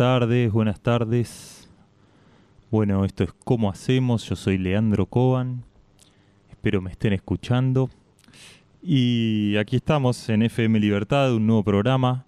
[0.00, 1.68] tardes, buenas tardes.
[2.70, 4.26] Bueno, esto es ¿Cómo hacemos?
[4.26, 5.62] Yo soy Leandro Coban.
[6.48, 7.90] Espero me estén escuchando.
[8.82, 12.24] Y aquí estamos en FM Libertad, un nuevo programa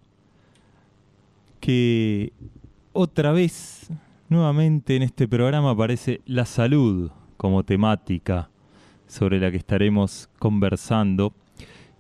[1.61, 2.35] que
[2.93, 3.89] otra vez,
[4.29, 8.51] nuevamente en este programa aparece la salud como temática
[9.07, 11.33] sobre la que estaremos conversando.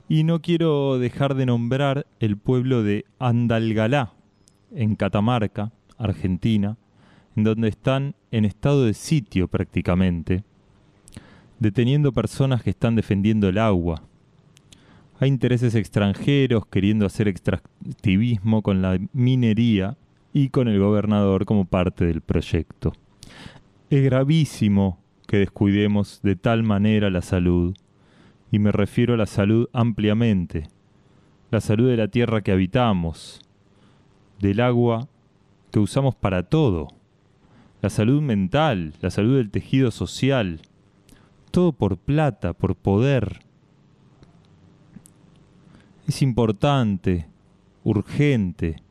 [0.07, 4.13] Y no quiero dejar de nombrar el pueblo de Andalgalá,
[4.75, 6.77] en Catamarca, Argentina,
[7.37, 10.45] en donde están en estado de sitio prácticamente,
[11.59, 14.03] deteniendo personas que están defendiendo el agua.
[15.21, 19.97] Hay intereses extranjeros queriendo hacer extractivismo con la minería
[20.33, 22.93] y con el gobernador como parte del proyecto.
[23.91, 27.77] Es gravísimo que descuidemos de tal manera la salud,
[28.51, 30.69] y me refiero a la salud ampliamente,
[31.51, 33.41] la salud de la tierra que habitamos,
[34.43, 35.09] del agua
[35.71, 36.89] que usamos para todo,
[37.81, 40.61] la salud mental, la salud del tejido social,
[41.53, 43.41] todo por plata, por poder.
[46.09, 47.29] Es importante,
[47.85, 48.83] urgente,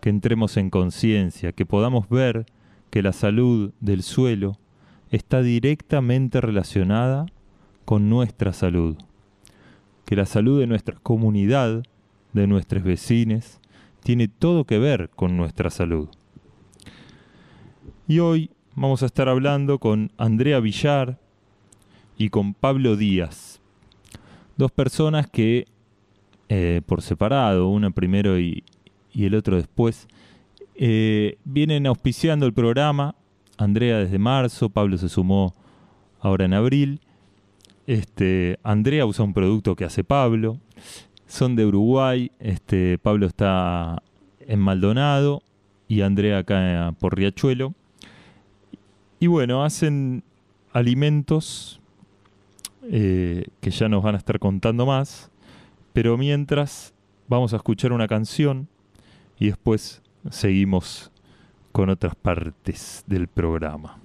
[0.00, 2.46] que entremos en conciencia, que podamos ver
[2.90, 4.58] que la salud del suelo
[5.10, 7.26] está directamente relacionada
[7.84, 8.96] con nuestra salud,
[10.04, 11.82] que la salud de nuestra comunidad,
[12.32, 13.60] de nuestros vecinos,
[14.04, 16.08] tiene todo que ver con nuestra salud.
[18.06, 21.18] Y hoy vamos a estar hablando con Andrea Villar
[22.18, 23.60] y con Pablo Díaz,
[24.56, 25.66] dos personas que
[26.48, 28.62] eh, por separado, uno primero y,
[29.12, 30.06] y el otro después,
[30.74, 33.16] eh, vienen auspiciando el programa.
[33.56, 35.54] Andrea desde marzo, Pablo se sumó
[36.20, 37.00] ahora en abril.
[37.86, 40.58] Este, Andrea usa un producto que hace Pablo.
[41.26, 42.30] Son de Uruguay.
[42.38, 44.02] Este, Pablo está
[44.40, 45.42] en Maldonado
[45.88, 47.74] y Andrea acá por Riachuelo.
[49.20, 50.22] Y bueno, hacen
[50.72, 51.80] alimentos
[52.90, 55.30] eh, que ya nos van a estar contando más.
[55.92, 56.92] Pero mientras
[57.28, 58.68] vamos a escuchar una canción
[59.38, 61.10] y después seguimos
[61.72, 64.03] con otras partes del programa.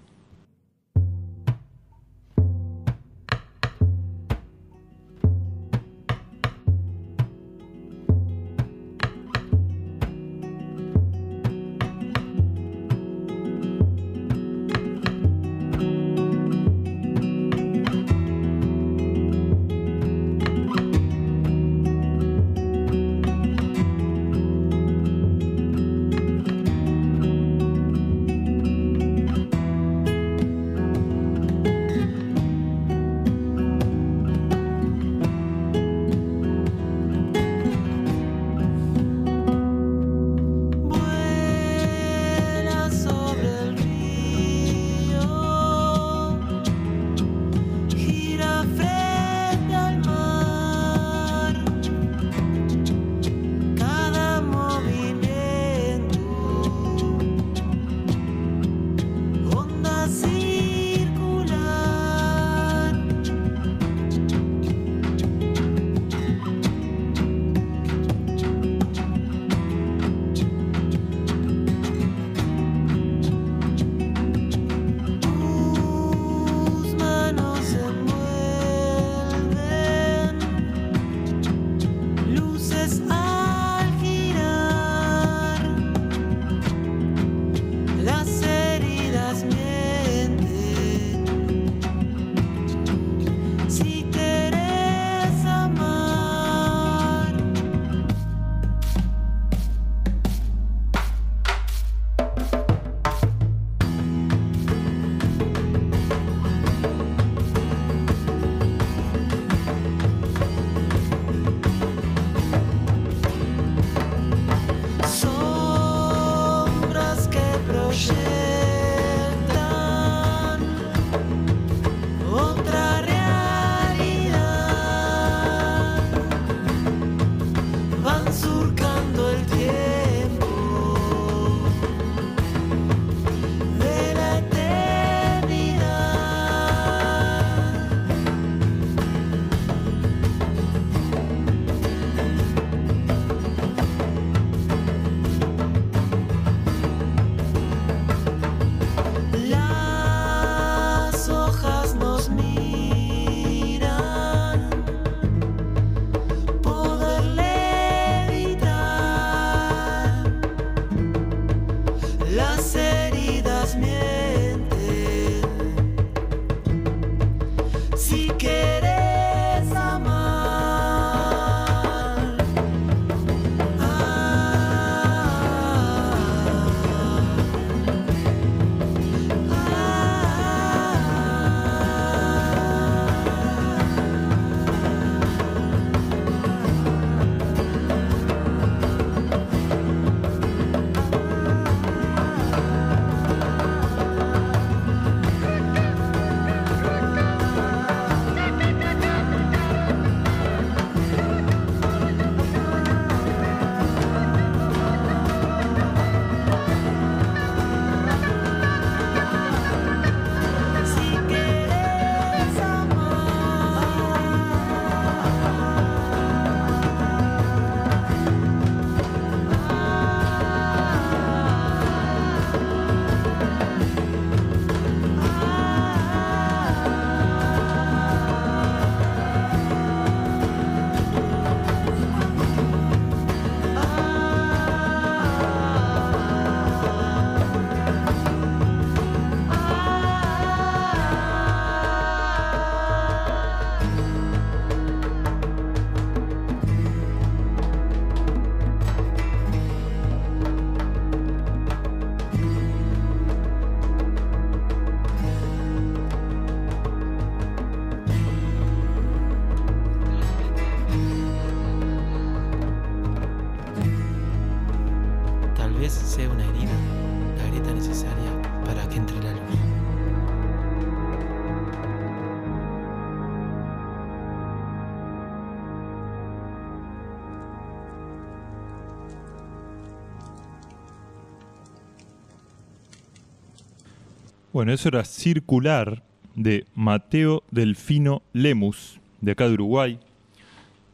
[284.60, 286.04] Bueno, eso era Circular
[286.36, 290.02] de Mateo Delfino Lemus, de acá de Uruguay.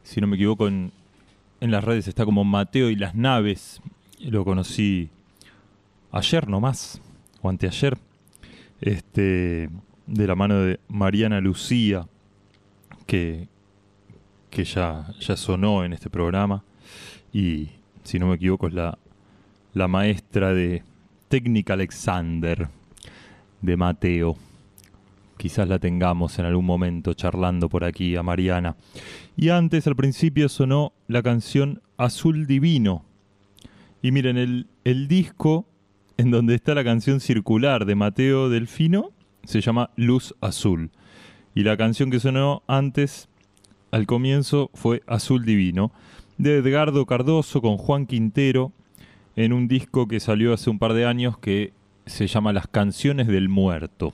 [0.04, 0.92] Si no me equivoco, en,
[1.58, 3.82] las redes está como Mateo y las naves.
[4.20, 5.08] Lo conocí
[6.12, 7.00] ayer nomás,
[7.42, 7.98] o anteayer,
[8.80, 9.68] este,
[10.06, 12.06] de la mano de Mariana Lucía,
[13.04, 13.48] que,
[14.48, 16.62] que ya, ya sonó en este programa.
[17.32, 17.70] Y
[18.04, 18.96] si no me equivoco, es la,
[19.74, 20.84] la maestra de
[21.28, 22.68] Técnica Alexander
[23.62, 24.36] de Mateo.
[25.36, 28.76] Quizás la tengamos en algún momento charlando por aquí a Mariana.
[29.36, 33.04] Y antes, al principio, sonó la canción Azul Divino.
[34.02, 35.66] Y miren, el, el disco
[36.16, 39.10] en donde está la canción circular de Mateo Delfino
[39.44, 40.90] se llama Luz Azul.
[41.54, 43.28] Y la canción que sonó antes,
[43.90, 45.92] al comienzo, fue Azul Divino,
[46.38, 48.72] de Edgardo Cardoso con Juan Quintero,
[49.36, 51.72] en un disco que salió hace un par de años que
[52.06, 54.12] se llama Las canciones del muerto.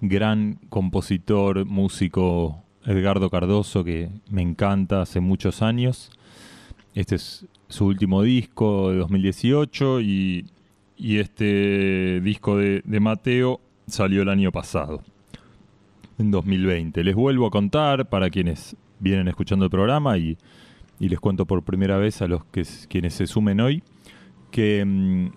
[0.00, 6.10] Gran compositor, músico Edgardo Cardoso que me encanta hace muchos años.
[6.94, 10.46] Este es su último disco de 2018 y,
[10.96, 15.02] y este disco de, Mateo salió el año pasado,
[16.18, 17.04] en 2020.
[17.04, 20.38] Les vuelvo a contar para quienes vienen escuchando el programa y,
[20.98, 23.82] y les cuento por primera vez a los que quienes se sumen hoy
[24.50, 25.28] que mm,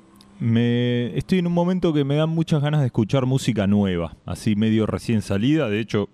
[0.42, 4.58] me estoy en un momento que me dan muchas ganas de escuchar música nueva, así
[4.58, 5.70] medio recién salida.
[5.70, 6.10] De hecho,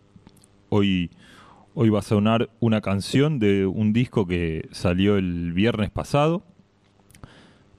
[0.70, 1.10] hoy,
[1.80, 6.42] Hoy va a sonar una canción de un disco que salió el viernes pasado.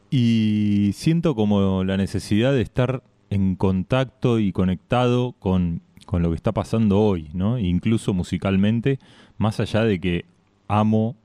[0.08, 6.36] Y siento como la necesidad de estar en contacto y conectado con, con lo que
[6.36, 7.58] está pasando hoy, ¿no?
[7.58, 9.00] Incluso musicalmente,
[9.36, 10.26] más allá de que
[10.68, 11.16] amo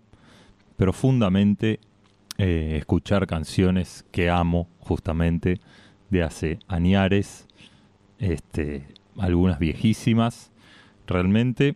[0.75, 1.79] profundamente
[2.37, 5.59] eh, escuchar canciones que amo justamente
[6.09, 7.47] de hace añares,
[8.19, 8.87] este,
[9.17, 10.51] algunas viejísimas
[11.07, 11.75] realmente,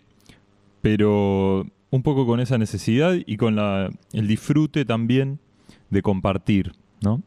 [0.82, 5.40] pero un poco con esa necesidad y con la, el disfrute también
[5.90, 7.22] de compartir, ¿no?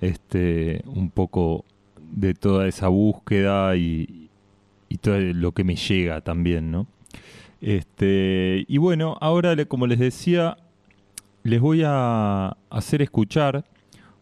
[0.00, 1.64] Este, un poco
[2.00, 4.30] de toda esa búsqueda y,
[4.88, 6.86] y todo lo que me llega también, ¿no?
[7.60, 10.56] Este, y bueno, ahora como les decía,
[11.42, 13.64] les voy a hacer escuchar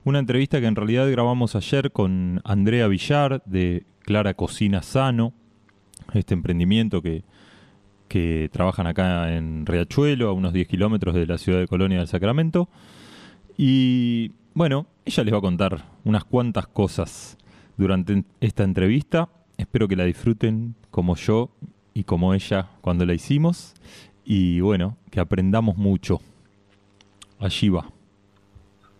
[0.05, 5.33] una entrevista que en realidad grabamos ayer con Andrea Villar de Clara Cocina Sano,
[6.15, 7.25] este emprendimiento que,
[8.09, 12.07] que trabajan acá en Riachuelo, a unos 10 kilómetros de la ciudad de Colonia del
[12.07, 12.69] Sacramento.
[13.57, 17.37] Y bueno, ella les va a contar unas cuantas cosas
[17.77, 19.29] durante esta entrevista.
[19.57, 21.51] Espero que la disfruten como yo
[21.95, 23.75] y como ella cuando la hicimos.
[24.25, 26.21] Y bueno, que aprendamos mucho.
[27.39, 27.93] Allí va.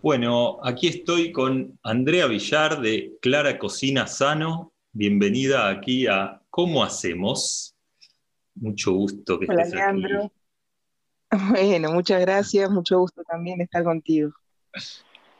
[0.01, 4.73] Bueno, aquí estoy con Andrea Villar de Clara Cocina Sano.
[4.91, 7.75] Bienvenida aquí a ¿Cómo hacemos?
[8.55, 10.01] Mucho gusto que Hola, estés aquí.
[10.01, 10.31] Leandro.
[11.49, 14.31] Bueno, muchas gracias, mucho gusto también estar contigo.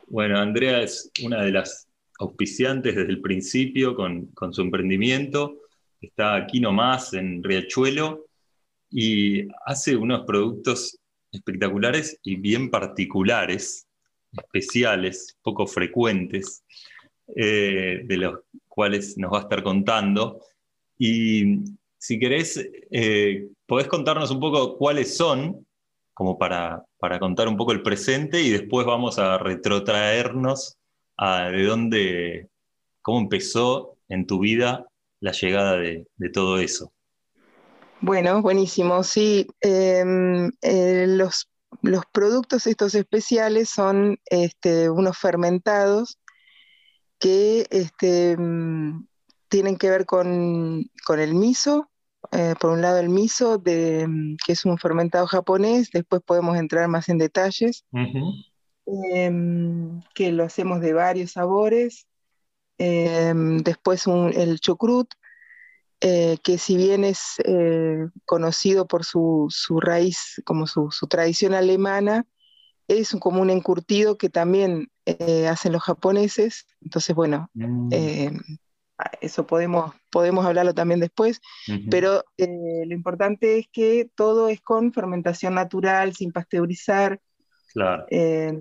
[0.08, 1.88] Bueno, Andrea es una de las
[2.18, 5.56] auspiciantes desde el principio con, con su emprendimiento.
[6.00, 8.26] Está aquí nomás en Riachuelo
[8.90, 10.98] y hace unos productos
[11.32, 13.86] espectaculares y bien particulares,
[14.32, 16.64] especiales, poco frecuentes,
[17.36, 20.40] eh, de los cuales nos va a estar contando.
[20.98, 21.64] Y
[21.98, 25.66] si querés, eh, podés contarnos un poco cuáles son,
[26.14, 30.76] como para, para contar un poco el presente y después vamos a retrotraernos
[31.16, 32.48] a de dónde,
[33.02, 34.86] cómo empezó en tu vida
[35.20, 36.92] la llegada de, de todo eso.
[38.00, 39.02] Bueno, buenísimo.
[39.02, 41.50] Sí, em, eh, los,
[41.82, 46.18] los productos estos especiales son este, unos fermentados
[47.18, 49.06] que este, mm,
[49.48, 51.90] tienen que ver con, con el miso.
[52.32, 56.56] Eh, por un lado el miso, de, mm, que es un fermentado japonés, después podemos
[56.56, 57.84] entrar más en detalles.
[59.14, 62.06] em, que lo hacemos de varios sabores.
[62.78, 65.08] Em, después un- el chucrut,
[66.00, 71.54] eh, que si bien es eh, conocido por su, su raíz, como su, su tradición
[71.54, 72.26] alemana,
[72.88, 76.66] es un- como un encurtido que también eh, hacen los japoneses.
[76.82, 78.32] Entonces, bueno, Mm, eh,
[79.20, 81.90] eso podemos, podemos hablarlo también después, ujú.
[81.90, 82.48] pero eh,
[82.86, 87.20] lo importante es que todo es con fermentación natural, sin pasteurizar.
[87.72, 88.06] Claro.
[88.10, 88.52] Eh,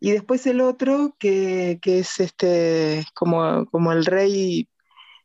[0.00, 4.68] y después el otro, que, que es este, como, como el rey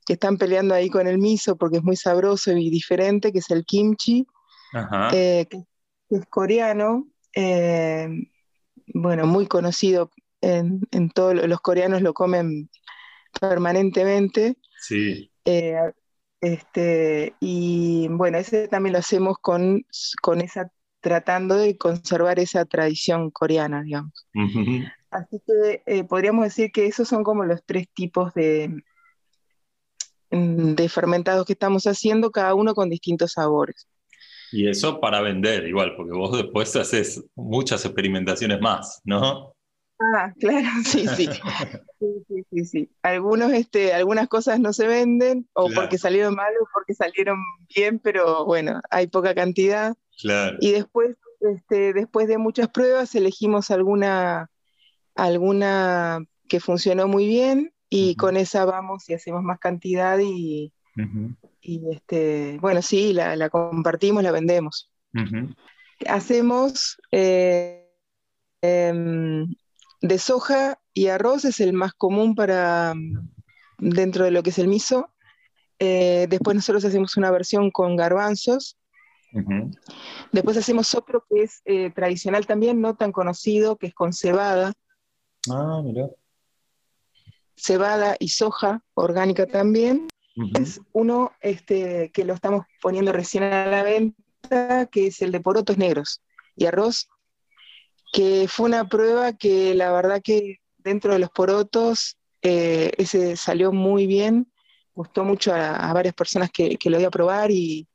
[0.07, 3.51] que están peleando ahí con el miso porque es muy sabroso y diferente, que es
[3.51, 4.25] el kimchi,
[4.71, 5.09] Ajá.
[5.13, 5.65] eh, que,
[6.09, 8.07] es coreano, eh,
[8.93, 10.09] bueno, muy conocido
[10.39, 12.69] en, en todos los coreanos lo comen
[13.41, 14.55] permanentemente.
[14.79, 15.29] Sí.
[15.43, 15.75] eh,
[16.39, 19.85] este, y bueno, ese también lo hacemos con,
[20.21, 20.71] con esa,
[21.01, 24.25] tratando de conservar esa tradición coreana, digamos.
[25.09, 28.71] Así que podríamos decir que esos son como los tres tipos de,
[30.29, 33.87] de fermentados que estamos haciendo, cada uno con distintos sabores.
[34.51, 39.53] Y eso para vender igual, porque vos después haces muchas experimentaciones más, ¿no?
[39.99, 41.29] Ah, claro, sí, sí.
[41.99, 42.89] Sí, sí, sí, sí.
[43.01, 45.81] Algunos, este, algunas cosas no se venden, o Claro.
[45.81, 47.39] porque salieron mal o porque salieron
[47.75, 49.95] bien, pero bueno, hay poca cantidad.
[50.21, 50.57] Claro.
[50.61, 54.51] Y después, este, después de muchas pruebas, elegimos alguna,
[55.15, 60.73] alguna que funcionó muy bien y con esa vamos y hacemos más cantidad y,
[61.61, 64.91] y, este, bueno, sí, la, la compartimos, la vendemos.
[66.07, 67.89] Hacemos eh,
[68.61, 69.47] em,
[70.01, 72.93] de soja y arroz, es el más común para
[73.77, 75.11] dentro de lo que es el miso.
[75.79, 78.77] Eh, después nosotros hacemos una versión con garbanzos.
[80.31, 84.73] Después hacemos otro que es eh, tradicional también, no tan conocido, que es con cebada,
[85.49, 86.09] Ah, mira.
[87.57, 90.07] Cebada y soja orgánica también.
[90.53, 95.39] Es uno este, que lo estamos poniendo recién a la venta, que es el de
[95.39, 96.21] porotos negros
[96.55, 97.09] y arroz,
[98.13, 103.71] que fue una prueba que la verdad que dentro de los porotos eh, ese salió
[103.71, 104.51] muy bien,
[104.93, 107.87] gustó mucho a, a varias personas que, que lo iba a probar y,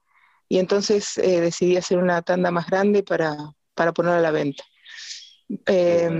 [0.48, 3.36] y entonces eh, decidí hacer una tanda más grande para,
[3.74, 4.64] para ponerla a la venta.
[5.66, 6.10] Eh,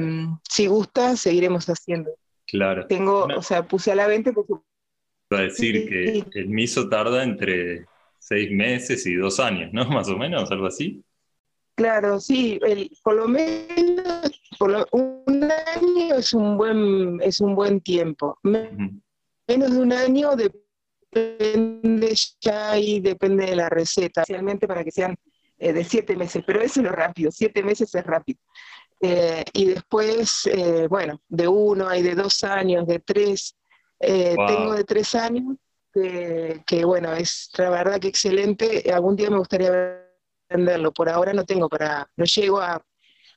[0.49, 2.13] si gusta, seguiremos haciendo.
[2.53, 2.87] Claro.
[2.87, 4.53] Tengo, o sea, puse a la venta porque
[5.31, 7.87] Iba a decir que el miso tarda entre
[8.19, 9.85] seis meses y dos años, ¿no?
[9.89, 11.03] Más o menos, algo así.
[11.75, 17.55] Claro, sí, el- por lo menos por lo- un año es un buen, es un
[17.55, 18.39] buen tiempo.
[18.43, 25.17] Menos de un año depende ya y depende de la receta, especialmente para que sean
[25.59, 28.39] eh, de siete meses, pero eso es lo rápido, siete meses es rápido.
[29.05, 33.57] Eh, y después, eh, bueno, de uno, hay de dos años, de tres,
[34.05, 34.47] Eh, Wow.
[34.49, 35.57] tengo de tres años,
[35.93, 39.71] que, que, bueno, es la verdad que excelente, algún día me gustaría
[40.49, 42.85] venderlo, por ahora no tengo para, no llego a,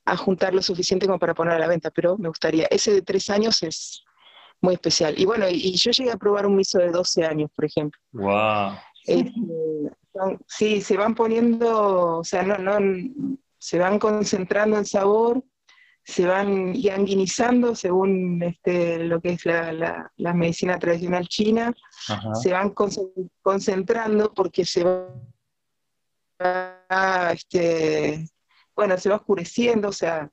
[0.04, 3.02] a juntar lo suficiente como para poner a la venta, pero me gustaría, ese de
[3.02, 4.02] tres años es
[4.60, 5.14] muy especial.
[5.18, 8.00] Y bueno, y, y yo llegué a probar un miso de 12 años, por ejemplo.
[8.12, 8.72] Wow.
[10.12, 12.78] Son- sí, se van poniendo, o sea, no, no,
[13.58, 15.44] se van concentrando el sabor,
[16.08, 21.74] se van yanguinizando según este, lo que es la, la- la medicina tradicional china,
[22.08, 22.32] Ajá.
[22.36, 24.84] se van concen- concentrando porque se
[26.38, 28.24] va, este,
[28.74, 30.30] bueno, se va oscureciendo, o sea,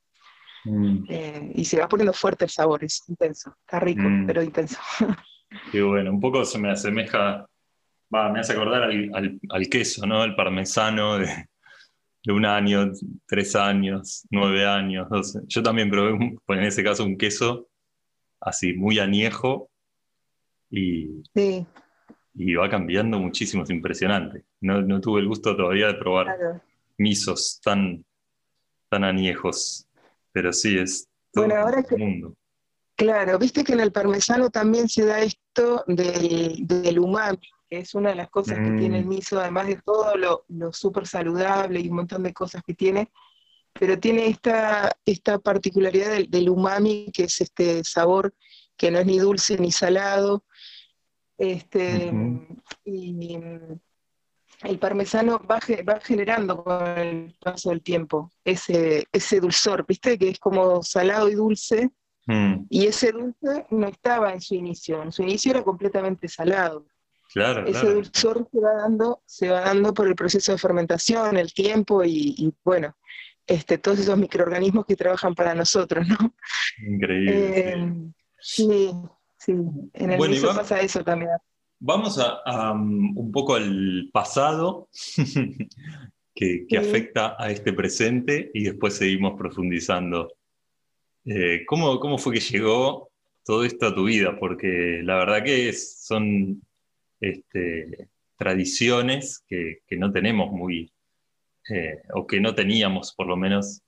[0.65, 4.25] Mm, eh, y se va poniendo fuerte el sabor, es intenso, está rico, Mm.
[4.27, 4.77] pero intenso.
[5.73, 6.09] qué bueno.
[6.11, 7.45] Un poco se me asemeja,
[8.15, 10.23] va, me hace acordar al, al- al queso, ¿no?
[10.23, 11.47] El parmesano de,
[12.25, 12.91] de un año,
[13.27, 15.39] tres años, nueve años, doce.
[15.47, 17.67] Yo también probé, un- pues en ese caso, un queso
[18.39, 19.69] así muy añejo
[20.69, 21.65] y, Sí,
[22.35, 24.43] y va cambiando muchísimo, es impresionante.
[24.61, 26.61] No, no tuve el gusto todavía de probar claro.
[26.97, 28.03] misos tan,
[28.89, 29.87] tan añejos,
[30.31, 32.35] pero sí es todo Bueno, ahora que- mundo.
[32.95, 37.39] Claro, viste que en el parmesano también se da esto del, del umami,
[37.79, 38.79] es una de las cosas que Mm.
[38.79, 42.61] tiene el miso, además de todo lo, lo súper saludable y un montón de cosas
[42.65, 43.11] que tiene,
[43.73, 48.33] pero tiene esta, esta particularidad del, del umami, que es este sabor
[48.77, 50.43] que no es ni dulce ni salado.
[51.37, 52.11] Este.
[52.85, 53.37] Y
[54.63, 60.29] el parmesano va, va generando con el paso del tiempo ese, ese dulzor, viste, que
[60.29, 61.89] es como salado y dulce.
[62.27, 66.85] Mm, Y ese dulce no estaba en su inicio, en su inicio era completamente salado.
[67.33, 67.93] Claro, Ese claro.
[67.95, 72.35] dulzor se va dando, se va dando por el proceso de fermentación, el tiempo y,
[72.37, 72.95] y, bueno,
[73.47, 76.33] este, todos esos microorganismos que trabajan para nosotros, ¿no?
[76.87, 77.71] Increíble.
[77.71, 77.93] Eh,
[78.39, 78.67] sí.
[78.67, 78.91] sí,
[79.37, 79.51] sí,
[79.93, 81.31] en el Bueno, y miso va- pasa eso también.
[81.79, 84.87] Vamos a, a, um, un poco al pasado
[86.35, 86.75] que, que Sí.
[86.77, 90.33] afecta a este presente y después seguimos profundizando.
[91.25, 93.09] Eh, ¿cómo, cómo fue que llegó
[93.45, 94.37] todo esto a tu vida?
[94.39, 96.61] Porque la verdad que es- son
[97.23, 100.91] este, tradiciones que, no tenemos muy,
[101.69, 103.81] eh, o que no teníamos por lo menos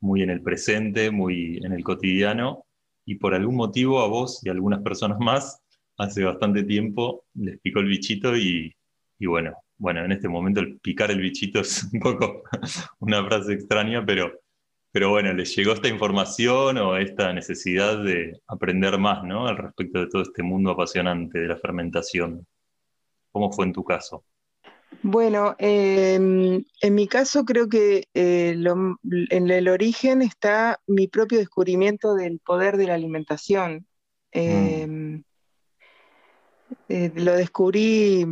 [0.00, 2.64] muy en el presente, muy en el cotidiano,
[3.04, 5.60] y por algún motivo a vos y a algunas personas más
[5.98, 8.74] hace bastante tiempo les picó el bichito y,
[9.18, 12.44] y bueno, bueno, en este momento el picar el bichito es un poco
[13.00, 14.40] una frase extraña, pero,
[14.90, 19.46] pero bueno, les llegó esta información o esta necesidad de aprender más, ¿no?
[19.46, 22.46] Al respecto de todo este mundo apasionante de la fermentación.
[23.32, 24.24] ¿Cómo fue en tu caso?
[25.04, 28.98] Bueno, eh, en mi caso creo que eh, lo-
[29.30, 33.86] en el origen está mi propio descubrimiento del poder de la alimentación.
[34.32, 34.86] Eh,
[36.88, 38.26] eh, lo descubrí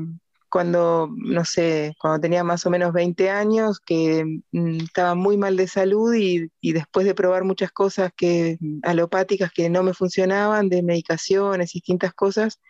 [0.48, 5.56] cuando, no sé, cuando tenía más o menos 20 años, que mm, estaba muy mal
[5.56, 10.68] de salud y, y después de probar muchas cosas que, alopáticas que no me funcionaban,
[10.68, 12.60] de medicaciones, distintas cosas,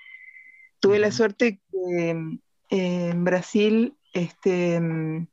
[0.81, 1.61] tuve la suerte
[2.71, 5.27] en Brasil este, mm,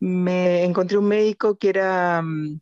[0.00, 2.60] me encontré un médico que era mm,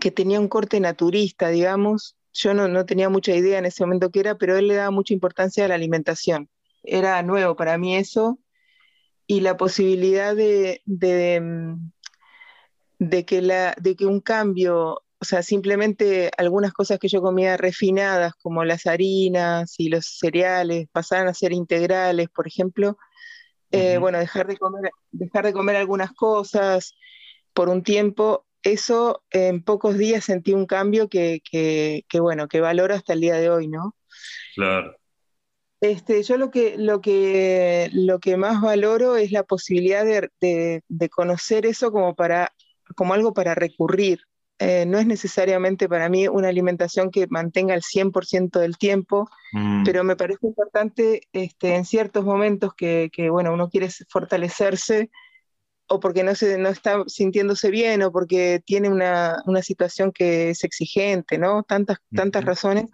[0.00, 2.16] que tenía un corte naturista, digamos.
[2.32, 4.90] Yo no, no tenía mucha idea en ese momento qué era, pero él le daba
[4.90, 6.48] mucha importancia a la alimentación.
[6.82, 8.38] Era nuevo para mí eso.
[9.26, 10.82] Y la posibilidad de,
[12.98, 17.56] de que, la, de que un cambio, o sea, simplemente algunas cosas que yo comía
[17.56, 22.98] refinadas, como las harinas y los cereales, pasaran a ser integrales, por ejemplo.
[23.70, 26.94] Eh, bueno, dejar de comer, dejar de comer algunas cosas
[27.54, 32.60] por un tiempo, eso en pocos días sentí un cambio que, que, que, bueno, que
[32.60, 33.96] valoro hasta el día de hoy, ¿no?
[34.56, 34.94] Claro.
[35.80, 40.82] Este, yo lo que, lo, que, lo que más valoro es la posibilidad de, de,
[40.86, 42.52] de conocer eso como, para,
[42.94, 44.20] como algo para recurrir.
[44.58, 49.84] Eh, no es necesariamente para mí una alimentación que mantenga el 100% del tiempo, Mm,
[49.84, 55.10] pero me parece importante este, en ciertos momentos que, que, bueno, uno quiere fortalecerse
[55.86, 60.50] o porque no, se, no está sintiéndose bien o porque tiene una, una situación que
[60.50, 61.62] es exigente, ¿no?
[61.62, 62.86] Tantas, tantas razones,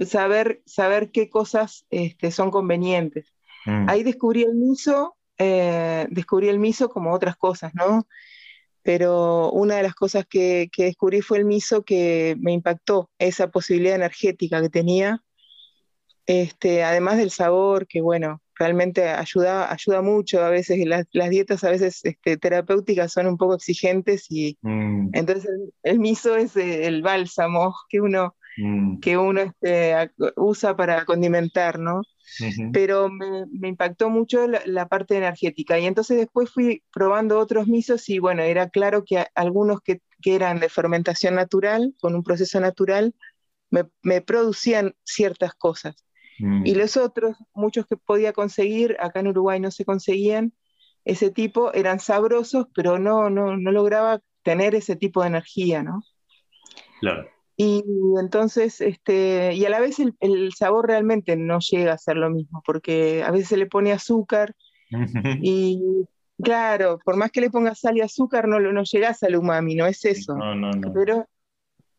[0.00, 3.32] saber, saber qué cosas este, son convenientes.
[3.66, 8.08] mm, Ahí descubrí el miso, eh, descubrí el miso como otras cosas, ¿no?
[8.86, 13.50] Pero una de las cosas que, que descubrí fue el miso que me impactó, esa
[13.50, 15.24] posibilidad energética que tenía,
[16.26, 21.64] este, además del sabor, que bueno, realmente ayuda, ayuda mucho, a veces las, las dietas
[21.64, 26.56] a veces este, terapéuticas son un poco exigentes y mm, entonces el, el miso es
[26.56, 32.02] eh, el bálsamo que uno, mm, que uno este, usa para condimentar, ¿no?
[32.40, 32.72] ujú.
[32.72, 35.78] pero me, me impactó mucho la, la parte energética.
[35.78, 40.02] Y entonces después fui probando otros misos y bueno, era claro que a- algunos que,
[40.22, 43.14] que eran de fermentación natural, con un proceso natural,
[43.70, 45.96] me, me producían ciertas cosas.
[46.38, 50.52] Mm, Y los otros, muchos que podía conseguir, acá en Uruguay no se conseguían,
[51.04, 56.02] ese tipo, eran sabrosos, pero no, no, no lograba tener ese tipo de energía, ¿no?
[57.00, 57.35] claro.
[57.58, 57.82] Y
[58.20, 62.28] entonces, este, y a la vez el, el sabor realmente no llega a ser lo
[62.30, 64.54] mismo, porque a veces se le pone azúcar
[65.42, 65.82] y
[66.42, 69.86] claro, por más que le pongas sal y azúcar, no, no llegas al umami, no
[69.86, 70.34] es eso.
[70.36, 70.92] No, no, no.
[70.92, 71.26] Pero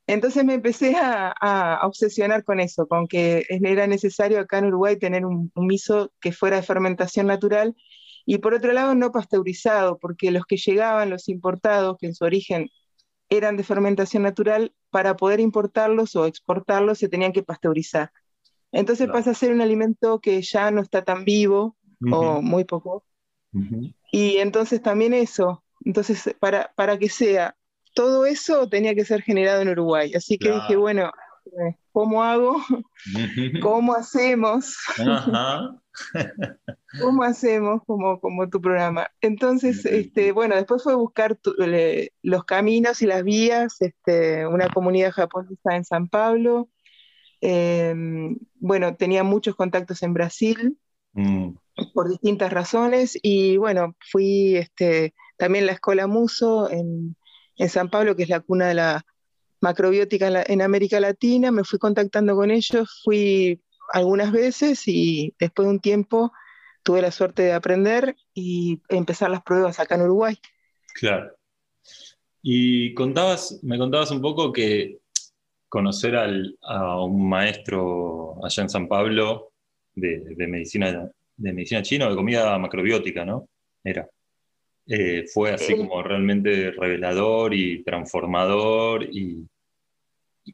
[0.08, 4.66] entonces me empecé a, a- a obsesionar con eso, con que era necesario acá en
[4.68, 7.76] Uruguay tener un, un miso que fuera de fermentación natural
[8.26, 12.26] y por otro lado no pasteurizado, porque los que llegaban, los importados, que en su
[12.26, 12.70] origen
[13.30, 18.12] eran de fermentación natural, para poder importarlos o exportarlos se tenían que pasteurizar.
[18.72, 19.20] Entonces Claro.
[19.20, 21.76] pasa a ser un alimento que ya no está tan vivo
[22.12, 23.04] o muy poco.
[24.12, 27.56] Y entonces también eso, entonces para, para que sea
[27.94, 30.14] todo eso tenía que ser generado en Uruguay.
[30.16, 31.12] Así que dije, bueno,
[31.92, 32.58] ¿cómo hago?
[33.62, 34.76] ¿Cómo hacemos?
[35.00, 35.80] Ajá.
[37.02, 39.10] ¿Cómo hacemos como, como tu programa?
[39.22, 44.70] Entonces, este, bueno, después fue buscar tu- le- los caminos y las vías, este, una
[44.70, 46.70] comunidad japonesa en San Pablo.
[47.42, 47.94] Eh,
[48.56, 50.78] bueno, tenía muchos contactos en Brasil
[51.14, 51.56] Mm,
[51.94, 57.16] por distintas razones y bueno, fui este, también a la Escuela Muso en,
[57.58, 59.06] en San Pablo, que es la cuna de la
[59.62, 63.62] macrobiótica en, América Latina, me fui contactando con ellos, fui
[63.94, 66.32] algunas veces y después de un tiempo
[66.84, 70.38] tuve la suerte de aprender y empezar las pruebas acá en Uruguay.
[70.94, 71.34] claro.
[72.50, 75.00] Y contabas, me contabas un poco que
[75.68, 79.52] conocer a un maestro allá en San Pablo
[79.96, 83.50] de, de medicina, de medicina china de comida macrobiótica, ¿no?
[83.84, 84.08] Era.
[84.90, 89.46] Eh, fue así como realmente revelador y transformador y,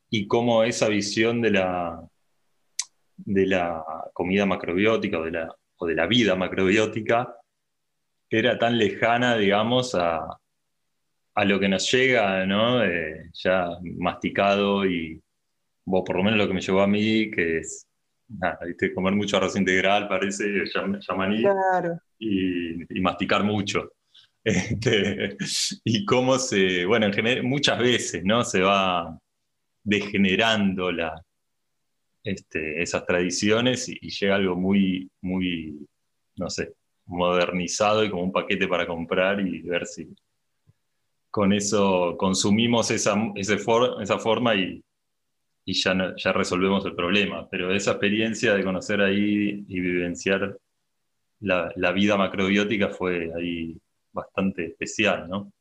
[0.10, 2.04] y cómo esa visión de la,
[3.18, 7.36] de la comida macrobiótica o de la, o de la vida macrobiótica
[8.30, 10.40] era tan lejana, digamos, a,
[11.36, 12.84] a lo que nos llega, ¿no?
[12.84, 13.68] Eh, ya
[13.98, 15.22] masticado y,
[15.86, 17.88] o por lo menos lo que me llevó a mí, que es,
[18.28, 18.94] nada, ¿viste?
[18.94, 20.66] comer mucho arroz integral, parece,
[21.42, 23.92] Claro, y, y masticar mucho.
[24.46, 25.38] Este,
[25.86, 28.44] y cómo se, bueno, en muchas veces, ¿no?
[28.44, 29.18] Se va
[29.84, 31.24] degenerando la,
[32.24, 35.88] este, esas tradiciones y, llega algo muy, muy,
[36.36, 36.74] no sé,
[37.06, 40.14] modernizado y como un paquete para comprar y ver si
[41.32, 44.84] con eso consumimos esa, esa forma y,
[45.66, 47.50] y ya, ya resolvemos el problema.
[47.50, 50.58] Pero esa experiencia de conocer ahí y vivenciar
[51.40, 53.78] la, la vida macrobiótica fue ahí
[54.14, 55.52] bastante especial, ¿no?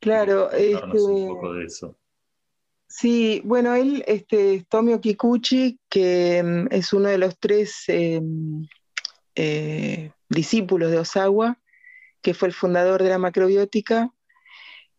[0.00, 0.48] claro.
[0.50, 1.98] Hablarnos un este, poco de eso.
[2.88, 8.20] Sí, bueno, él, este, es Tomio Kikuchi, que mm, es uno de los tres eh,
[9.36, 11.60] eh, discípulos de Osawa,
[12.22, 14.12] que fue el fundador de la macrobiótica.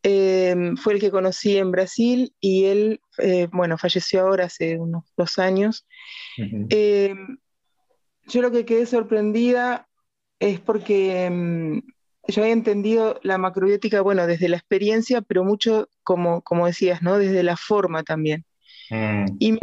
[0.04, 5.04] Eh, fue el que conocí en Brasil y él, eh, bueno, falleció ahora hace unos
[5.16, 5.86] dos años.
[6.70, 7.14] Eh,
[8.28, 9.88] yo lo que quedé sorprendida
[10.40, 11.84] es porque
[12.28, 17.18] yo había entendido la macrobiótica, bueno, desde la experiencia, pero mucho, como, como decías, ¿no?
[17.18, 18.46] Desde la forma también.
[18.90, 19.60] Mm, Y me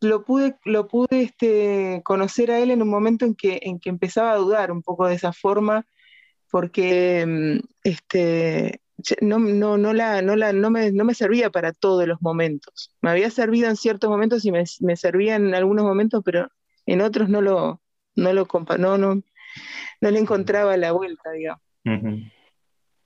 [0.00, 3.88] lo pude, lo pude este, conocer a él en un momento en que, en que
[3.90, 5.86] empezaba a dudar un poco de esa forma,
[6.50, 8.80] porque mm, este,
[9.20, 12.94] no, no, no, la, no, la, no, me, no me servía para todos los momentos.
[13.02, 16.48] Me había servido en ciertos momentos y me, me servía en algunos momentos, pero
[16.86, 17.82] en otros no lo,
[18.16, 19.22] no lo compa- no, no,
[20.00, 21.62] no le encontraba la vuelta, digamos.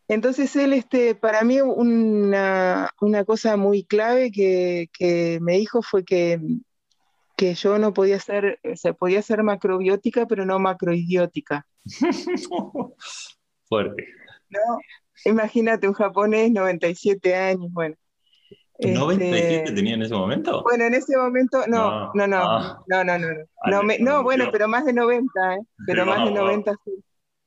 [0.08, 6.04] Entonces él, este, para mí una, una cosa muy clave que, que me dijo fue
[6.04, 6.40] que,
[7.36, 11.66] que yo no podía ser, o sea, podía ser macrobiótica, pero no macroidiótica.
[13.68, 14.06] Fuerte.
[14.50, 14.78] ¿no?
[15.24, 17.96] Imagínate un japonés, 97 años, bueno.
[18.78, 20.62] ¿97 Este, tenía en ese momento?
[20.62, 22.84] Bueno, en ese momento, no, No, no, no, ah.
[22.86, 24.50] no, no, no, no, Ah, no, me- no, no, bueno, no.
[24.52, 25.58] pero más de 90, ¿eh?
[25.86, 26.44] Pero más de Wow, wow.
[26.46, 26.90] 90, sí,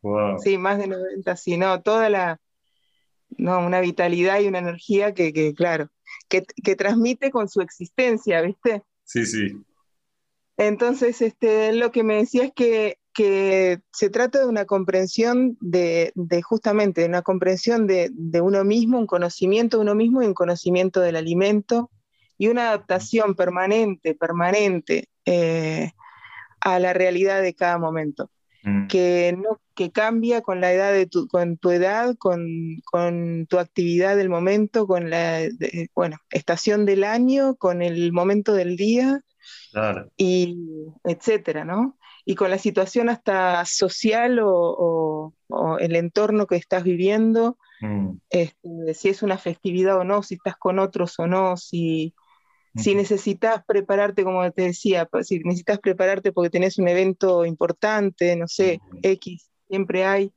[0.02, 0.40] Wow.
[0.40, 2.40] sí, más de 90, sí, no, toda la,
[3.38, 5.90] no, una vitalidad y una energía que, que, claro,
[6.30, 8.84] que, que transmite con su existencia, ¿viste?
[9.04, 9.64] Sí, sí.
[10.58, 16.12] Entonces, este, lo que me decía es que, que se trata de una comprensión de,
[16.14, 20.28] de justamente, de una comprensión de, de uno mismo, un conocimiento de uno mismo y
[20.28, 21.90] un conocimiento del alimento
[22.38, 25.94] y una adaptación permanente, permanente eh,
[26.62, 28.30] a la realidad de cada momento,
[28.64, 32.46] Mm, que, no, que cambia con la edad de tu, con tu edad, con,
[32.92, 38.54] con tu actividad del momento, con la de- bueno, estación del año, con el momento
[38.54, 39.22] del día
[39.72, 40.12] Claro.
[40.18, 40.58] y
[41.04, 41.98] etcétera, ¿no?
[42.30, 48.18] Y con la situación hasta social o, o- o el entorno que estás viviendo, Mm,
[48.32, 52.14] este, si es una festividad o no, si estás con otros o no, si,
[52.96, 58.48] necesitas prepararte, como te decía, pa- si necesitas prepararte porque tenés un evento importante, no
[58.48, 58.82] sé.
[59.04, 60.34] X, siempre hay,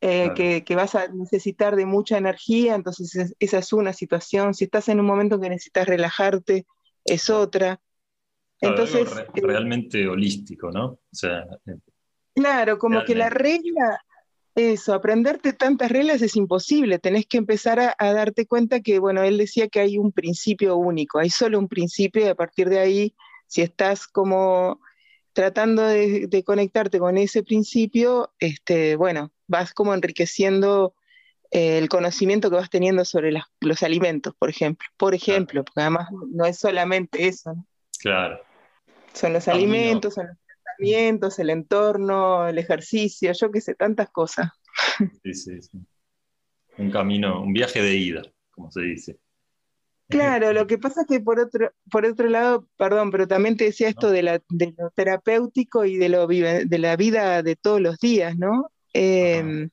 [0.00, 0.34] eh, Claro.
[0.34, 4.54] que, que vas a necesitar de mucha energía, entonces es- esa es una situación.
[4.54, 6.66] Si estás en un momento que necesitas relajarte,
[7.04, 7.80] es otra.
[8.62, 10.84] Algo Entonces, re- eh, realmente holístico, ¿no?
[10.86, 11.76] O sea, eh,
[12.34, 14.00] Claro, como que la regla,
[14.54, 19.22] eso, aprenderte tantas reglas es imposible, tenés que empezar a, a darte cuenta que, bueno,
[19.22, 22.78] él decía que hay un principio único, hay solo un principio y a partir de
[22.78, 23.14] ahí,
[23.46, 24.80] si estás como
[25.32, 30.94] tratando de, de conectarte con ese principio, este, bueno, vas como enriqueciendo
[31.50, 34.86] eh, el conocimiento que vas teniendo sobre las- los alimentos, por ejemplo.
[34.96, 37.66] Por ejemplo, porque además no es solamente eso, ¿no?
[38.00, 38.40] claro.
[39.14, 44.50] Son los alimentos, son los pensamientos, el entorno, el ejercicio, yo qué sé, tantas cosas.
[45.22, 45.78] Sí, sí, sí.
[46.78, 49.18] Un camino, un viaje de ida, como se dice.
[50.08, 53.64] Claro, lo que pasa es que por otro, por otro lado, perdón, pero también te
[53.64, 57.56] decía esto de, la, de lo terapéutico y de, lo, vive- de la vida de
[57.56, 58.70] todos los días, ¿no?
[58.94, 59.68] Eh,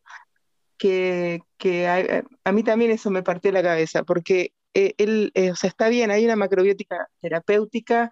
[0.78, 5.52] que que a, a mí también eso me partió la cabeza, porque eh, él, eh,
[5.52, 8.12] o sea, está bien, hay una macrobiótica terapéutica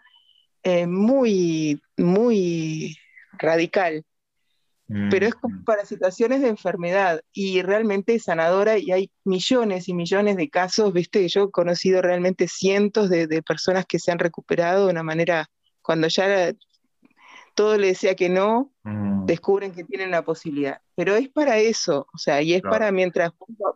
[0.66, 2.98] eh, muy, muy
[3.38, 4.04] radical,
[5.10, 9.94] pero es como para situaciones de enfermedad y realmente es sanadora y hay millones y
[9.94, 14.20] millones de casos, viste, yo he conocido realmente cientos de, de personas que se han
[14.20, 15.48] recuperado de una manera,
[15.82, 16.54] cuando ya
[17.56, 20.80] todo le decía que no, Mm, descubren que tienen la posibilidad.
[20.96, 22.76] Pero es para eso, o sea, y es Claro.
[22.76, 23.32] para mientras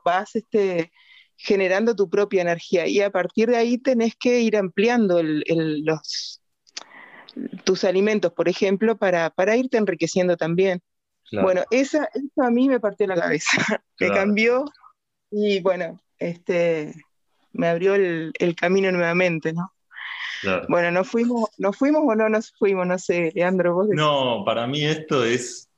[0.06, 0.92] vas este,
[1.36, 5.82] generando tu propia energía y a partir de ahí tenés que ir ampliando el- el-
[5.84, 6.39] los,
[7.64, 10.82] tus alimentos, por ejemplo, para, para irte enriqueciendo también.
[11.30, 11.46] claro.
[11.46, 13.52] Bueno, esa, eso a mí me partió la cabeza,
[14.00, 14.66] me cambió
[15.32, 16.94] y bueno, este,
[17.54, 19.74] me abrió el, el camino nuevamente, ¿no?
[20.42, 20.66] claro.
[20.70, 22.88] Bueno, ¿nos fuimos, ¿nos fuimos o no nos fuimos?
[22.88, 24.02] No sé, Leandro, vos decís.
[24.02, 25.70] No, para mí esto es,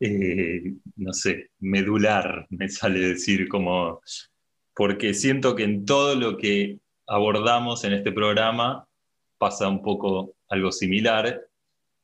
[0.00, 4.00] eh, no sé, medular, me sale decir como,
[4.74, 8.86] porque siento que en todo lo que abordamos en este programa
[9.38, 11.46] pasa un poco algo similar,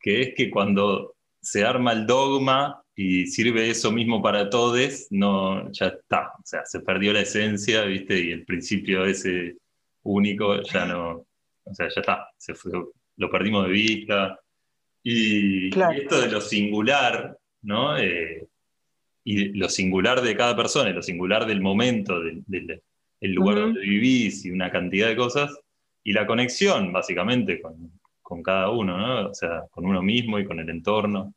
[0.00, 5.70] que es que cuando se arma el dogma y sirve eso mismo para todos, no,
[5.72, 8.18] ya está, o sea, se perdió la esencia, ¿viste?
[8.18, 9.56] Y el principio ese
[10.02, 11.26] único ya no,
[11.64, 12.72] o sea, ya está, se fue,
[13.16, 14.40] lo perdimos de vista.
[15.02, 15.94] Y, Claro.
[15.96, 17.96] y esto de lo singular, ¿no?
[17.98, 18.46] Eh,
[19.24, 22.80] y lo singular de cada persona, y lo singular del momento, del, del-
[23.20, 23.66] el lugar Ujú.
[23.66, 25.50] donde vivís y una cantidad de cosas,
[26.04, 27.90] y la conexión, básicamente, con,
[28.26, 29.30] con cada uno, ¿no?
[29.30, 31.32] O sea, con uno mismo y con el entorno,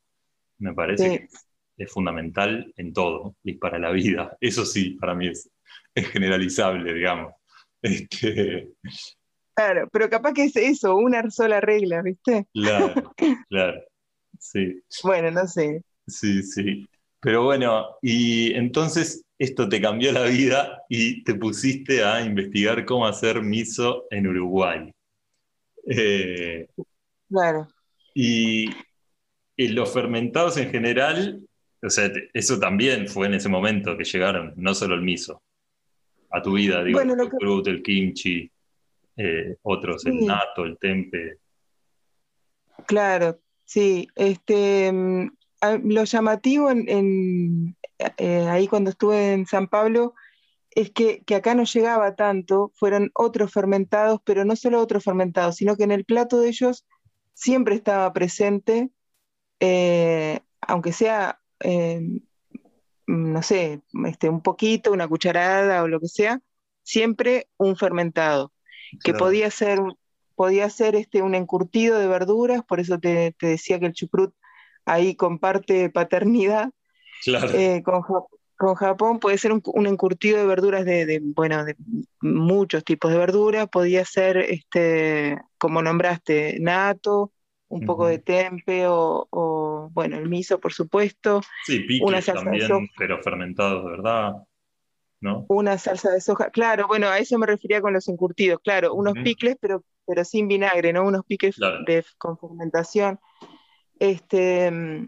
[0.58, 1.18] me parece Sí.
[1.20, 4.36] que es, fundamental en todo y para la vida.
[4.42, 5.52] Eso sí, para mí es,
[5.94, 7.34] es generalizable, digamos.
[7.82, 8.72] Este,
[9.56, 12.48] Claro, pero capaz que es eso, una sola regla, ¿viste?
[12.54, 12.94] claro,
[13.50, 13.82] claro,
[14.40, 14.82] sí.
[15.04, 15.84] Bueno, no sé.
[16.08, 16.86] Sí, sí.
[17.22, 23.06] Pero bueno, y entonces esto te cambió la vida y te pusiste a investigar cómo
[23.06, 24.92] hacer miso en Uruguay.
[25.92, 26.68] Eh,
[27.30, 27.68] Claro.
[28.14, 28.70] y,
[29.56, 31.42] y los fermentados en general,
[31.82, 35.42] o sea, eso también fue en ese momento que llegaron, no solo el miso,
[36.32, 38.52] a tu vida, digo, Bueno, el que- el kimchi,
[39.18, 41.38] eh, otros, el nato, el tempe.
[42.88, 44.08] Claro, sí.
[44.16, 47.78] Este, mm, a- lo llamativo en, en,
[48.18, 50.14] eh, ahí cuando estuve en San Pablo
[50.72, 55.56] es que, que acá no llegaba tanto, fueron otros fermentados, pero no solo otros fermentados,
[55.56, 56.86] sino que en el plato de ellos
[57.34, 58.90] siempre estaba presente,
[59.60, 62.02] eh, aunque sea, eh,
[63.08, 66.42] no sé, este, un poquito, una cucharada o lo que sea,
[66.84, 68.54] siempre un fermentado,
[68.92, 69.18] que Claro.
[69.26, 69.80] podía ser,
[70.36, 74.34] podía ser este, un encurtido de verduras, por eso te, te decía que el chucrut
[74.86, 76.72] ahí comparte paternidad
[77.24, 77.50] Claro.
[77.54, 78.02] eh, con,
[78.60, 81.78] con Japón, puede ser un, un encurtido de verduras de, de, bueno, de
[82.22, 87.32] muchos tipos de verduras, podía ser, este, como nombraste, nato,
[87.70, 92.60] un poco de tempe o, o, bueno, el miso, por supuesto, Sí, una salsa de
[92.60, 92.88] también, soja.
[92.98, 94.34] pero fermentados de verdad,
[95.22, 95.48] ¿no?
[95.48, 99.14] una salsa de soja, claro, bueno, a eso me refería con los encurtidos, claro, unos
[99.14, 99.24] Ujú.
[99.24, 101.04] picles, pero, pero sin vinagre, ¿no?
[101.04, 101.24] Unos
[101.56, 101.86] Claro.
[101.86, 103.20] de, con fermentación.
[104.00, 105.08] Este, mm,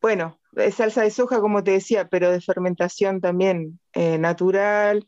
[0.00, 0.38] bueno,
[0.72, 5.06] salsa de soja, como te decía, pero de fermentación también eh, natural,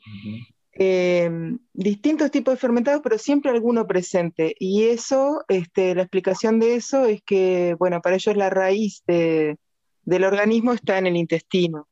[0.72, 1.30] eh,
[1.72, 4.54] distintos tipos de fermentados, pero siempre alguno presente.
[4.59, 9.57] Y eso, este, la explicación de eso es que, bueno, para ellos la raíz de-
[10.02, 11.88] del organismo está en el intestino.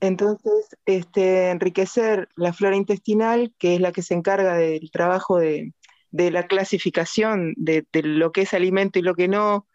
[0.00, 5.72] Entonces, este, enriquecer la flora intestinal, que es la que se encarga del trabajo de,
[6.12, 9.66] de la clasificación de, de lo que es alimento y lo que no,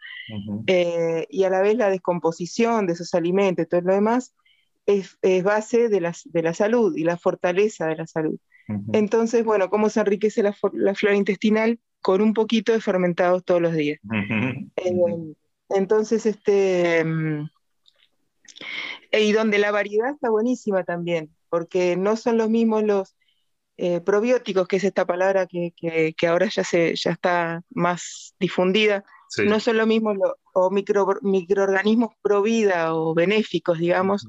[0.68, 4.34] Eh, y a la vez la descomposición de esos alimentos y todo lo demás,
[4.86, 8.38] es, es base de la, de la salud y la fortaleza de la salud.
[8.92, 11.80] Entonces, bueno, ¿cómo se enriquece la, flora intestinal?
[12.02, 14.00] Con un poquito de fermentados todos los días.
[14.76, 15.34] Eh,
[15.70, 17.50] entonces, este, mm,
[19.12, 23.16] y donde la variedad está buenísima también, porque no son los mismos los
[23.78, 28.34] eh, probióticos, que es esta palabra que, que- que ahora ya, se, ya está más
[28.40, 29.46] difundida, Sí.
[29.46, 34.28] no son lo mismo lo- o micro, microorganismos pro vida o benéficos, digamos,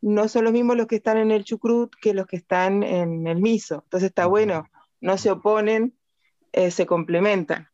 [0.00, 3.26] no son los mismos los que están en el chucrut que los que están en
[3.26, 3.80] el miso.
[3.84, 4.68] Entonces está bueno,
[5.00, 5.96] no se oponen,
[6.52, 7.68] eh, se complementan.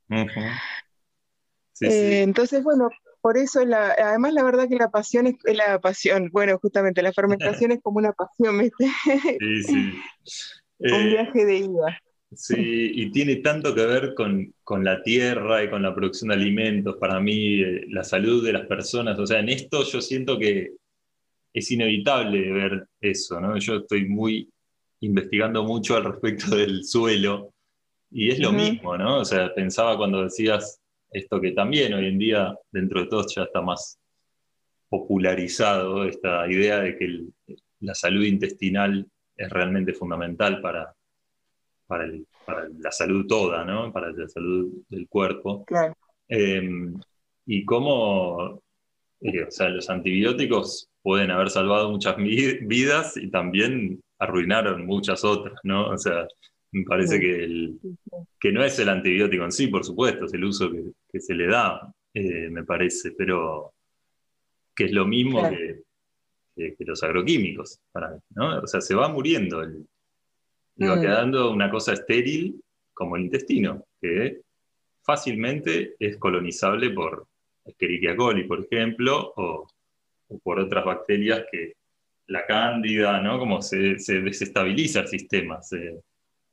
[1.73, 2.15] Sí, Eh, sí.
[2.23, 6.29] entonces, bueno, por eso, la, además la verdad que la pasión es, es la pasión,
[6.33, 8.87] bueno, justamente la fermentación es como una pasión, ¿viste?
[9.39, 9.93] Sí, sí.
[10.81, 11.99] Un Eh, viaje de ida.
[12.35, 16.35] Sí, y tiene tanto que ver con, con la tierra y con la producción de
[16.37, 19.19] alimentos, para mí, eh, la salud de las personas.
[19.19, 20.73] O sea, en esto yo siento que
[21.53, 23.59] es inevitable ver eso, ¿no?
[23.59, 24.49] Yo estoy muy
[25.01, 27.53] investigando mucho al respecto del suelo
[28.11, 29.19] y es lo mismo, ¿no?
[29.21, 33.43] O sea, pensaba cuando decías esto que también hoy en día, dentro de todo, ya
[33.43, 33.99] está más
[34.89, 37.35] popularizado, esta idea de que el-
[37.81, 39.07] la salud intestinal
[39.37, 40.95] es realmente fundamental para,
[41.93, 43.93] para, el- para la salud toda, ¿no?
[43.93, 45.63] Para la salud del cuerpo.
[45.67, 45.95] Claro.
[46.27, 46.63] Eh,
[47.45, 48.63] y cómo,
[49.21, 55.61] eh, o sea, los antibióticos pueden haber salvado muchas vidas y también arruinaron muchas otras,
[55.65, 55.91] ¿no?
[55.91, 56.27] O sea,
[56.71, 57.79] me parece que, el-
[58.41, 60.83] que no es el antibiótico en sí, por supuesto, es el uso que,
[61.13, 63.75] que se le da, eh, me parece, pero
[64.75, 65.57] que es lo mismo Claro.
[65.57, 65.83] que,
[66.57, 68.61] que- que los agroquímicos, para mí, ¿no?
[68.61, 69.87] O sea, se va muriendo el,
[70.77, 71.01] y va Mm.
[71.01, 72.63] quedando una cosa estéril
[72.95, 74.41] como el intestino, que
[75.03, 77.27] fácilmente es colonizable por
[77.65, 79.69] Escherichia coli, por ejemplo, o,
[80.29, 81.75] o por otras bacterias que
[82.27, 83.39] la cándida, ¿no?
[83.39, 86.01] Como se, se desestabiliza el sistema, se,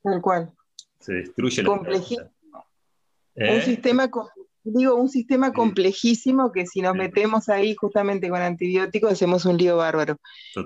[0.01, 0.51] Tal cual.
[0.99, 2.29] se destruye la.
[3.35, 3.55] ¿Eh?
[3.55, 4.09] Un sistema,
[4.73, 9.77] digo, un sistema complejísimo que si nos metemos ahí justamente con antibióticos hacemos un lío
[9.77, 10.17] bárbaro.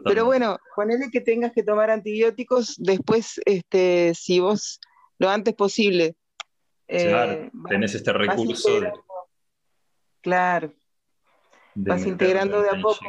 [0.06, 4.80] Pero bueno, ponele que tengas que tomar antibióticos, después, este, si vos
[5.20, 6.16] lo antes posible.
[6.88, 8.92] eh, Claro, tenés este recurso de.
[10.22, 10.74] Claro,
[11.76, 13.00] de vas integrando de a poco.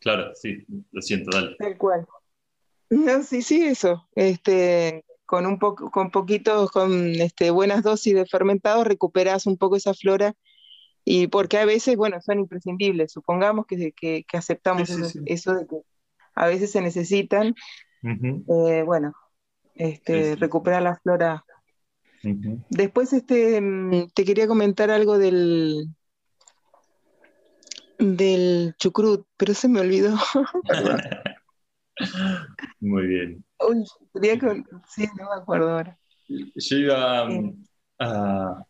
[0.00, 1.56] Claro, sí, lo siento, dale.
[1.58, 2.06] tal cual.
[2.90, 4.06] No, sí, sí, eso.
[4.14, 9.76] Este, con un poco, con poquitos, con este, buenas dosis de fermentados, recuperás un poco
[9.76, 10.34] esa flora.
[11.04, 13.12] Y porque a veces, bueno, son imprescindibles.
[13.12, 15.20] Supongamos que, que- que aceptamos Sí, sí, eso, sí.
[15.26, 15.76] eso de que
[16.34, 17.54] a veces se necesitan,
[18.48, 19.12] eh, bueno,
[19.74, 21.44] este, recuperar la flora.
[22.68, 25.88] Después este, mm, te quería comentar algo del,
[27.98, 30.16] del chucrut, pero se me olvidó.
[32.80, 33.44] Muy bien.
[33.68, 35.98] Uy, quería con- Sí, no me acuerdo ahora.
[36.28, 37.54] Yo iba Sí.
[37.98, 38.64] a,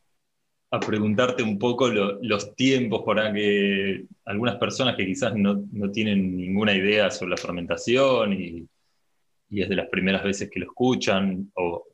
[0.70, 5.90] a preguntarte un poco lo- los tiempos para que algunas personas que quizás no, no
[5.90, 8.66] tienen ninguna idea sobre la fermentación y,
[9.50, 11.86] y es de las primeras veces que lo escuchan, o,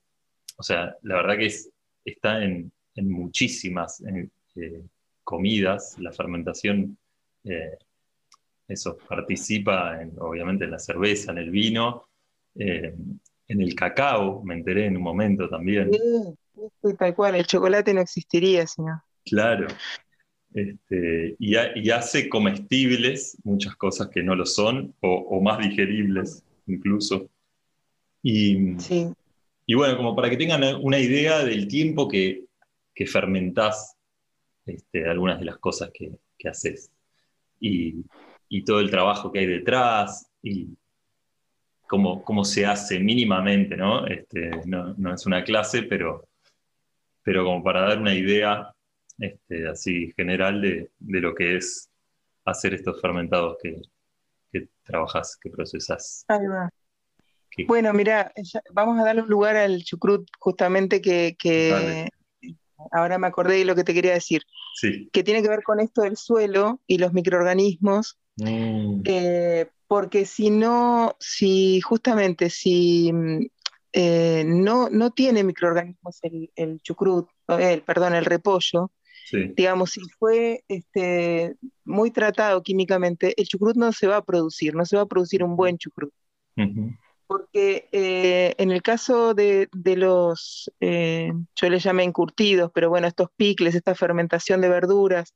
[0.57, 1.70] o sea, la verdad que es,
[2.05, 4.82] está en, en muchísimas eh, eh,
[5.24, 6.96] comidas, la fermentación
[7.44, 7.76] eh,
[8.68, 12.05] eso participa en, obviamente en la cerveza, en el vino,
[12.59, 12.94] eh,
[13.48, 15.90] en el cacao, me enteré en un momento también.
[15.92, 19.02] Sí, sí, tal cual, el chocolate no existiría si no.
[19.24, 19.68] Claro.
[20.52, 25.59] Este, y, ha- y hace comestibles muchas cosas que no lo son, o, o más
[25.59, 27.28] digeribles incluso.
[28.22, 29.12] Y, Sí,
[29.66, 32.44] y bueno, como para que tengan una idea del tiempo que,
[32.94, 33.96] que fermentás
[34.66, 36.90] este, algunas de las cosas que, que haces.
[37.61, 38.04] Y,
[38.48, 40.68] y todo el trabajo que hay detrás, y
[41.89, 44.07] cómo, cómo se hace mínimamente, ¿no?
[44.07, 46.28] Este, no, no es una clase, pero,
[47.22, 48.72] pero como para dar una idea
[49.18, 51.89] este, así general de, de lo que es
[52.45, 53.80] hacer estos fermentados que,
[54.53, 56.24] que trabajas, que procesas.
[56.28, 56.70] ahí va.
[57.51, 58.32] que- Bueno, mira,
[58.72, 62.09] vamos a darle un lugar al chucrut justamente que, que
[62.93, 64.43] ahora me acordé de lo que te quería decir,
[64.76, 65.09] Sí.
[65.12, 70.51] que tiene que ver con esto del suelo y los microorganismos, Mm, eh, porque si
[70.51, 73.47] no, si justamente si mm,
[73.95, 78.93] eh, no, no tiene microorganismos el, el chucrut, el, perdón, el repollo,
[79.24, 79.53] sí.
[79.57, 84.84] digamos, si fue este, muy tratado químicamente, el chucrut no se va a producir, no
[84.84, 86.12] se va a producir un buen chucrut.
[86.59, 86.93] Ujú.
[87.26, 93.07] Porque eh, en el caso de, de los, eh, yo les llamé encurtidos, pero bueno,
[93.07, 95.34] estos picles, esta fermentación de verduras,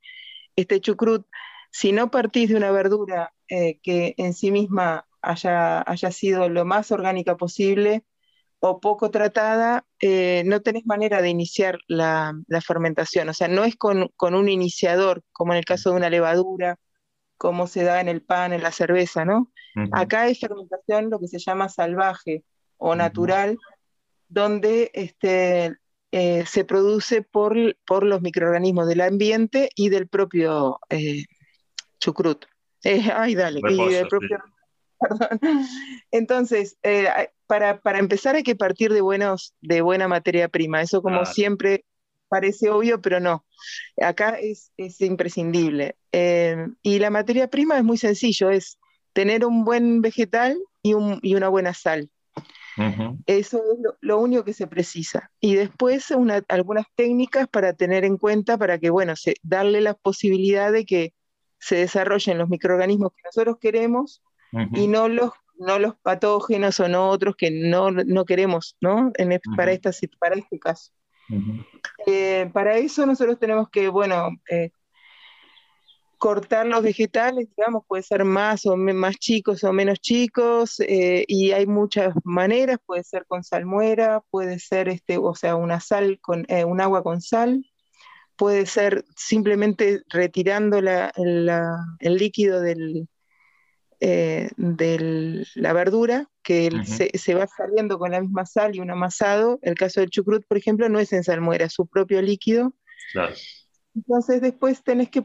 [0.57, 1.27] este chucrut,
[1.73, 6.65] si no partís de una verdura eh, que en sí misma haya, haya sido lo
[6.65, 8.05] más orgánica posible
[8.61, 13.29] o poco tratada, eh, no tenés manera de iniciar la, la fermentación.
[13.29, 16.79] O sea, no es con, con un iniciador, como en el caso de una levadura,
[17.39, 19.51] como se da en el pan, en la cerveza, ¿no?
[19.93, 22.45] Acá hay fermentación, lo que se llama salvaje
[22.77, 23.59] o natural,
[24.29, 25.75] donde este,
[26.13, 31.25] eh, se produce por, por los microorganismos del ambiente y del propio eh,
[32.03, 32.45] chucrut.
[32.85, 34.09] Eh, ay, dale, y Repollo, del sí.
[34.11, 34.39] propio,
[35.01, 35.39] perdón.
[36.11, 37.07] Entonces, eh,
[37.47, 40.83] para, para empezar hay que partir de, buenos, de buena materia prima.
[40.83, 41.85] Eso como siempre
[42.29, 43.45] parece obvio, pero no.
[44.01, 45.97] Acá es, es imprescindible.
[46.13, 48.79] Eh, y la materia prima es muy sencillo, es
[49.13, 52.11] tener un buen vegetal y, un- y una buena sal.
[52.79, 53.19] Ujú.
[53.27, 55.31] Eso es lo, lo único que se precisa.
[55.41, 59.95] Y después una- algunas técnicas para tener en cuenta para que, bueno, se, darle la
[59.95, 61.13] posibilidad de que
[61.63, 64.21] se desarrollen los microorganismos que nosotros queremos
[64.53, 64.69] Ujú.
[64.75, 69.13] y no los, no los patógenos o no otros que no, no queremos, ¿no?
[69.15, 69.81] En es- para, Ujú.
[69.89, 70.91] esta, para este caso.
[71.31, 71.65] Ujú.
[72.07, 74.71] Eh, para eso nosotros tenemos que, bueno, eh,
[76.19, 81.53] cortar los vegetales, digamos, puede ser más o más chicos o menos chicos, eh, y
[81.53, 86.45] hay muchas maneras, puede ser con salmuera, puede ser este, o sea, una sal con
[86.49, 87.65] eh, un agua con sal,
[88.37, 93.09] puede ser simplemente retirando la- la- el líquido del,
[94.01, 98.81] eh, de la verdura, que el- se, se va saliendo con la misma sal y
[98.81, 99.59] un amasado.
[99.63, 102.75] El caso del chucrut, por ejemplo, no es en salmuera, es su propio líquido.
[103.13, 103.35] Claro.
[103.95, 105.23] Entonces después tenés que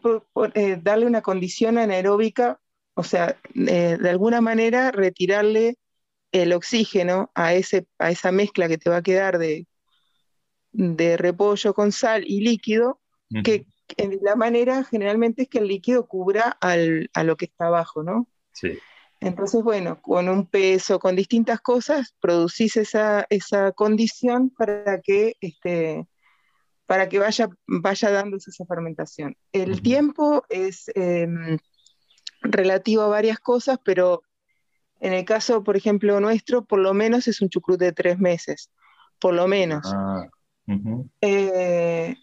[0.53, 2.59] eh, darle una condición anaeróbica,
[2.93, 5.77] o sea, eh, de alguna manera retirarle
[6.31, 9.65] el oxígeno a, ese, a esa mezcla que te va a quedar de,
[10.77, 13.01] de repollo con sal y líquido,
[13.31, 13.43] Ujú.
[13.43, 13.65] que
[13.97, 18.03] en la manera generalmente es que el líquido cubra al- a lo que está abajo,
[18.03, 18.27] ¿no?
[18.51, 18.77] Sí.
[19.19, 26.07] Entonces, bueno, con un peso, con distintas cosas, producís esa, esa condición para que, este,
[26.85, 29.35] para que vaya, vaya dándose esa fermentación.
[29.51, 31.57] El tiempo es em,
[32.41, 34.21] relativo a varias cosas, pero
[34.99, 38.69] en el caso, por ejemplo, nuestro, por lo menos es un chucrut de tres meses,
[39.19, 39.87] por lo menos.
[39.91, 40.27] Ah,
[41.21, 42.15] Eh,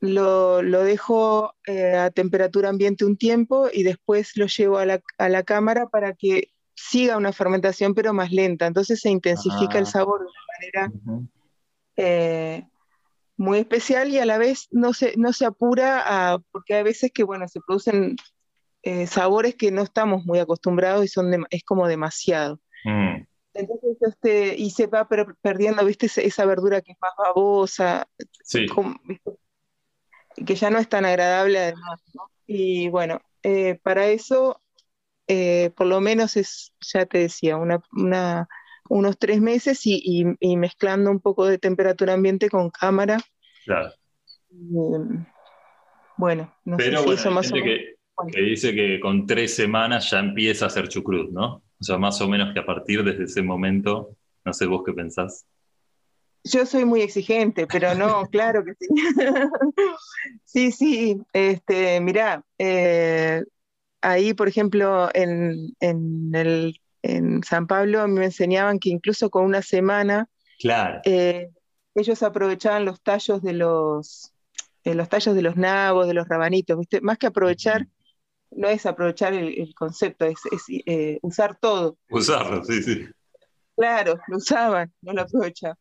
[0.00, 5.00] lo, lo dejo eh, a temperatura ambiente un tiempo y después lo llevo a la,
[5.18, 8.66] a la cámara para que siga una fermentación pero más lenta.
[8.66, 9.90] Entonces se intensifica el Ah.
[9.90, 10.92] sabor de una manera
[11.96, 12.66] eh,
[13.36, 17.10] muy especial y a la vez no se, no se apura a- porque hay veces
[17.12, 18.16] que bueno, se producen
[18.82, 22.60] eh, sabores que no estamos muy acostumbrados y son es como demasiado.
[22.84, 23.24] Mm,
[23.58, 28.08] Entonces, este, y se va per- perdiendo, viste, esa, verdura que es más babosa,
[28.44, 28.66] Sí.
[30.46, 32.30] que ya no es tan agradable además, ¿no?
[32.46, 34.62] Y bueno, eh, para eso,
[35.26, 38.48] eh, por lo menos es, ya te decía, una, una-
[38.88, 43.18] unos tres meses y, y- y mezclando un poco de temperatura ambiente con cámara.
[43.64, 43.90] Claro.
[44.50, 45.26] Eh,
[46.16, 47.68] bueno, no sé Pero si bueno, eso hay más o menos.
[47.68, 47.94] que,
[48.32, 51.62] que dice que con tres semanas ya empieza a hacer chucrut, ¿no?
[51.80, 54.92] O sea, más o menos que a partir desde ese momento, no sé vos qué
[54.92, 55.46] pensás.
[56.44, 58.86] Yo soy muy exigente, pero no, claro que sí.
[60.44, 63.42] Sí, sí, este, mirá, eh,
[64.00, 69.62] ahí, por ejemplo, en, en el, en San Pablo me enseñaban que incluso con una
[69.62, 71.00] semana Claro.
[71.04, 71.50] eh,
[71.94, 74.32] ellos aprovechaban los tallos de los,
[74.84, 77.00] eh, los tallos de los nabos, de los rabanitos, ¿viste?
[77.00, 77.86] Más que aprovechar,
[78.50, 81.96] no es aprovechar el, el concepto, es, es, eh, usar todo.
[82.10, 83.06] Usarlo, sí, sí.
[83.76, 85.76] Claro, lo usaban, no lo aprovechaban.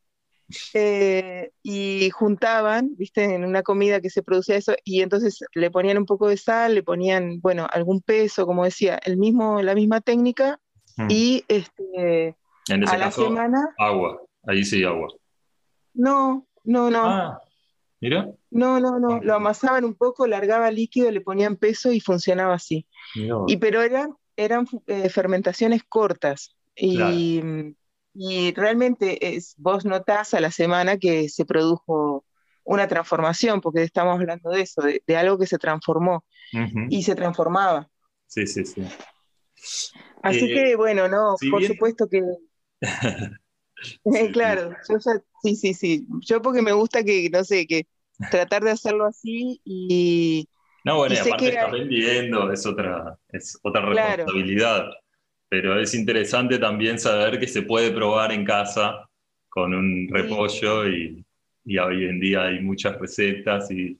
[0.73, 5.97] Eh, y juntaban, viste, en una comida que se producía eso, y entonces le ponían
[5.97, 10.01] un poco de sal, le ponían, bueno, algún peso, como decía, el mismo, la misma
[10.01, 10.59] técnica,
[10.99, 11.07] Mm.
[11.11, 12.35] y este,
[12.69, 14.19] En ese a la caso, semana, agua.
[14.47, 15.09] Ahí sí, agua.
[15.93, 17.41] no, no, no, Ah,
[18.01, 18.29] mira.
[18.49, 22.85] no, no, no, lo amasaban un poco, largaba líquido, le ponían peso y funcionaba así.
[23.47, 27.41] Y pero eran, eran eh, fermentaciones cortas y,
[28.13, 32.23] y realmente es, vos notás a la semana que se produjo
[32.63, 36.25] una transformación, porque estamos hablando de eso, de, de algo que se transformó
[36.89, 37.89] y se transformaba.
[38.27, 38.81] Sí, sí, sí.
[40.21, 42.21] Así Eh, que bueno, no, si por bien- supuesto que,
[43.81, 43.99] Sí,
[44.33, 45.23] claro, yo ya-
[45.55, 47.87] sí, sí, sí, yo porque me gusta que, no sé, que
[48.29, 50.49] tratar de hacerlo así y
[50.83, 54.23] No, bueno, Y aparte que estás vendiendo, es otra, es otra Claro.
[54.23, 54.85] responsabilidad.
[55.49, 59.09] Pero es interesante también saber que se puede probar en casa
[59.49, 61.25] con un repollo y,
[61.65, 63.99] y hoy en día hay muchas recetas y,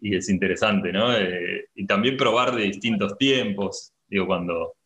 [0.00, 1.14] y es interesante, ¿no?
[1.16, 4.76] Eh, y también probar de distintos tiempos, digo, cuando,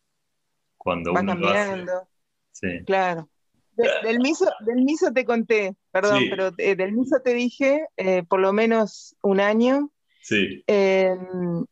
[0.77, 1.75] cuando va uno lo hace.
[1.75, 2.07] cambiando.
[2.51, 2.69] Sí.
[2.85, 3.29] Claro.
[3.73, 6.27] De- del miso, del miso te conté, perdón, Sí.
[6.29, 9.89] pero eh, del miso te dije eh, por lo menos un año.
[10.21, 11.15] Sí, eh,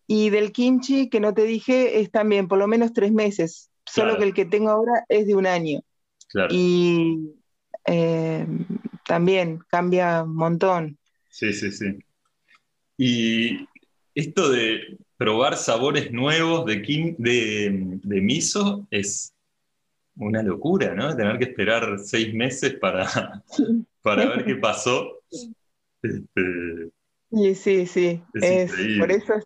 [0.07, 3.69] y del kimchi que no te dije es también por lo menos tres meses.
[3.85, 4.19] Solo Claro.
[4.19, 5.81] que el que tengo ahora es de un año.
[6.29, 6.49] claro.
[6.53, 7.31] Y
[7.85, 8.45] eh,
[9.05, 10.97] también cambia un montón.
[11.29, 11.97] Sí, sí, sí.
[12.97, 13.65] Y
[14.13, 17.69] esto de probar sabores nuevos de, kim- de,
[18.03, 19.33] de miso es
[20.17, 21.15] una locura, ¿no?
[21.15, 23.07] Tener que esperar seis meses para,
[24.01, 25.19] para ver qué pasó.
[26.01, 26.91] Este,
[27.31, 28.23] Sí, sí, sí.
[28.33, 29.45] Es Es, por eso es-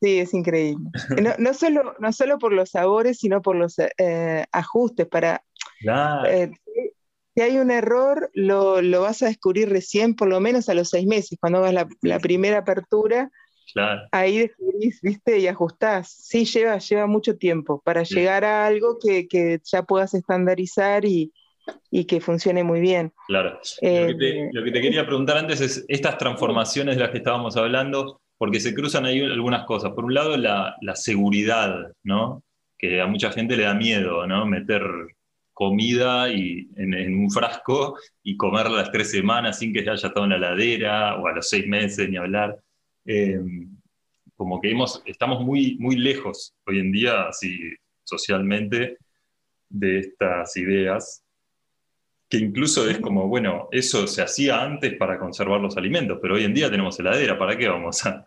[0.00, 0.90] sí, es increíble.
[1.22, 5.44] No, no solo, no solo por los sabores, sino por los eh, ajustes para
[5.80, 6.92] claro, eh, si-
[7.34, 10.90] si hay un error, lo, lo vas a descubrir recién, por lo menos a los
[10.90, 13.30] seis meses, cuando hagas la, la primera apertura,
[13.72, 14.08] claro.
[14.12, 16.10] ahí descubrís, viste, y ajustás.
[16.10, 18.14] Sí, lleva, lleva mucho tiempo para Sí.
[18.16, 21.32] llegar a algo que, que ya puedas estandarizar y,
[21.90, 23.12] y que funcione muy bien.
[23.26, 23.60] Claro.
[23.80, 27.10] Eh, lo, que te, lo que te quería preguntar antes es estas transformaciones de las
[27.10, 29.92] que estábamos hablando, porque se cruzan ahí algunas cosas.
[29.92, 32.42] Por un lado, la, la seguridad, ¿no?
[32.78, 34.46] Que a mucha gente le da miedo, ¿no?
[34.46, 34.82] Meter
[35.52, 40.24] comida y, en, en un frasco y comerla las tres semanas sin que haya estado
[40.24, 42.56] en la heladera o a los seis meses ni hablar.
[43.04, 43.38] Eh,
[44.36, 47.58] como que hemos, estamos muy, muy lejos hoy en día, así
[48.04, 48.96] socialmente,
[49.68, 51.22] de estas ideas
[52.30, 56.44] que incluso es como, bueno, eso se hacía antes para conservar los alimentos, pero hoy
[56.44, 58.24] en día tenemos heladera, ¿para qué vamos a,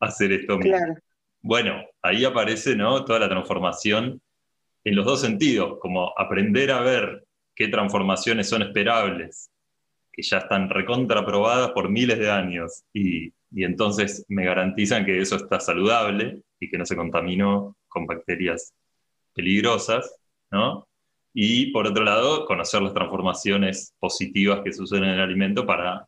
[0.00, 0.76] a hacer esto mismo?
[0.76, 0.94] Claro,
[1.40, 3.04] Bueno, ahí aparece ¿no?
[3.04, 4.20] toda la transformación
[4.82, 7.24] en los dos sentidos, como aprender a ver
[7.54, 9.48] qué transformaciones son esperables,
[10.12, 15.36] que ya están recontraprobadas por miles de años, y, y entonces me garantizan que eso
[15.36, 18.74] está saludable y que no se contaminó con bacterias
[19.32, 20.16] peligrosas,
[20.50, 20.88] ¿no?
[21.36, 26.06] Y por otro lado, conocer las transformaciones positivas que suceden en el alimento para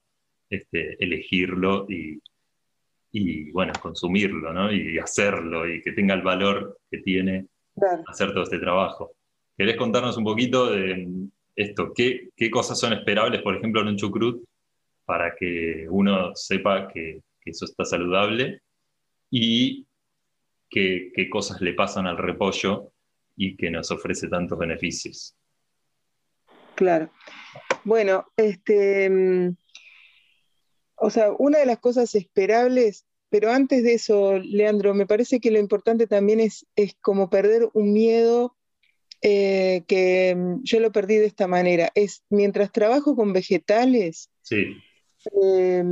[0.49, 2.23] este, elegirlo y,
[3.11, 4.73] y, bueno, consumirlo, ¿no?
[4.73, 8.05] Y hacerlo y que tenga el valor que tiene claro.
[8.07, 9.17] hacer todo este trabajo.
[9.59, 11.09] ¿Querés contarnos un poquito de
[11.57, 11.93] esto?
[11.93, 14.45] ¿Qué, qué cosas son esperables, por ejemplo, en un chucrut,
[15.05, 18.61] para que uno sepa que, que eso está saludable?
[19.29, 19.87] Y
[20.71, 22.93] qué, qué cosas le pasan al repollo
[23.37, 25.37] y que nos ofrece tantos beneficios.
[26.75, 27.11] Claro.
[27.85, 29.57] Bueno, este, mm,
[30.97, 35.51] o sea, una de las cosas esperables, pero antes de eso, Leandro, me parece que
[35.51, 38.57] lo importante también es, es como perder un miedo
[39.23, 41.91] eh, que mm, yo lo perdí de esta manera.
[41.95, 44.65] Es mientras trabajo con vegetales, Sí,
[45.43, 45.83] eh,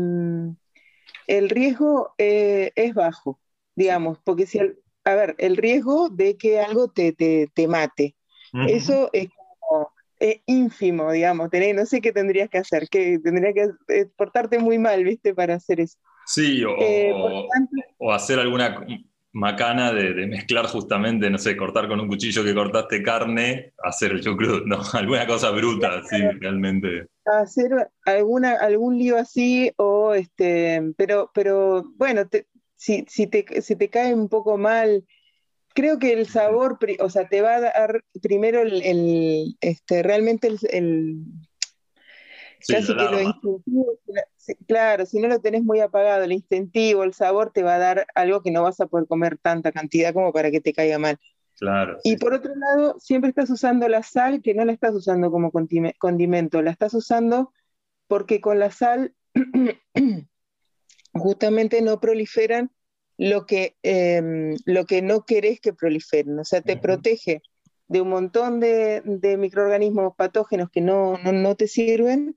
[1.26, 3.40] el riesgo eh, es bajo,
[3.74, 8.17] digamos, porque si, el- a ver, el riesgo de que algo te, te, te mate.
[8.63, 9.29] Eso es
[9.61, 11.51] como es ínfimo, digamos.
[11.51, 15.35] tenés- no sé qué tendrías que hacer, que tendrías que eh, portarte muy mal, ¿viste?
[15.35, 15.99] Para hacer eso.
[16.27, 17.15] Sí, o, Eh,
[17.53, 18.85] tanto, o hacer alguna
[19.33, 24.13] macana de, de mezclar justamente, no sé, cortar con un cuchillo que cortaste carne, hacer
[24.13, 24.81] el chucrut, ¿no?
[24.95, 27.07] Alguna cosa bruta, sí, realmente.
[27.25, 32.47] hacer alguna, algún lío así, o este, pero, pero bueno, te-
[32.85, 35.07] si, si te, si te cae un poco mal
[35.74, 40.49] creo que el sabor, o sea, te va a dar primero el, el, este, realmente
[40.49, 41.24] el, el-
[42.61, 43.99] Sí, casi que lo instintivo,
[44.66, 48.07] claro, si no lo tenés muy apagado, el instintivo, el sabor te va a dar
[48.14, 51.18] algo que no vas a poder comer tanta cantidad como para que te caiga mal.
[51.59, 51.99] Claro.
[52.05, 55.30] Y sí, por otro lado, siempre estás usando la sal, que no la estás usando
[55.30, 57.53] como condime- condimento, la estás usando
[58.07, 59.14] porque con la sal
[61.15, 62.71] justamente no proliferan
[63.17, 67.43] lo que, em, lo que no querés que proliferen, o sea, te protege
[67.87, 72.37] de un montón de, de microorganismos patógenos que no, no, no te sirven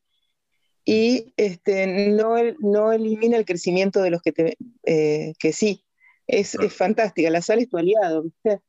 [0.85, 5.83] y este, no, no elimina el crecimiento de los que, te, eh, que sí.
[6.27, 6.67] Es, Claro.
[6.67, 8.59] es fantástica, la sal es tu aliado, ¿viste?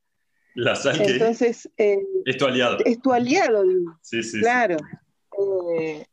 [0.55, 2.77] La sal que Entonces, eh, es tu aliado.
[2.85, 3.63] es tu aliado,
[4.01, 4.77] Sí, sí, claro.
[5.77, 6.05] Eh,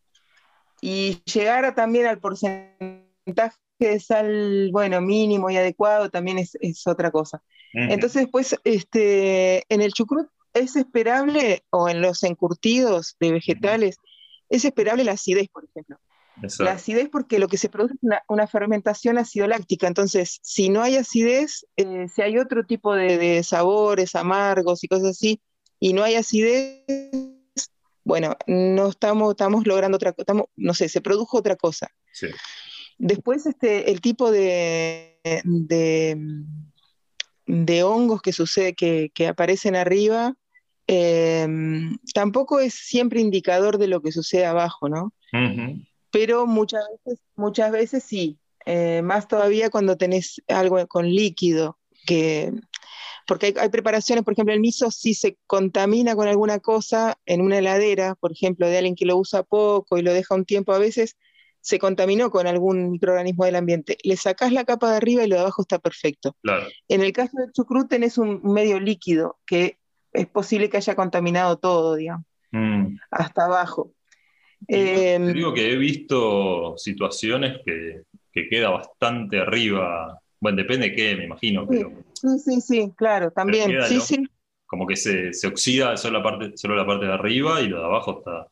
[0.80, 3.05] y llegar también al porcentaje
[3.78, 7.42] de sal, bueno, mínimo y adecuado también es, es otra cosa.
[7.74, 7.92] Ujú.
[7.92, 13.98] Entonces, después, este, en el chucrut es esperable, o en los encurtidos de vegetales,
[14.48, 15.98] es esperable la acidez, por ejemplo.
[16.42, 16.64] Exacto.
[16.64, 19.86] La acidez porque lo que se produce es una, una fermentación ácido-láctica.
[19.86, 24.88] Entonces, si no hay acidez, eh, si hay otro tipo de, de sabores amargos y
[24.88, 25.40] cosas así,
[25.78, 26.84] y no hay acidez,
[28.04, 31.88] bueno, no estamos, estamos logrando otra cosa, no sé, se produjo otra cosa.
[32.12, 32.28] Sí.
[32.99, 36.16] Después, este, el tipo de, de,
[37.47, 40.34] de hongos que sucede, que, que aparecen arriba,
[40.86, 41.47] eh,
[42.14, 45.12] tampoco es siempre indicador de lo que sucede abajo, ¿no?
[46.11, 48.38] Pero muchas veces, muchas veces sí,
[48.68, 52.51] Eh, más todavía cuando tenés algo con líquido, que,
[53.28, 57.42] porque hay, hay preparaciones, por ejemplo, el miso si se contamina con alguna cosa en
[57.42, 60.72] una heladera, por ejemplo, de alguien que lo usa poco y lo deja un tiempo,
[60.72, 61.14] a veces
[61.66, 63.98] se contaminó con algún microorganismo del ambiente.
[64.04, 66.36] Le sacás la capa de arriba y lo de abajo está perfecto.
[66.40, 66.64] Claro.
[66.86, 69.78] En el caso del chucrut tenés un medio líquido que
[70.12, 72.96] es posible que haya contaminado todo, digamos, Mm.
[73.10, 73.90] hasta abajo.
[74.68, 78.02] Te Em, digo que he visto situaciones que,
[78.32, 80.20] que queda bastante arriba.
[80.38, 81.66] Bueno, depende de qué, me imagino, Sí.
[81.70, 83.72] pero Sí, sí, sí, claro, también.
[83.72, 84.00] queda, Sí, ¿no?
[84.02, 84.24] sí,
[84.66, 87.80] como que se, se oxida solo la, parte, solo la parte de arriba y lo
[87.80, 88.46] de abajo está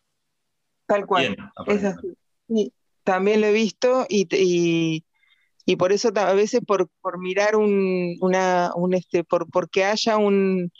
[0.86, 1.28] tal cual.
[1.28, 1.36] bien.
[1.68, 2.72] Es así.
[3.04, 5.04] También lo he visto y, y,
[5.66, 10.16] y por eso a veces por, por mirar un, una, un este, por, porque haya
[10.16, 10.72] un,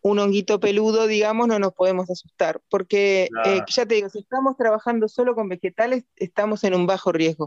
[0.00, 2.60] un honguito peludo, digamos, no nos podemos asustar.
[2.70, 7.12] Porque eh, ya te digo, si estamos trabajando solo con vegetales, estamos en un bajo
[7.12, 7.46] riesgo.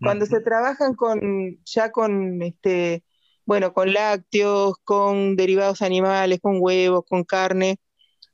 [0.00, 1.20] Cuando se trabajan con,
[1.64, 3.04] ya con este,
[3.44, 7.78] bueno, con lácteos, con derivados animales, con huevos, con carne,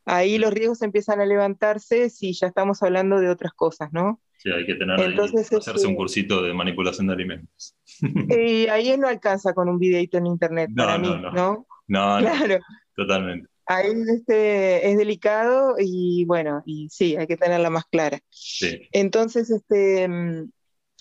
[0.05, 4.21] ahí los riesgos empiezan a levantarse si ya estamos hablando de otras cosas, ¿no?
[4.43, 7.77] Sí, hay que tener ahí- Entonces, hacerse este- un cursito de manipulación de alimentos.
[8.43, 11.31] Y ahí no alcanza con un videito en internet No, para no, mí, no.
[11.33, 11.67] ¿no?
[11.89, 12.59] No, no, Claro,
[12.97, 13.49] totalmente.
[13.67, 18.19] ahí este, es delicado y bueno, y sí, hay que tenerla más clara.
[18.31, 18.89] Sí.
[18.93, 20.51] Entonces, este, mm,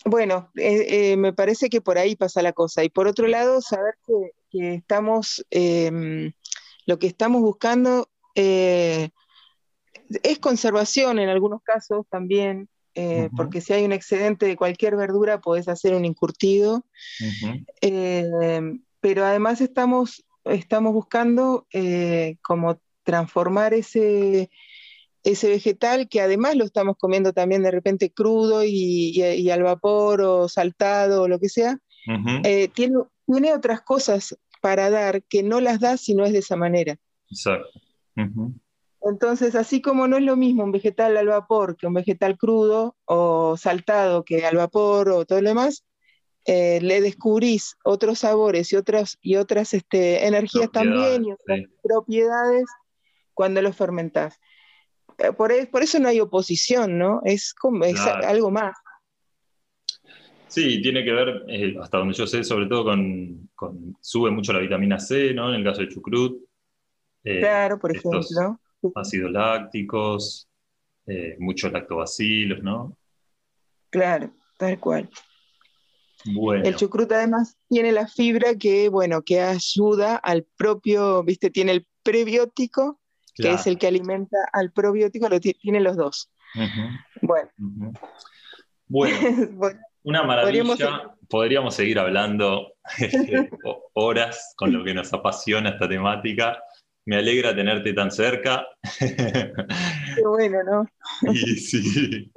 [0.06, 2.84] bueno, eh, eh, me parece que por ahí pasa la cosa.
[2.84, 6.32] Y por otro lado, saber que, que estamos, eh,
[6.86, 9.10] lo que estamos buscando eh,
[10.24, 13.36] es conservación en algunos casos también, eh, Ujú.
[13.36, 16.86] porque si hay un excedente de cualquier verdura, podés hacer un encurtido.
[17.22, 17.66] Ujú.
[17.82, 18.62] Eh,
[19.02, 24.50] pero además estamos, estamos buscando eh, como transformar ese,
[25.24, 29.64] ese vegetal que además lo estamos comiendo también de repente crudo y, y- y al
[29.64, 32.42] vapor o saltado o lo que sea, Ujú.
[32.44, 36.40] eh, tiene, tiene otras cosas para dar que no las da si no es de
[36.40, 36.98] esa manera.
[37.32, 37.80] Exacto.
[38.18, 38.54] Ujú.
[39.02, 42.98] Entonces, así como no es lo mismo un vegetal al vapor que un vegetal crudo
[43.06, 45.86] o saltado que al vapor o todo lo demás,
[46.46, 51.68] eh, le descubrís otros sabores y otras, y otras este, energías también y otras sí.
[51.82, 52.66] propiedades
[53.34, 54.38] cuando lo fermentás.
[55.18, 57.22] Eh, Por, e- por eso no hay oposición, ¿no?
[57.24, 58.28] Es, como, es Claro.
[58.28, 58.76] algo más.
[60.48, 64.52] Sí, tiene que ver, eh, hasta donde yo sé, sobre todo con, con- sube mucho
[64.52, 65.50] la vitamina C, ¿no?
[65.50, 66.42] En el caso de chucrut.
[67.24, 68.60] Claro, por estos ejemplo.
[68.96, 70.48] Ácidos lácticos,
[71.08, 72.96] eh, muchos lactobacilos, ¿no?
[73.90, 75.10] Claro, tal cual.
[76.26, 81.72] Bueno, El chucrut además tiene la fibra que, bueno, que ayuda al propio, viste, tiene
[81.72, 83.00] el prebiótico,
[83.34, 86.30] que es el que alimenta al probiótico, lo ti- tiene los dos.
[87.22, 87.50] Bueno.
[88.88, 89.18] Bueno,
[89.54, 90.64] bueno, una maravilla.
[90.64, 96.62] Podríamos- Podríamos seguir hablando este, ho- horas con lo que nos apasiona esta temática.
[97.10, 98.68] Me alegra tenerte tan cerca.
[99.00, 100.88] qué bueno, ¿no?
[101.34, 102.32] y, sí.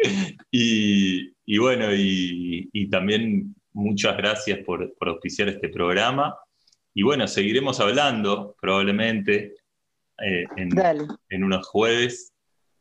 [0.51, 6.35] y, y bueno, y, y también muchas gracias por, por auspiciar este programa.
[6.95, 9.57] y bueno, seguiremos hablando probablemente
[10.25, 10.71] eh, en,
[11.29, 12.33] en unos jueves.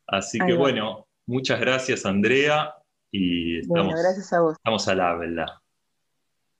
[0.07, 0.61] Así Ahí que va.
[0.61, 2.75] bueno, muchas gracias Andrea
[3.11, 4.53] y estamos, Bueno, gracias a vos.
[4.55, 5.63] estamos al habla.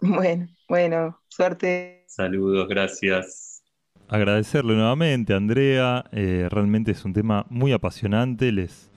[0.01, 2.05] Bueno, bueno, suerte.
[2.07, 3.63] Saludos, gracias.
[4.09, 8.91] Agradecerle nuevamente a Andrea, eh, realmente es un tema muy apasionante, les,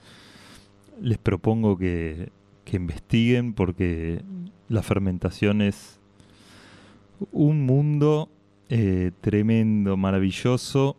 [1.00, 2.30] les propongo que,
[2.64, 4.22] que investiguen porque
[4.68, 5.98] la fermentación es
[7.32, 8.30] un mundo
[8.68, 10.96] eh, tremendo, maravilloso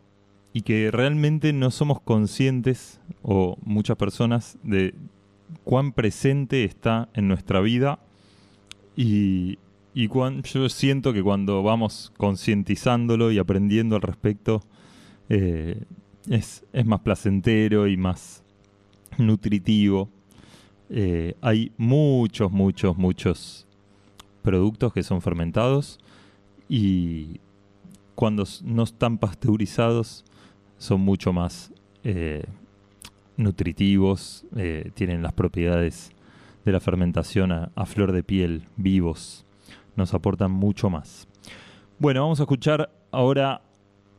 [0.54, 4.94] y que realmente no somos conscientes, o muchas personas, de
[5.64, 8.00] cuán presente está en nuestra vida
[8.96, 9.58] y,
[9.94, 14.62] yo siento que cuando vamos concientizándolo y aprendiendo al respecto,
[15.28, 15.84] eh,
[16.30, 18.42] es, más placentero y más
[19.18, 20.10] nutritivo.
[20.90, 23.68] Eh, hay muchos, muchos, muchos
[24.42, 26.00] productos que son fermentados
[26.70, 27.42] y
[28.16, 30.24] cuando no están pasteurizados
[30.82, 31.72] son mucho más
[32.04, 32.44] eh,
[33.38, 36.12] nutritivos, eh, tienen las propiedades
[36.66, 39.46] de la fermentación a, a flor de piel, vivos,
[39.96, 41.28] nos aportan mucho más.
[42.00, 43.62] Bueno, vamos a escuchar ahora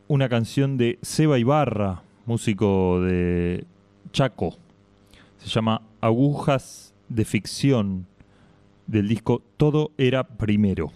[0.07, 3.65] una canción de Seba Ibarra, músico de
[4.13, 4.55] Chaco.
[5.39, 8.07] Se llama Agujas de Ficción,
[8.87, 10.93] del disco Todo era primero.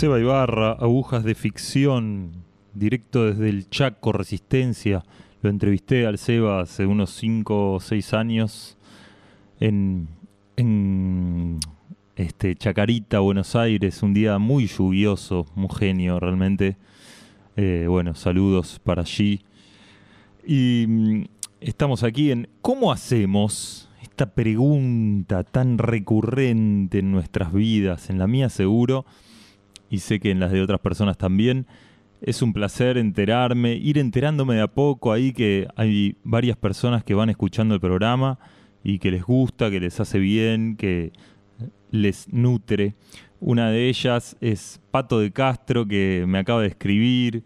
[0.00, 2.32] Seba Ibarra, Agujas de Ficción,
[2.72, 5.04] directo desde el Chaco Resistencia.
[5.42, 8.78] Lo entrevisté al Seba hace unos 5 o 6 años
[9.60, 10.08] en,
[10.56, 11.60] en
[12.16, 16.78] este, Chacarita, Buenos Aires, un día muy lluvioso, muy genio realmente.
[17.56, 19.42] Eh, bueno, saludos para allí.
[20.46, 21.24] Y mm,
[21.60, 23.90] estamos aquí en ¿Cómo hacemos?
[24.00, 29.04] Esta pregunta tan recurrente en nuestras vidas, en la mía seguro
[29.90, 31.66] y sé que en las de otras personas también.
[32.22, 37.14] Es un placer enterarme, ir enterándome de a poco ahí que hay varias personas que
[37.14, 38.38] van escuchando el programa
[38.84, 41.12] y que les gusta, que les hace bien, que
[41.90, 42.94] les nutre.
[43.40, 47.42] Una de ellas es Pato de Castro, que me acaba de escribir,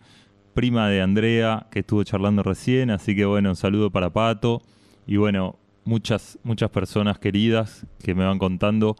[0.54, 4.60] prima de Andrea, que estuvo charlando recién, así que bueno, un saludo para Pato.
[5.06, 8.96] Y bueno, muchas, muchas personas queridas que me van contando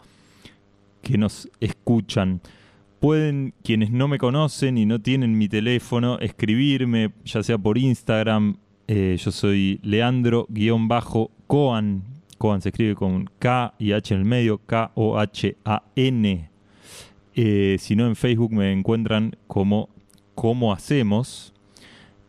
[1.03, 2.40] que nos escuchan.
[3.05, 8.57] Pueden, quienes no me conocen y no tienen mi teléfono, escribirme, ya sea por Instagram.
[8.89, 12.03] Eh, yo soy Leandro-Coan.
[12.39, 16.49] Coan se escribe con K y H en el medio, K-O-H-A-N.
[17.35, 19.91] Eh, si no, en Facebook me encuentran como
[20.35, 21.53] ¿Cómo hacemos?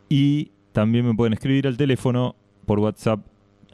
[0.09, 3.21] Y también me pueden escribir al teléfono por WhatsApp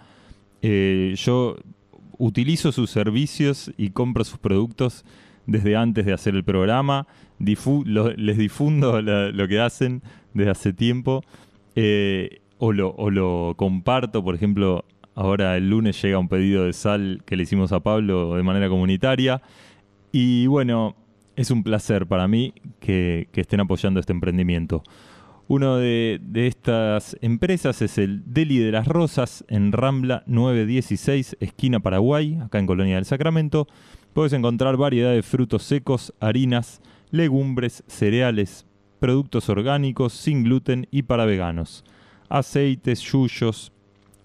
[0.63, 1.57] eh, yo
[2.19, 5.05] utilizo sus servicios y compro sus productos
[5.47, 7.07] desde antes de hacer el programa,
[7.39, 10.03] les difundo lo que hacen
[10.35, 11.23] desde hace tiempo
[11.75, 14.85] eh, o, lo, comparto, por ejemplo,
[15.17, 18.69] ahora el lunes llega un pedido de sal que le hicimos a Pablo de manera
[18.69, 19.43] comunitaria
[20.13, 20.95] y bueno,
[21.35, 24.85] es un placer para mí que, estén apoyando este emprendimiento.
[25.49, 31.81] Uno de, de, estas empresas es el Deli de las Rosas en Rambla 916, esquina
[31.81, 33.67] Paraguay, acá en Colonia del Sacramento.
[34.15, 38.67] Puedes encontrar variedad de frutos secos, harinas, legumbres, cereales,
[39.01, 41.85] productos orgánicos, sin gluten y para veganos,
[42.29, 43.73] aceites, yuyos,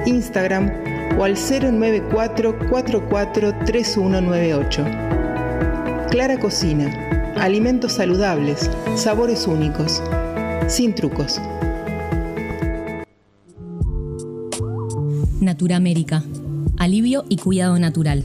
[0.07, 0.71] Instagram
[1.19, 4.85] o al 094 44 3198.
[6.09, 7.20] Clara Cocina.
[7.41, 9.99] Alimentos saludables, sabores únicos,
[10.67, 11.41] sin trucos.
[15.39, 16.23] Naturamérica.
[16.77, 18.23] Alivio y cuidado natural.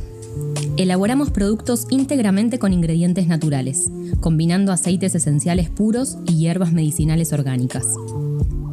[0.76, 3.90] Elaboramos productos íntegramente con ingredientes naturales,
[4.20, 7.86] combinando aceites esenciales puros y hierbas medicinales orgánicas.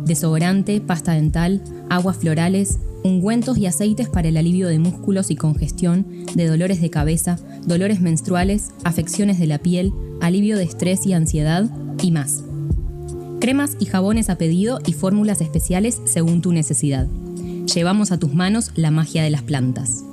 [0.05, 6.05] Desodorante, pasta dental, aguas florales, ungüentos y aceites para el alivio de músculos y congestión,
[6.35, 11.69] de dolores de cabeza, dolores menstruales, afecciones de la piel, alivio de estrés y ansiedad
[12.01, 12.43] y más.
[13.39, 17.07] Cremas y jabones a pedido y fórmulas especiales según tu necesidad.
[17.73, 20.03] Llevamos a tus manos la magia de las plantas.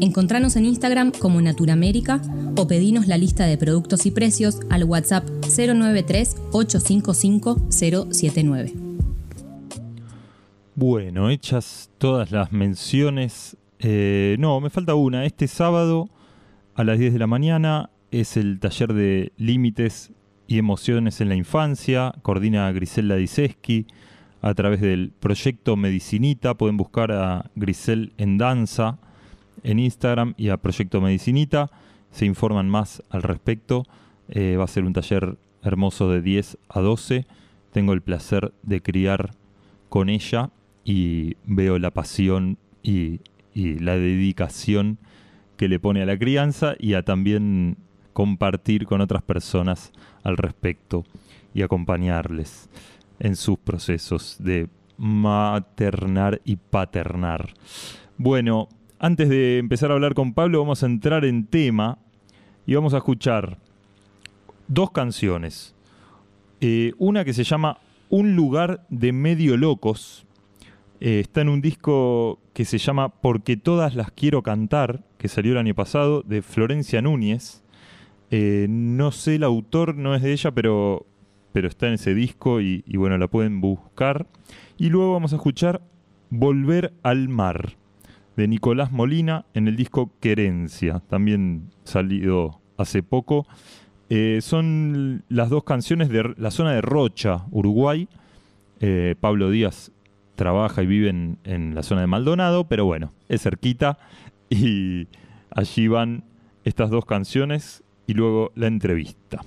[0.00, 2.20] Encontranos en Instagram como Naturamérica
[2.56, 8.74] o pedinos la lista de productos y precios al WhatsApp 093 855 079.
[10.74, 13.56] Bueno, hechas todas las menciones.
[13.80, 15.24] eh, no, me falta una.
[15.24, 16.08] Este sábado
[16.78, 20.12] a las 10 de la mañana es el taller de límites
[20.46, 22.14] y emociones en la infancia.
[22.22, 23.88] Coordina Griselda Diseski
[24.42, 26.54] a través del proyecto Medicinita.
[26.54, 28.98] Pueden buscar a Grisel en danza
[29.64, 31.68] en Instagram y a Proyecto Medicinita.
[32.12, 33.82] Se informan más al respecto.
[34.28, 37.26] Eh, va a ser un taller hermoso de 10 a 12.
[37.72, 39.34] Tengo el placer de criar
[39.88, 40.50] con ella
[40.84, 43.18] y veo la pasión y
[43.56, 44.98] la dedicación
[45.58, 47.76] que le pone a la crianza y a también
[48.14, 49.92] compartir con otras personas
[50.22, 51.04] al respecto
[51.52, 52.70] y acompañarles
[53.18, 57.52] en sus procesos de maternar y paternar.
[58.16, 61.98] Bueno, antes de empezar a hablar con Pablo, vamos a entrar en tema
[62.64, 63.58] y vamos a escuchar
[64.68, 65.74] dos canciones.
[66.60, 67.78] Eh, una que se llama
[68.10, 70.24] Un lugar de medio locos.
[71.00, 75.52] Eh, está en un disco que se llama Porque todas las quiero cantar, que salió
[75.52, 77.62] el año pasado, de Florencia Núñez.
[78.30, 81.06] Eh, no sé el autor, no es de ella, pero,
[81.52, 84.26] pero está en ese disco y, bueno, la pueden buscar.
[84.78, 85.82] Y luego vamos a escuchar
[86.30, 87.76] Volver al mar,
[88.36, 93.46] de Nicolás Molina, en el disco Querencia, también salido hace poco.
[94.10, 98.08] Eh, son las dos canciones de la zona de Rocha, Uruguay.
[98.80, 99.90] Eh, Pablo Díaz
[100.34, 103.98] trabaja y vive en, en la zona de Maldonado, pero bueno, es cerquita.
[104.50, 105.08] Y
[105.50, 106.24] allí van
[106.64, 109.44] estas dos canciones y luego la entrevista.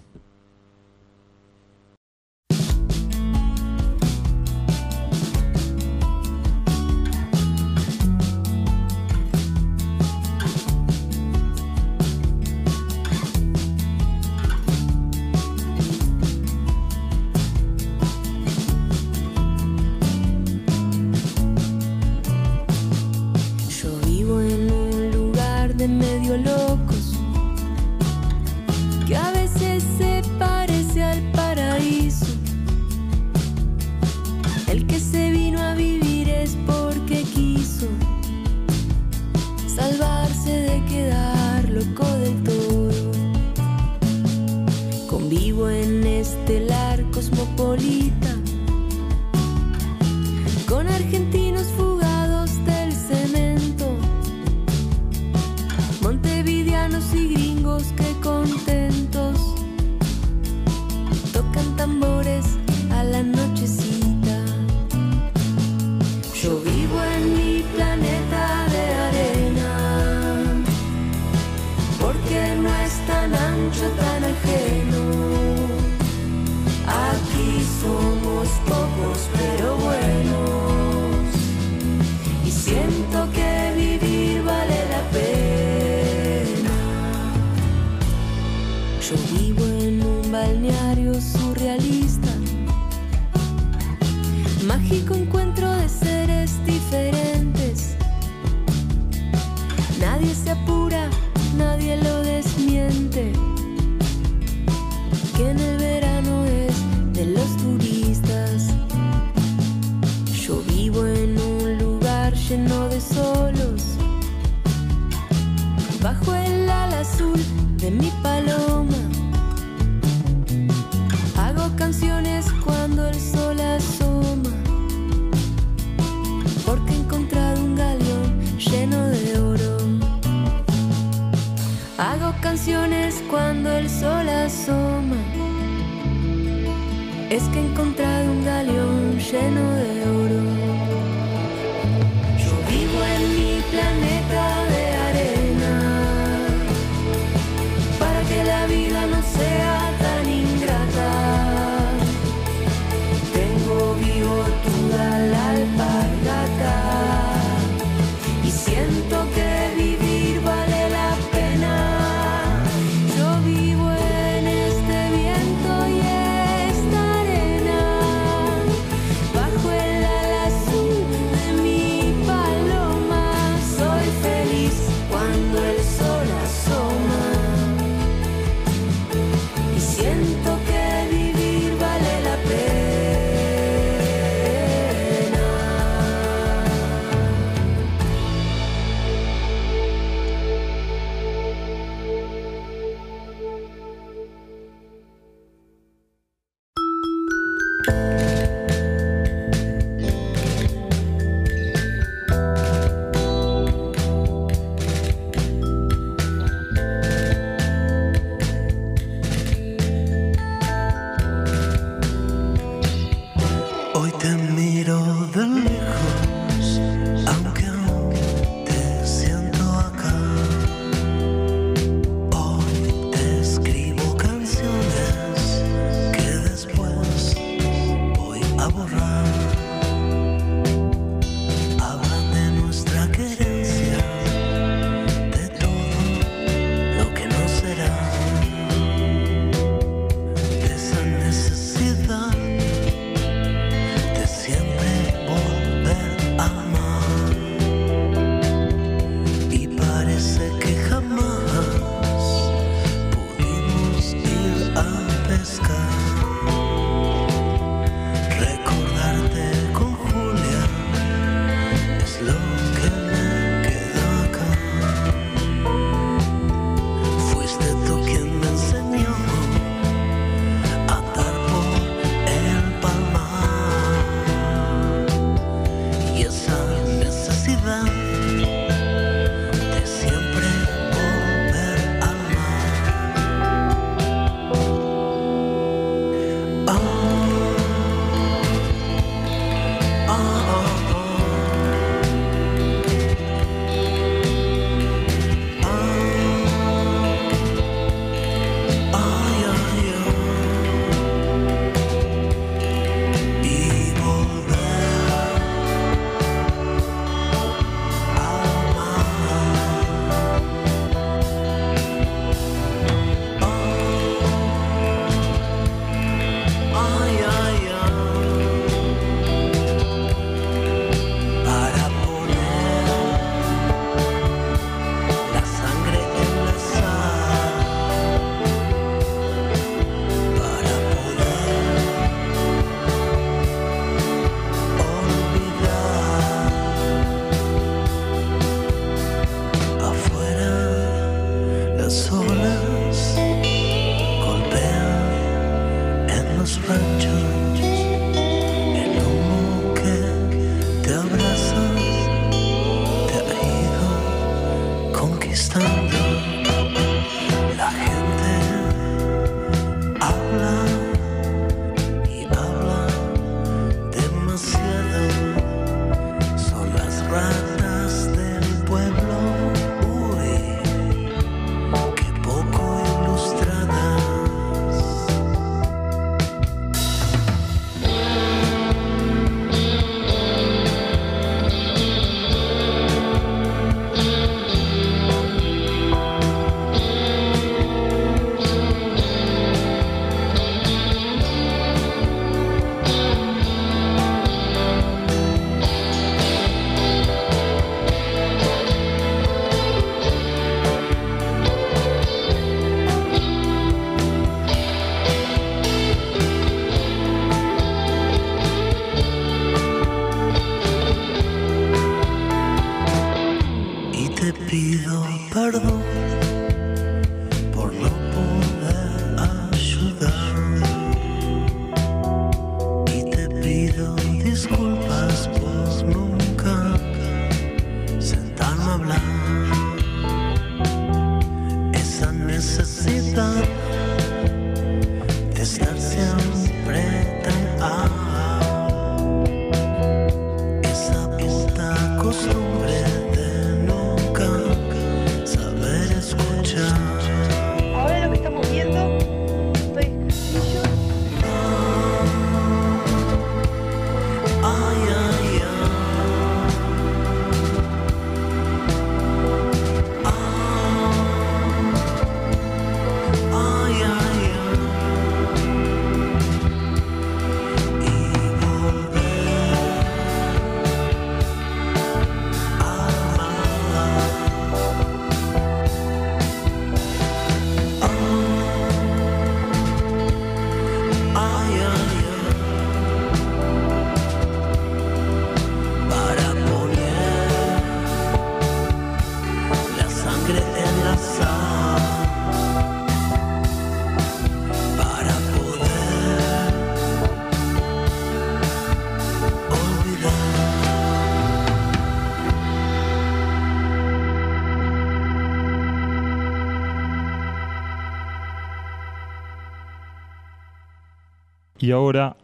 [511.61, 512.17] Y ahora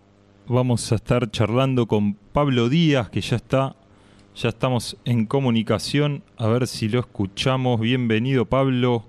[0.47, 3.76] vamos a estar charlando con Pablo Díaz, que ya está,
[4.35, 7.80] ya estamos en comunicación, a ver si lo escuchamos.
[7.80, 9.05] Bienvenido, Pablo.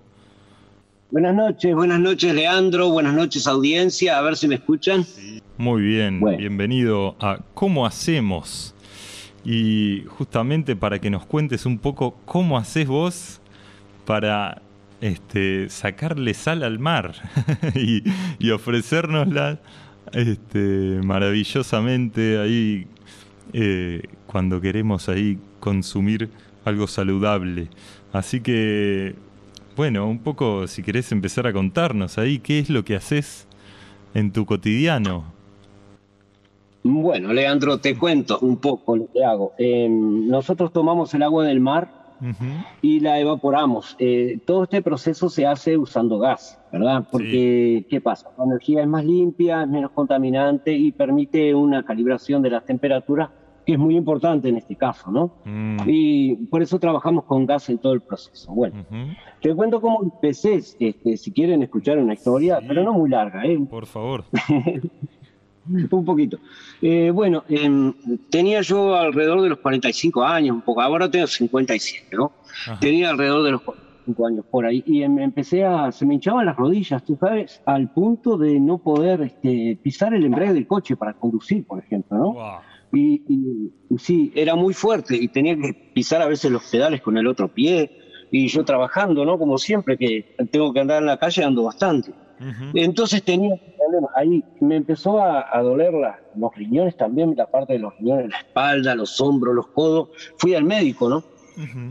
[1.10, 5.06] Buenas noches, buenas noches Leandro, buenas noches audiencia, a ver si me escuchan.
[5.56, 6.36] Muy bien, Bueno.
[6.36, 8.74] bienvenido a ¿Cómo hacemos?
[9.46, 13.40] Y justamente para que nos cuentes un poco cómo haces vos
[14.04, 14.60] para
[15.00, 17.14] este, sacarle sal al mar
[17.74, 18.02] y,
[18.38, 19.58] y ofrecérnosla
[20.12, 22.86] este, maravillosamente ahí
[23.52, 26.30] eh, cuando queremos ahí consumir
[26.64, 27.68] algo saludable.
[28.12, 29.14] Así que,
[29.76, 33.46] bueno, un poco si querés empezar a contarnos ahí qué es lo que haces
[34.14, 35.24] en tu cotidiano.
[36.82, 39.52] Bueno, Leandro, te cuento un poco lo que hago.
[39.58, 42.44] Eh, nosotros tomamos el agua del mar Ujú.
[42.82, 43.96] y la evaporamos.
[43.98, 47.04] Eh, todo este proceso se hace usando gas, ¿verdad?
[47.10, 48.30] Porque, ¿qué pasa?
[48.38, 53.30] La energía es más limpia, es menos contaminante y permite una calibración de las temperaturas
[53.64, 55.30] que es muy importante en este caso, ¿no?
[55.44, 58.50] Mm, Y por eso trabajamos con gas en todo el proceso.
[58.54, 58.96] Bueno, ujú.
[59.42, 62.64] te cuento cómo empecé, este, si quieren escuchar una historia, Sí.
[62.66, 63.58] pero no muy larga, ¿eh?
[63.68, 64.24] Por favor.
[65.90, 66.38] Un poquito.
[66.80, 67.92] Eh, bueno, em,
[68.30, 70.80] tenía yo alrededor de los 45 años, un poco.
[70.80, 72.32] Ahora tengo 57, ¿no?
[72.66, 72.78] Ajá.
[72.80, 74.82] Tenía alrededor de los 45 años por ahí.
[74.86, 75.92] Y em- empecé a.
[75.92, 80.24] Se me hinchaban las rodillas, tú sabes, al punto de no poder este, pisar el
[80.24, 82.34] embrague del coche para conducir, por ejemplo, ¿no?
[82.92, 83.22] Y-
[83.90, 87.26] y sí, era muy fuerte y tenía que pisar a veces los pedales con el
[87.26, 87.90] otro pie.
[88.30, 89.38] Y yo trabajando, ¿no?
[89.38, 92.12] Como siempre, que tengo que andar en la calle, ando bastante.
[92.74, 94.10] Entonces tenía problemas.
[94.16, 98.28] Ahí me empezó a, a doler la- los riñones también, la parte de los riñones,
[98.30, 100.08] la espalda, los hombros, los codos.
[100.38, 101.22] Fui al médico, ¿no?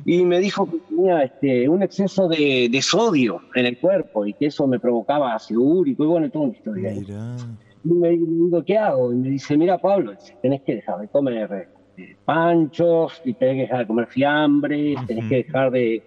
[0.06, 4.34] Y me dijo que tenía este, un exceso de, de sodio en el cuerpo y
[4.34, 6.92] que eso me provocaba ácido úrico y bueno, toda una historia.
[6.94, 7.36] Mirá.
[7.84, 9.12] Y me digo, ¿qué hago?
[9.12, 13.62] Y me dice, mira, Pablo, tenés que dejar de comer eh, panchos, y tenés que
[13.64, 16.04] dejar de comer fiambre, tenés que dejar de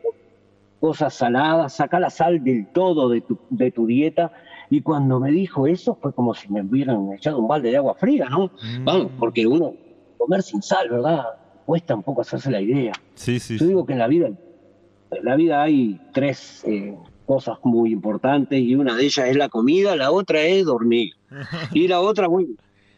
[0.80, 4.32] cosas saladas, sacar la sal del todo de tu, de tu dieta.
[4.70, 7.94] Y cuando me dijo eso, fue como si me hubieran echado un balde de agua
[7.94, 8.46] fría, ¿no?
[8.46, 8.84] Mm.
[8.84, 9.74] Vamos, porque uno,
[10.16, 11.24] comer sin sal, ¿verdad?
[11.66, 12.92] Cuesta un poco hacerse la idea.
[13.14, 13.58] Sí, sí.
[13.58, 16.96] Yo digo que en la vida, en la vida hay tres eh,
[17.26, 21.12] cosas muy importantes y una de ellas es la comida, la otra es dormir.
[21.74, 22.50] Y la otra, bueno,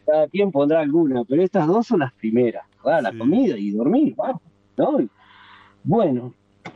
[0.05, 3.01] cada quien pondrá alguna, pero estas dos son las primeras, ¿verdad?
[3.03, 3.17] La Sí.
[3.17, 4.41] comida y dormir, vamos,
[4.77, 4.99] ¿no?
[5.83, 6.33] Bueno,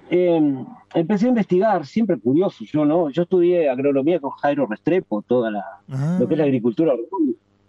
[0.10, 5.52] eh, empecé a investigar, siempre curioso, yo no, yo estudié agronomía con Jairo Restrepo, toda
[5.52, 6.94] la, Ah, lo que es la agricultura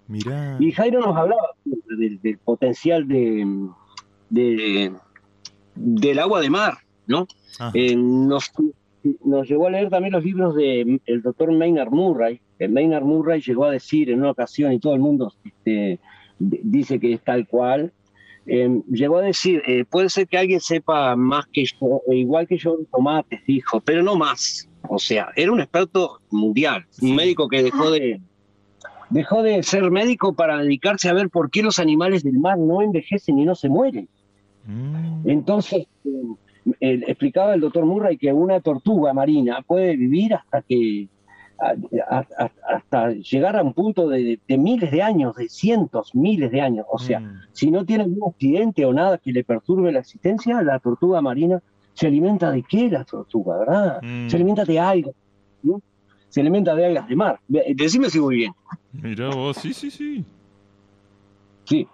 [0.06, 0.56] mirá.
[0.60, 3.68] Y Jairo nos hablaba del, del potencial de,
[4.30, 4.92] de-
[5.74, 6.74] del agua de mar,
[7.06, 7.26] ¿no?
[7.74, 8.50] Eh, nos,
[9.24, 12.40] nos llevó a leer también los libros del doctor Maynard Murray.
[12.58, 16.00] El Maynard Murray llegó a decir en una ocasión, y todo el mundo este,
[16.38, 17.92] dice que es tal cual,
[18.48, 22.46] eh, llegó a decir, eh, puede ser que alguien sepa más que yo, e igual
[22.46, 24.68] que yo de tomates, dijo, pero no más.
[24.88, 28.20] O sea, era un experto mundial, un médico que dejó de,
[29.10, 32.82] dejó de ser médico para dedicarse a ver por qué los animales del mar no
[32.82, 34.08] envejecen y no se mueren.
[34.64, 36.10] Mm, Entonces, eh,
[36.80, 41.08] eh, explicaba el doctor Murray que una tortuga marina puede vivir hasta que
[41.58, 41.74] a-
[42.10, 46.50] a- a- hasta llegar a un punto de, de miles de años, de cientos, miles
[46.50, 46.86] de años.
[46.90, 47.40] O sea, mm.
[47.52, 51.60] si no tiene algún accidente o nada que le perturbe la existencia, la tortuga marina
[51.94, 54.00] se alimenta de qué la tortuga, ¿verdad?
[54.02, 54.28] Mm.
[54.28, 55.14] Se alimenta de algas,
[55.62, 55.80] ¿no?
[56.28, 57.40] Se alimenta de algas de mar.
[57.48, 58.52] Decime si voy bien.
[58.92, 60.24] Mirá vos, sí, sí, sí.
[61.64, 61.88] Sí.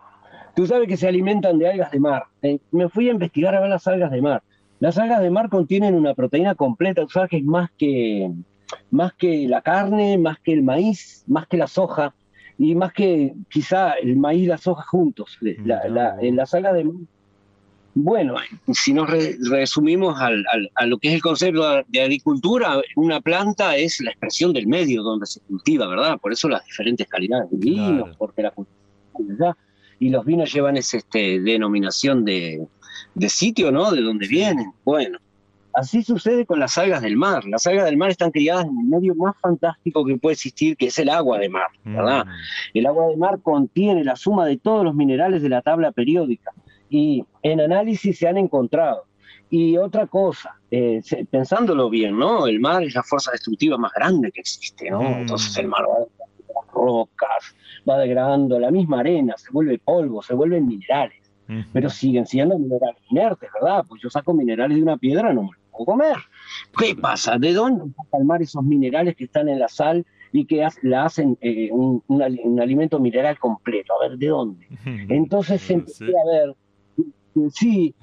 [0.55, 2.24] Tú sabes que se alimentan de algas de mar.
[2.43, 4.43] Eh, me fui a investigar a ver las algas de mar.
[4.81, 8.31] Las algas de mar contienen una proteína completa, tú sabes que es más que,
[8.91, 12.15] más que la carne, más que el maíz, más que la soja
[12.59, 15.39] y más que quizá el maíz y la soja juntos.
[15.41, 16.91] La- la- en las algas de.
[17.97, 18.35] Bueno,
[18.73, 23.21] si nos re- resumimos al- al- a lo que es el concepto de agricultura, una
[23.21, 26.19] planta es la expresión del medio donde se cultiva, ¿verdad?
[26.19, 28.17] Por eso las diferentes calidades de vinos, Claro.
[28.19, 29.57] porque la cultura
[30.01, 32.67] y los vinos llevan esa este, denominación de,
[33.15, 33.93] de sitio, ¿no?
[33.93, 34.73] De donde vienen.
[34.85, 35.19] Bueno,
[35.75, 37.45] así sucede con las algas del mar.
[37.45, 40.87] Las algas del mar están criadas en el medio más fantástico que puede existir, que
[40.87, 42.25] es el agua de mar, ¿verdad?
[42.25, 42.31] Mm,
[42.75, 46.53] El agua de mar contiene la suma de todos los minerales de la tabla periódica
[46.89, 49.05] y en análisis se han encontrado
[49.51, 52.47] y otra cosa, eh, pensándolo bien, ¿no?
[52.47, 55.03] El mar es la fuerza destructiva más grande que existe, ¿no?
[55.03, 55.21] Mm.
[55.21, 57.57] Entonces el mar va degradando las rocas,
[57.89, 61.19] va degradando la misma arena, se vuelve polvo, se vuelven minerales,
[61.73, 63.85] pero siguen siendo minerales inertes, ¿verdad?
[63.87, 65.51] Pues yo saco minerales de una piedra, no me
[65.85, 66.17] comer.
[66.79, 67.39] ¿Qué pasa?
[67.39, 71.05] ¿De dónde saca el mar esos minerales que están en la sal y que la
[71.07, 73.95] hacen eh, un, un ali- un alimento mineral completo?
[74.01, 74.67] A ver, ¿de dónde?
[75.09, 75.73] Entonces Sí.
[75.73, 76.55] empecé a ver,
[76.99, 77.95] eh, sí,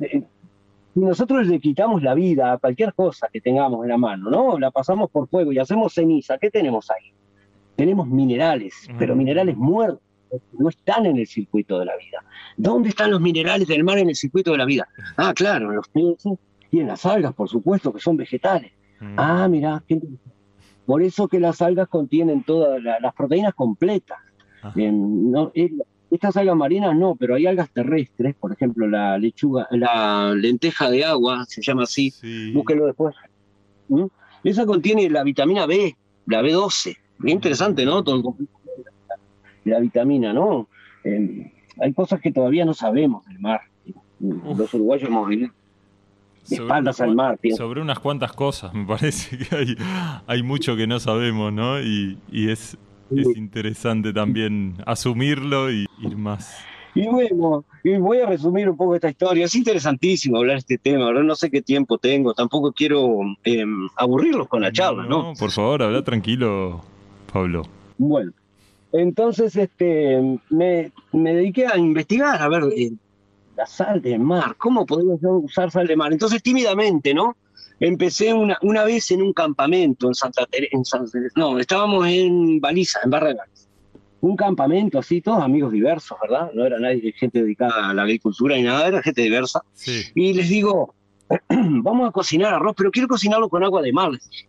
[0.00, 0.22] eh,
[0.94, 4.58] si nosotros le quitamos la vida a cualquier cosa que tengamos en la mano, ¿no?
[4.58, 7.12] La pasamos por fuego y hacemos ceniza, ¿qué tenemos ahí?
[7.76, 10.00] Tenemos minerales, pero minerales muertos,
[10.58, 12.24] no están en el circuito de la vida.
[12.56, 14.88] ¿Dónde están los minerales del mar en el circuito de la vida?
[15.18, 16.38] Ah, claro, en los peces
[16.70, 18.72] y en las algas, por supuesto, que son vegetales.
[19.00, 19.14] Mm.
[19.18, 20.30] Ah, mira, qué interesante.
[20.84, 24.18] Por eso que las algas contienen todas la- las proteínas completas.
[24.62, 24.72] Ajá.
[24.80, 25.52] En- no,
[26.10, 31.04] estas algas marinas no, pero hay algas terrestres, por ejemplo, la lechuga, la lenteja de
[31.04, 32.52] agua, se llama así, Sí.
[32.52, 33.14] búsquelo después.
[33.88, 34.04] ¿Mm?
[34.44, 36.96] Esa contiene la vitamina B, la B12.
[37.18, 38.04] Bien interesante, ¿no?
[38.04, 38.46] Todo el
[39.64, 40.68] la vitamina, ¿no?
[41.02, 43.62] Eh, hay cosas que todavía no sabemos del mar.
[44.20, 45.52] Los uruguayos hemos vivido
[46.48, 47.38] de espaldas unas al mar.
[47.56, 49.76] Sobre unas cuantas cosas, me parece que hay,
[50.26, 51.80] hay mucho que no sabemos, ¿no?
[51.80, 52.76] Y, y es,
[53.14, 56.64] es interesante también asumirlo y ir más.
[56.96, 59.44] Y bueno, y voy a resumir un poco esta historia.
[59.44, 61.24] Es interesantísimo hablar de este tema, ¿verdad?
[61.24, 63.64] No sé qué tiempo tengo, tampoco quiero eh,
[63.96, 65.34] aburrirlos con la charla, ¿no?
[65.38, 66.80] por favor, habla tranquilo,
[67.30, 67.64] Pablo.
[67.98, 68.32] Bueno,
[68.92, 72.92] entonces este, me, me dediqué a investigar, a ver, eh,
[73.56, 76.12] la sal del mar, ¿cómo podemos usar sal de mar?
[76.12, 77.36] Entonces, tímidamente, ¿no?
[77.80, 83.00] Empecé una, una vez en un campamento en Santa Teresa, San- no, estábamos en Baliza,
[83.04, 83.66] en Barra de Baliza.
[84.20, 86.50] Un campamento así, todos amigos diversos, ¿verdad?
[86.54, 89.62] No era nadie, gente dedicada a la agricultura ni nada, era gente diversa.
[89.74, 90.02] Sí.
[90.14, 90.94] Y les digo,
[91.48, 94.10] vamos a cocinar arroz, pero quiero cocinarlo con agua de mar.
[94.10, 94.48] les dije.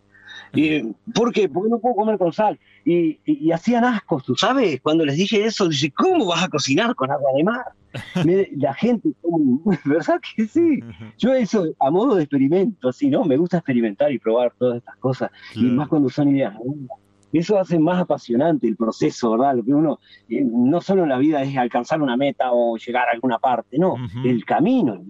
[0.54, 0.82] Y,
[1.14, 1.48] ¿Por qué?
[1.48, 2.58] Porque no puedo comer con sal.
[2.84, 4.80] Y, y- y hacían ascos, ¿tú sabes?
[4.80, 7.64] Cuando les dije eso, dice, ¿cómo vas a cocinar con agua de mar?
[8.26, 9.10] Me- la gente,
[9.84, 10.80] ¿verdad que sí?
[11.18, 13.24] Yo eso, a modo de experimento, así, ¿no?
[13.24, 15.74] Me gusta experimentar y probar todas estas cosas, y Claro.
[15.74, 16.98] más cuando son ideas nuevas.
[17.30, 19.56] Eso hace más apasionante el proceso, ¿verdad?
[19.56, 19.98] Lo que uno,
[20.30, 23.78] eh, no solo en la vida es alcanzar una meta o llegar a alguna parte,
[23.78, 24.20] no, Ujú.
[24.24, 25.02] el camino,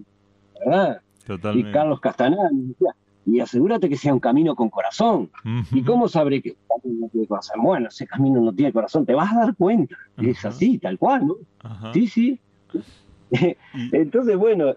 [0.65, 1.01] ¿verdad?
[1.21, 1.71] Y Totalmente.
[1.71, 2.93] Carlos Castanal me decía,
[3.31, 5.29] y asegúrate que sea un camino con corazón.
[5.71, 7.63] ¿Y cómo sabré que camino no tiene corazón?
[7.63, 9.95] Bueno, ese camino no tiene corazón, te vas a dar cuenta.
[10.17, 11.35] Es así, tal cual, ¿no?
[11.93, 12.39] Sí, sí.
[13.91, 14.73] Entonces, bueno,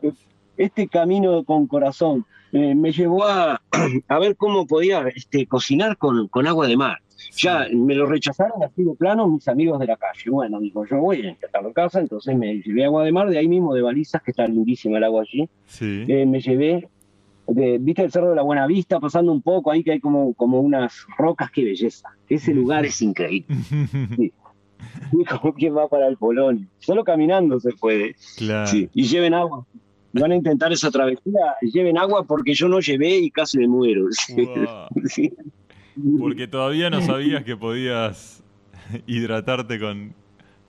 [0.56, 3.62] este camino con corazón eh, me llevó a,
[4.08, 6.98] a ver cómo podía este, cocinar con, con agua de mar.
[7.36, 10.30] Ya me lo rechazaron así de plano mis amigos de la calle.
[10.30, 13.38] Bueno, digo, yo voy a intentarlo en casa, entonces me llevé agua de mar de
[13.38, 15.48] ahí mismo de balizas, que está lindísima el agua allí.
[15.66, 16.04] Sí.
[16.08, 16.88] Eh, me llevé,
[17.46, 20.34] de, viste el Cerro de la Buena Vista, pasando un poco ahí que hay como,
[20.34, 22.08] como unas rocas, qué belleza.
[22.28, 23.56] Ese lugar es increíble.
[25.12, 26.66] Y como quien va para el Polonio.
[26.78, 28.16] Solo caminando se puede.
[28.36, 28.66] claro.
[28.66, 29.66] Sí, y lleven agua.
[30.12, 34.06] Van a intentar esa travesía, lleven agua porque yo no llevé y casi me muero.
[34.10, 34.44] Sí.
[34.44, 34.88] Wow.
[35.06, 35.32] Sí.
[36.18, 38.42] Porque todavía no sabías que podías
[39.06, 40.14] hidratarte con,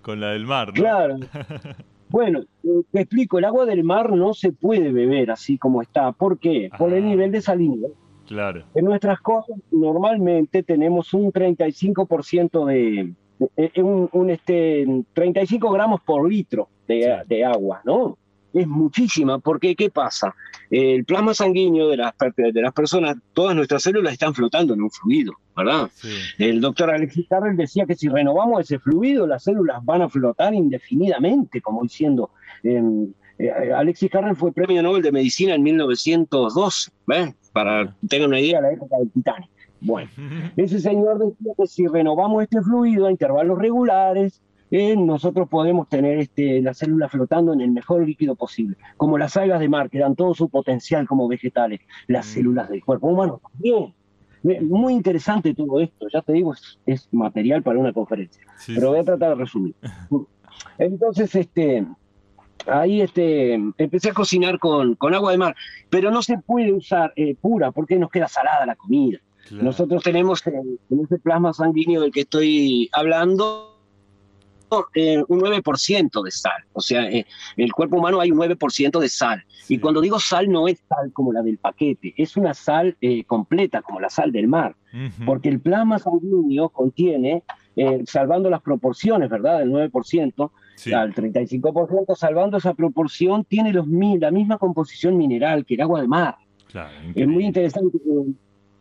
[0.02, 0.74] con la del mar, ¿no?
[0.74, 1.18] Claro.
[2.14, 6.12] Bueno, eh, te explico, el agua del mar no se puede beber así como está.
[6.12, 6.70] ¿Por qué?
[6.78, 7.08] Por el Ah.
[7.08, 7.90] nivel de salinidad.
[8.28, 8.66] Claro.
[8.76, 13.14] En nuestras costas normalmente tenemos un 35% de,
[13.58, 17.10] eh, un, un, este, 35 gramos por litro de, Sí.
[17.30, 18.16] de agua, ¿no?
[18.54, 20.36] Es muchísima, porque ¿qué pasa?
[20.70, 24.92] El plasma sanguíneo de las, de las personas, todas nuestras células están flotando en un
[24.92, 25.90] fluido, ¿verdad?
[25.96, 26.10] Sí.
[26.38, 30.54] El doctor Alexis Carrel decía que si renovamos ese fluido, las células van a flotar
[30.54, 32.30] indefinidamente, como diciendo,
[32.64, 37.36] em, eh, Alexis Carrel fue premio Nobel de Medicina en 1912, ¿ves?
[37.52, 39.50] Para que tengan una idea, la época del Titanic.
[39.82, 40.10] Bueno,
[40.58, 44.42] ese señor decía que si renovamos este fluido a intervalos regulares,
[44.76, 49.38] eh, nosotros podemos tener este, las células flotando en el mejor líquido posible, como las
[49.38, 52.30] algas de mar, que dan todo su potencial como vegetales, las Mm.
[52.30, 53.94] células del cuerpo humano también.
[54.68, 58.90] Muy interesante todo esto, ya te digo, es, es material para una conferencia, Sí, pero
[58.90, 59.76] voy a tratar de resumir.
[60.80, 61.86] Entonces, este,
[62.66, 65.56] ahí este, empecé a cocinar con, con agua de mar,
[65.90, 69.20] pero no se puede usar eh, pura porque nos queda salada la comida.
[69.48, 69.64] claro.
[69.66, 70.52] Nosotros tenemos eh,
[70.90, 73.70] en ese plasma sanguíneo del que estoy hablando
[74.96, 76.64] eh, un 9% de sal.
[76.74, 77.26] O sea, eh,
[77.58, 79.44] en el cuerpo humano hay un 9% de sal.
[79.64, 79.76] Sí.
[79.76, 83.24] Y cuando digo sal no es sal como la del paquete, es una sal eh,
[83.26, 84.76] completa como la sal del mar.
[85.26, 87.42] Porque el plasma sanguíneo contiene,
[88.06, 89.58] salvando las proporciones, ¿verdad?
[89.58, 90.94] Del 9%, Sí.
[90.94, 96.08] al 35%, salvando esa proporción, tiene los, la misma composición mineral que el agua de
[96.08, 96.36] mar.
[96.68, 97.98] Claro, Es muy interesante.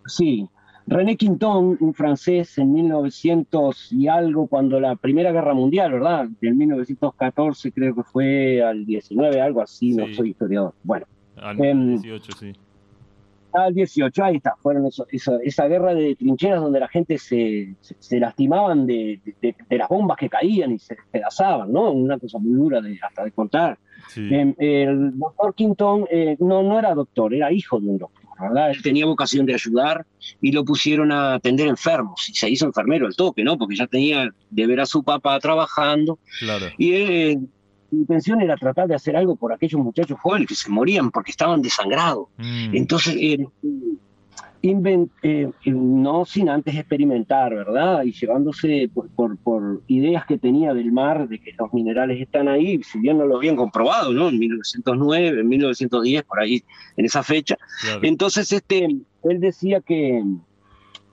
[0.06, 0.47] Sí.
[0.87, 6.27] René Quinton, un francés en 1900 y algo, cuando la Primera Guerra Mundial, ¿verdad?
[6.41, 10.75] Del 1914 creo que fue al 19, algo así, no soy historiador.
[10.83, 11.07] Bueno,
[11.37, 12.53] Al em, 18, sí.
[13.55, 17.75] al 18, ahí está, fueron eso- eso- esa guerra de trincheras donde la gente se,
[17.81, 21.91] se- se lastimaban de, de- de las bombas que caían y se despedazaban, ¿no?
[21.93, 23.79] Una cosa muy dura de, hasta de contar.
[24.09, 24.29] Sí.
[24.33, 24.55] Eh,
[24.85, 28.71] el doctor Quinton eh, no, no era doctor, era hijo de un doctor, ¿verdad?
[28.71, 30.07] Él tenía vocación de ayudar
[30.41, 33.57] y lo pusieron a atender enfermos y se hizo enfermero al toque, ¿no?
[33.59, 36.67] Porque ya tenía de ver a su papá trabajando Claro.
[36.79, 37.39] y él, eh,
[37.91, 41.31] su intención era tratar de hacer algo por aquellos muchachos jóvenes que se morían porque
[41.31, 42.29] estaban desangrados.
[42.39, 43.47] Mm, Entonces, eh,
[44.62, 48.05] eh, no sin antes experimentar, ¿verdad?
[48.05, 52.47] Y llevándose por, por- por ideas que tenía del mar, de que los minerales están
[52.48, 54.28] ahí, si bien no lo habían comprobado, ¿no?
[54.28, 56.62] En 1909, en 1910, por ahí,
[56.97, 57.56] en esa fecha.
[57.82, 58.01] claro.
[58.05, 58.84] Entonces, este,
[59.24, 60.22] él decía que,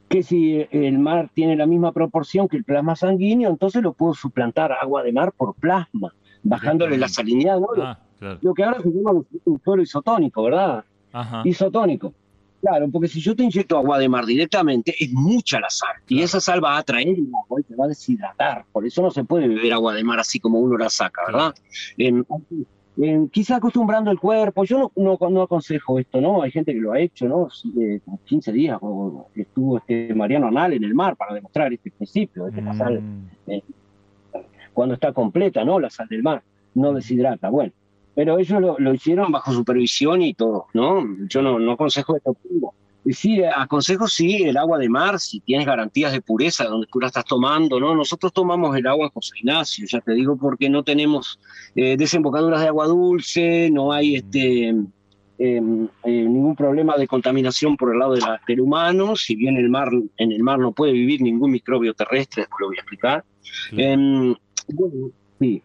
[0.09, 4.13] que si el mar tiene la misma proporción que el plasma sanguíneo, entonces lo puedo
[4.13, 6.13] suplantar agua de mar por plasma,
[6.43, 7.67] bajándole la salinidad, ¿no?
[7.76, 8.38] Lo- Ah, claro.
[8.41, 10.84] Lo que ahora se llama un- un suelo isotónico, ¿verdad?
[11.11, 11.41] Ajá.
[11.45, 12.13] isotónico.
[12.61, 15.95] Claro, porque si yo te inyecto agua de mar directamente, es mucha la sal.
[16.07, 16.26] Y Claro.
[16.26, 18.65] esa sal va a atraer el agua y te va a deshidratar.
[18.72, 21.56] Por eso no se puede beber agua de mar así como uno la saca, ¿verdad?
[21.98, 22.23] Em,
[22.98, 24.65] em, quizá acostumbrando el cuerpo.
[24.65, 26.41] Yo no, no, no aconsejo esto, ¿no?
[26.41, 27.48] Hay gente que lo ha hecho, ¿no?
[27.81, 31.91] Eh, como 15 días o estuvo este Mariano Arnal en el mar para demostrar este
[31.91, 33.30] principio, de que la sal Mm,
[34.73, 35.80] cuando está completa, ¿no?
[35.80, 36.41] La sal del mar,
[36.76, 37.49] no deshidrata.
[37.49, 37.72] Bueno,
[38.20, 41.06] pero ellos lo, lo hicieron bajo supervisión y todo, ¿no?
[41.30, 42.36] Yo no, no aconsejo esto.
[43.06, 47.00] Y sí, aconsejo sí el agua de mar, si tienes garantías de pureza donde tú
[47.00, 47.96] la estás tomando, ¿no?
[47.96, 51.40] Nosotros tomamos el agua en José Ignacio, ya te digo, porque no tenemos
[51.76, 57.94] eh, desembocaduras de agua dulce, no hay este em, eh, ningún problema de contaminación por
[57.94, 59.88] el lado de la- del humano, si bien el mar,
[60.18, 63.24] en el mar no puede vivir ningún microbio terrestre, después lo voy a explicar.
[63.78, 64.36] Em,
[64.74, 65.10] bueno,
[65.40, 65.62] sí.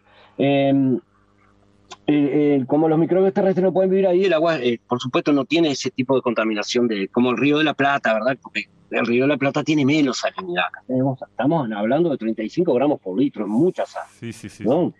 [2.07, 5.33] Eh, eh, como los microbios terrestres no pueden vivir ahí, el agua, eh, por supuesto,
[5.33, 8.37] no tiene ese tipo de contaminación de, como el río de la Plata, ¿verdad?
[8.41, 10.65] Porque el río de la Plata tiene menos salinidad.
[10.67, 14.63] Acá tenemos- estamos hablando de 35 gramos por litro, es mucha sal, Sí, sí, sí.
[14.63, 14.93] ¿no?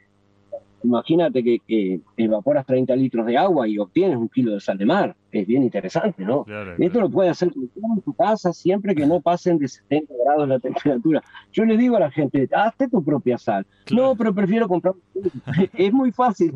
[0.86, 4.86] Imagínate que, que evaporas 30 litros de agua y obtienes un kilo de sal de
[4.86, 5.16] mar.
[5.32, 6.44] Es bien interesante, ¿no?
[6.44, 7.08] Claro, Esto claro.
[7.08, 11.24] lo puede hacer en tu casa siempre que no pasen de 70 grados la temperatura.
[11.52, 13.66] Yo le digo a la gente, hazte tu propia sal.
[13.86, 14.10] Claro.
[14.10, 14.94] No, pero prefiero comprar.
[15.74, 16.54] es muy fácil.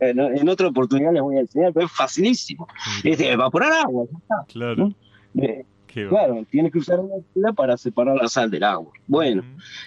[0.00, 2.66] En, otra oportunidad les voy a enseñar, pero es facilísimo.
[3.04, 4.06] Es de evaporar agua.
[4.48, 4.92] Claro.
[5.34, 5.69] Eh, va.
[5.92, 8.92] Claro, tienes que usar una pila para separar la sal del agua.
[9.06, 9.42] Bueno,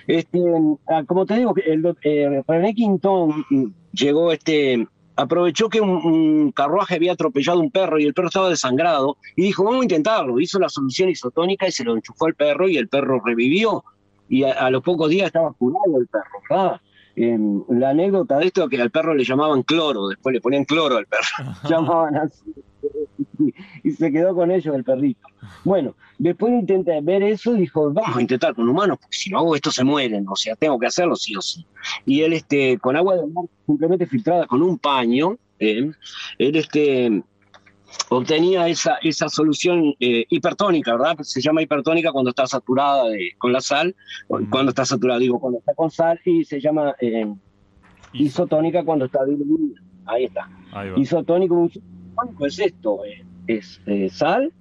[0.08, 0.40] este,
[0.88, 3.46] ah, como te digo, el, eh, René Quintón
[3.92, 8.50] llegó, este, aprovechó que un, un carruaje había atropellado un perro y el perro estaba
[8.50, 10.40] desangrado y dijo, vamos a intentarlo.
[10.40, 13.84] Hizo la solución isotónica y se lo enchufó al perro y el perro revivió.
[14.30, 16.82] Y a, a los pocos días estaba curado el perro, ¿verdad?
[17.16, 20.66] Em, la anécdota de esto es que al perro le llamaban cloro, después le ponían
[20.66, 21.28] cloro al perro,
[21.70, 22.54] llamaban así.
[23.84, 25.27] Y se quedó con ellos el perrito.
[25.64, 29.39] Bueno, después de intentar ver eso, dijo, vamos a intentar con humanos, porque si no
[29.39, 31.65] hago esto se mueren, o sea, tengo que hacerlo sí o sí.
[32.05, 35.91] Y él, este, con agua de mar simplemente filtrada con un paño, eh,
[36.38, 37.23] él, este,
[38.10, 41.18] obtenía esa, esa solución eh, hipertónica, ¿verdad?
[41.22, 43.95] Se llama hipertónica cuando está saturada de- con la sal,
[44.49, 47.31] cuando está saturada, digo, cuando está con sal, y se llama eh,
[48.14, 49.80] isotónica cuando está diluida.
[50.05, 50.49] Ahí está.
[50.72, 50.99] Ahí va.
[52.14, 54.52] Isotónico es esto, eh, es eh, sal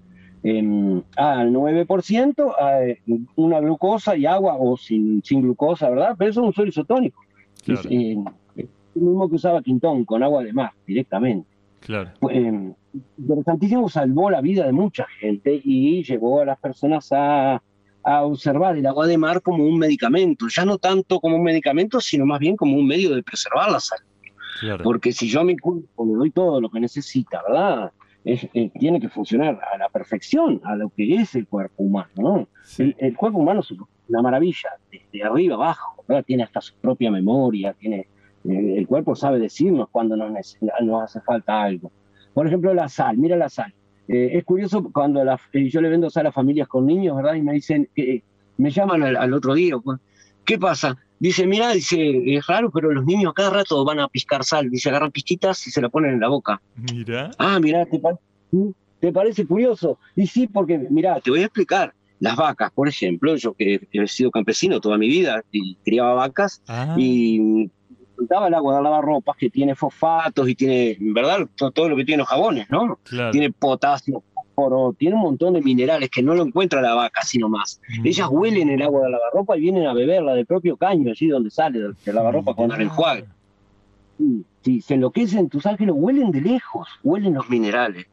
[0.43, 3.01] em, al 9%, eh,
[3.37, 6.17] una glucosa y agua o sin, sin glucosa, ¿verdad?
[6.19, 7.21] Pero eso es un suelo isotónico.
[7.65, 8.17] Claro, Es, eh,
[8.57, 11.49] es lo mismo que usaba Quintón, con agua de mar, directamente.
[11.81, 12.11] claro.
[12.31, 12.73] Eh,
[13.17, 17.63] interesantísimo, salvó la vida de mucha gente y llevó a las personas a,
[18.05, 22.01] a observar el agua de mar como un medicamento, ya no tanto como un medicamento,
[22.01, 24.12] sino más bien como un medio de preservar la salud.
[24.61, 24.85] Claro.
[24.85, 27.93] Porque si yo a mi cuerpo le doy todo lo que necesita, ¿verdad?
[28.25, 32.11] Es- eh, tiene que funcionar a la perfección, a lo que es el cuerpo humano,
[32.17, 32.49] ¿no?
[32.65, 33.71] Sí, El, el cuerpo humano es
[34.09, 36.25] una maravilla, desde arriba abajo, ¿verdad?
[36.25, 38.07] Tiene hasta su propia memoria, tiene,
[38.45, 40.57] eh, el cuerpo sabe decirnos cuando nos,
[41.03, 41.91] hace falta algo.
[42.33, 43.75] Por ejemplo, la sal, mira la sal.
[44.09, 47.35] Eh, es curioso cuando la- eh, yo le vendo sal a familias con niños, ¿verdad?
[47.35, 48.23] Y me dicen, que
[48.57, 49.99] me llaman al, al otro día, pues,
[50.45, 50.97] ¿qué pasa?
[51.23, 51.97] Dice, mira, dice,
[52.37, 54.69] es raro, pero los niños a cada rato van a piscar sal.
[54.69, 56.61] Dice, agarran pizquitas y se la ponen en la boca.
[56.75, 57.31] Mira.
[57.39, 58.19] Ah, mira, ¿te, pa-
[58.99, 59.99] ¿te parece curioso?
[60.17, 61.95] Y sí, porque, mira, te voy a explicar.
[62.19, 66.61] Las vacas, por ejemplo, yo que he sido campesino toda mi vida y criaba vacas,
[66.67, 67.71] Ah, y
[68.17, 71.49] contaba el agua de lavarropas que tiene fosfatos y tiene, ¿verdad?
[71.57, 72.99] Todo, todo lo que tienen los jabones, ¿no?
[73.05, 73.31] Claro.
[73.31, 74.23] Tiene potasio,
[74.99, 77.81] tiene un montón de minerales que no lo encuentra la vaca, sino más.
[77.89, 78.07] Mm.
[78.07, 81.51] Ellas huelen el agua de lavarropa y vienen a beberla del propio caño, allí donde
[81.51, 83.25] sale del, del lavarropa cuando la enjuague.
[84.19, 88.07] Sí, sí, se enloquecen, que lo huelen de lejos, huelen los minerales.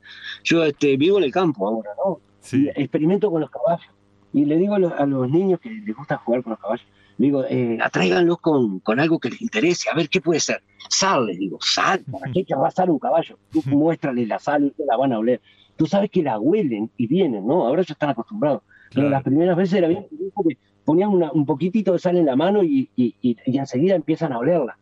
[0.43, 2.19] Yo este, vivo en el campo ahora, ¿no?
[2.39, 2.69] Sí.
[2.75, 3.89] Y experimento con los caballos.
[4.31, 6.85] Y le digo a los, a los niños que les gusta jugar con los caballos,
[7.19, 10.63] le digo, eh, atráiganlos con, con algo que les interese, a ver qué puede ser.
[10.89, 13.37] Sal, les digo, sal, ¿para qué querrá sal un caballo?
[13.51, 15.41] Tú muéstrales la sal y te la van a oler.
[15.79, 17.65] Tú sabes que la huelen y vienen, ¿no?
[17.65, 18.61] Ahora ya están acostumbrados.
[18.93, 22.35] Pero las primeras veces era bien porque ponían una- un poquitito de sal en la
[22.35, 24.77] mano y, y- y- y enseguida empiezan a olerla.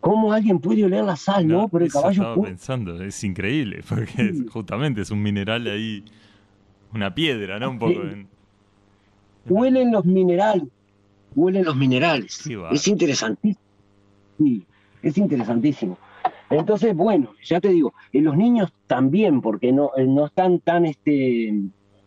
[0.00, 1.68] ¿Cómo alguien puede oler la sal, no?
[1.68, 6.04] Pero el eso caballo estaba pensando, es increíble, porque es- justamente es un mineral ahí,
[6.92, 7.70] una piedra, ¿no?
[7.70, 7.92] Un poco.
[8.02, 8.26] en-
[9.48, 10.64] huelen los minerales,
[11.36, 12.42] huelen los minerales.
[12.60, 12.70] Va.
[12.70, 13.60] Es interesantísimo.
[14.38, 14.66] Sí,
[15.02, 15.98] es interesantísimo.
[16.50, 20.86] Entonces, bueno, ya te digo, en los niños también, porque no, eh, no están tan
[20.86, 21.52] este,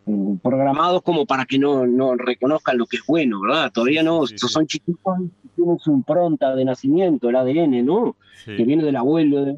[0.05, 3.71] mm, programados como para que no, no reconozcan lo que es bueno, ¿verdad?
[3.73, 5.01] Todavía no, Sí, son chiquitos
[5.43, 8.15] y tienen su impronta de nacimiento, el ADN, ¿no?
[8.45, 8.55] sí.
[8.55, 9.45] que viene del abuelo.
[9.45, 9.57] de-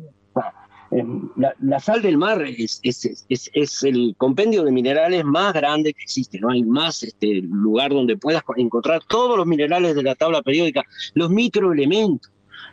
[0.94, 1.06] Eh,
[1.38, 5.94] La, la sal del mar es, es- es- es el compendio de minerales más grande
[5.94, 6.38] que existe.
[6.42, 10.42] No hay más este, lugar donde puedas co- encontrar todos los minerales de la tabla
[10.42, 10.84] periódica,
[11.14, 12.30] los microelementos.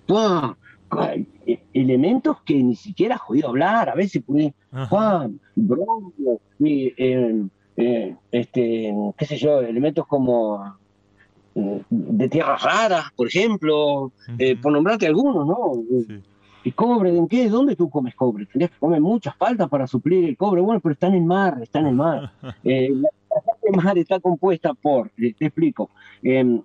[0.08, 0.56] ¡Guau!
[0.90, 3.88] Guau, e- Elementos que ni siquiera has oído hablar.
[3.88, 4.22] A veces
[4.72, 4.88] Ajá.
[4.90, 5.34] ¡guau!
[5.54, 7.44] bronco, y, eh,
[7.76, 10.76] eh, este, qué sé yo, elementos como
[11.54, 15.72] eh, de tierras raras, por ejemplo, eh, por nombrarte algunos, ¿no?
[16.06, 16.22] Sí.
[16.64, 17.16] ¿Y cobre?
[17.16, 17.48] ¿En qué?
[17.48, 18.46] ¿Dónde tú comes cobre?
[18.46, 20.60] Tendrías que comer muchas faltas para suplir el cobre.
[20.60, 22.32] Bueno, pero está en el mar, está en el mar.
[22.64, 23.08] Eh, la,
[23.62, 25.90] del mar está compuesta por, te explico,
[26.22, 26.60] em,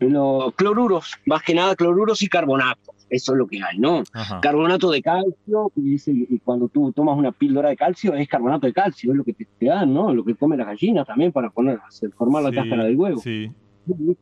[0.00, 2.94] los cloruros, más que nada cloruros y carbonatos.
[3.10, 4.02] Eso es lo que hay, ¿no?
[4.12, 4.40] Ajá.
[4.40, 8.72] Carbonato de calcio, y, y cuando tú tomas una píldora de calcio, es carbonato de
[8.72, 10.14] calcio, es lo que te, te dan, ¿no?
[10.14, 11.78] Lo que comen las gallinas también para poner,
[12.16, 13.50] formar la Sí, cáscara del huevo Sí.
[13.86, 14.16] de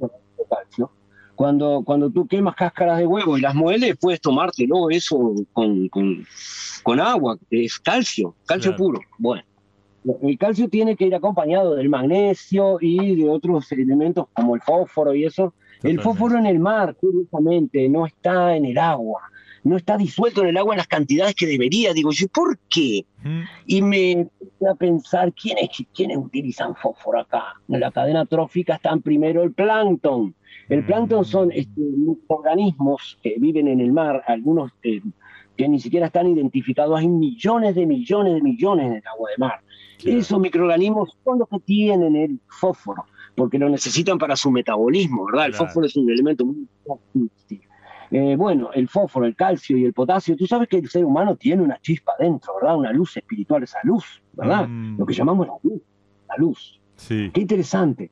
[0.48, 0.90] calcio.
[1.34, 6.24] Cuando, cuando tú quemas cáscaras de huevo y las mueles, puedes tomártelo eso con, con,
[6.82, 8.84] con agua, es calcio, calcio Claro.
[8.84, 9.00] puro.
[9.18, 9.42] Bueno,
[10.22, 15.14] el calcio tiene que ir acompañado del magnesio y de otros elementos como el fósforo
[15.14, 15.54] y eso.
[15.82, 19.22] El fósforo en el mar, curiosamente, no está en el agua,
[19.64, 21.92] no está disuelto en el agua en las cantidades que debería.
[21.92, 23.04] Digo yo, ¿por qué?
[23.22, 27.54] Mm, Y me empecé a pensar, ¿quiénes, ¿quiénes utilizan fósforo acá?
[27.68, 30.34] En la cadena trófica están primero el plancton.
[30.68, 31.80] El plancton son este,
[32.26, 35.00] organismos que viven en el mar, algunos eh,
[35.56, 36.98] que ni siquiera están identificados.
[36.98, 39.60] Hay millones de millones de millones en el agua de mar.
[39.98, 40.18] claro.
[40.18, 43.04] Esos microorganismos son los que tienen el fósforo,
[43.38, 45.46] porque lo necesitan para su metabolismo, ¿verdad?
[45.46, 45.64] El Claro.
[45.66, 47.30] fósforo es un elemento muy.
[48.10, 51.36] Eh, bueno, el fósforo, el calcio y el potasio, tú sabes que el ser humano
[51.36, 52.76] tiene una chispa dentro, ¿verdad?
[52.76, 54.66] Una luz espiritual, esa luz, ¿verdad?
[54.66, 54.98] Mm.
[54.98, 55.82] Lo que llamamos la luz.
[56.28, 56.80] La luz.
[56.96, 57.30] Sí.
[57.32, 58.10] Qué interesante.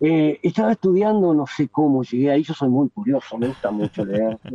[0.00, 4.04] Eh, estaba estudiando, no sé cómo llegué ahí, yo soy muy curioso, me gusta mucho
[4.04, 4.36] leer.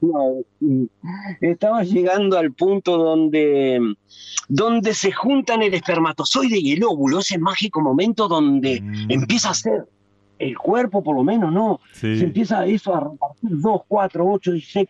[1.40, 3.80] Estaba llegando al punto donde,
[4.48, 9.10] donde se juntan el espermatozoide y el óvulo, ese mágico momento donde Mm.
[9.10, 9.86] empieza a ser
[10.38, 11.80] el cuerpo, por lo menos, ¿no?
[11.92, 14.88] Se empieza eso a repartir 2, 4, 8, 16,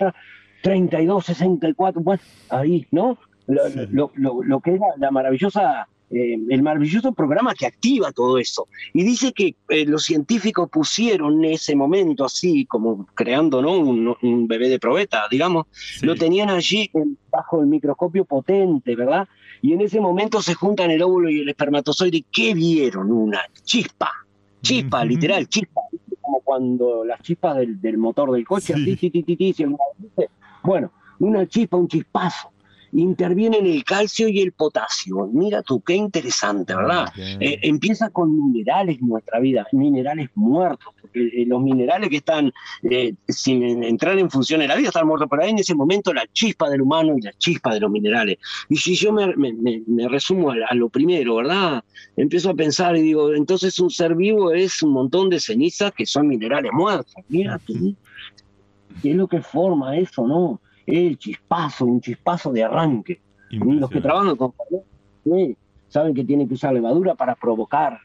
[0.63, 3.19] 32, 64, bueno, ahí, ¿no?
[3.47, 3.81] Lo, Sí.
[3.91, 8.67] lo- lo- lo que era la maravillosa, eh, el maravilloso programa que activa todo eso.
[8.95, 13.79] Y dice que eh, los científicos pusieron ese momento así, como creando, ¿no?
[13.79, 16.07] Un, un bebé de probeta, digamos, sí.
[16.07, 19.29] lo tenían allí en- bajo el microscopio potente, ¿verdad?
[19.61, 22.25] Y en ese momento se juntan el óvulo y el espermatozoide.
[22.33, 23.11] ¿Qué vieron?
[23.11, 24.11] Una chispa.
[24.63, 25.81] Chispa, literal, chispa.
[26.21, 28.93] Como cuando las chispas del, del motor del coche, Sí.
[28.93, 29.55] así, ti, ti, ti.
[30.63, 32.51] Bueno, una chispa, un chispazo.
[32.93, 35.29] Intervienen el calcio y el potasio.
[35.33, 37.07] Mira tú, qué interesante, ¿verdad?
[37.41, 42.53] Eh, empieza con minerales nuestra vida, minerales muertos, porque eh, los minerales que están
[42.91, 46.13] eh, sin entrar en función en la vida están muertos, pero hay en ese momento
[46.15, 48.39] la chispa del humano y la chispa de los minerales.
[48.69, 51.85] Y si yo me, me- resumo a, a lo primero, ¿verdad?
[52.17, 56.07] Empiezo a pensar y digo, entonces un ser vivo es un montón de cenizas que
[56.07, 57.13] son minerales muertos.
[57.29, 57.75] Mira tú,
[59.03, 60.61] ¿qué es lo que forma eso, no?
[60.89, 63.21] El chispazo, un chispazo de arranque.
[63.51, 64.53] Los que trabajan con
[65.25, 65.57] sí,
[65.89, 67.99] saben que tienen que usar levadura para provocar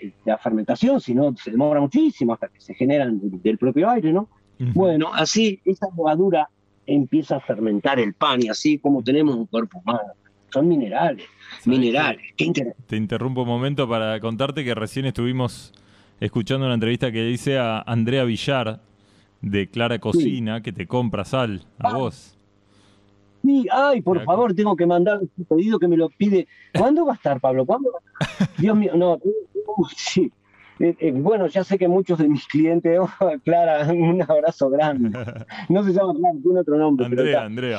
[0.00, 4.12] eh, la fermentación, si no se demora muchísimo hasta que se generan del, propio aire,
[4.12, 4.28] ¿no?
[4.58, 6.48] Bueno, así esa levadura
[6.86, 10.12] empieza a fermentar el pan y así como tenemos un cuerpo humano.
[10.52, 11.26] Son minerales,
[11.60, 12.86] ¿Sabés minerales, qué interesante.
[12.88, 15.72] Te interrumpo un momento para contarte que recién estuvimos
[16.18, 18.80] escuchando una entrevista que le hice a Andrea Villar,
[19.40, 22.36] de Clara Cocina que te compra sal a vos.
[23.42, 26.46] Sí, ay, por favor, tengo que mandar un pedido que me lo pide.
[26.76, 27.64] ¿Cuándo va a estar, Pablo?
[27.64, 27.90] ¿Cuándo?
[28.58, 29.14] Dios mío, no,
[29.76, 30.30] uh, sí.
[30.78, 35.10] Eh, eh, bueno, ya sé que muchos de mis clientes, oh, Clara, un abrazo grande.
[35.70, 37.06] No se llama Clara, tiene otro nombre.
[37.06, 37.42] Andrea.
[37.44, 37.78] Andrea.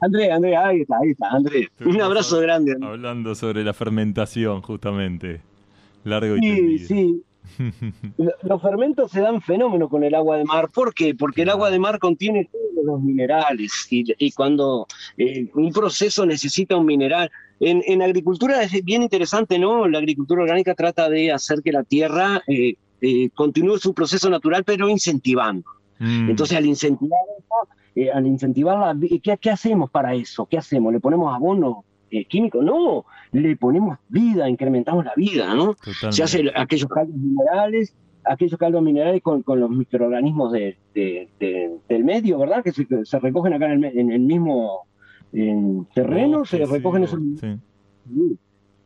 [0.00, 1.68] Andrea, Andrea, ahí está, ahí está, Andrea.
[1.84, 2.76] Un abrazo grande.
[2.82, 5.40] Hablando sobre la fermentación, justamente.
[6.04, 6.88] Largo y Sí, tendido.
[6.88, 7.22] sí.
[8.42, 10.68] Los fermentos se dan fenómeno con el agua de mar.
[10.72, 11.14] ¿Por qué?
[11.14, 14.86] Porque el agua de mar contiene todos los minerales y, y cuando
[15.16, 17.30] eh, un proceso necesita un mineral.
[17.60, 19.88] En, en agricultura es bien interesante, ¿no?
[19.88, 24.62] La agricultura orgánica trata de hacer que la tierra eh, eh, continúe su proceso natural,
[24.64, 25.64] pero incentivando.
[25.98, 27.18] Mm, Entonces, al incentivar
[27.94, 30.44] eh, al incentivar la vi- ¿qué, qué hacemos para eso?
[30.44, 30.92] ¿Qué hacemos?
[30.92, 32.62] ¿Le ponemos abono eh, químico?
[32.62, 35.74] No, le ponemos vida, incrementamos la vida, ¿no?
[35.74, 36.12] totalmente.
[36.16, 41.76] se hace aquellos caldos minerales, aquellos caldos minerales con, con los microorganismos de- de- de-
[41.88, 42.62] del medio, ¿verdad?
[42.64, 44.86] Que se, se recogen acá en el, me- en el mismo
[45.32, 47.20] en terreno, se sí, recogen o- esos.
[47.40, 48.38] sí.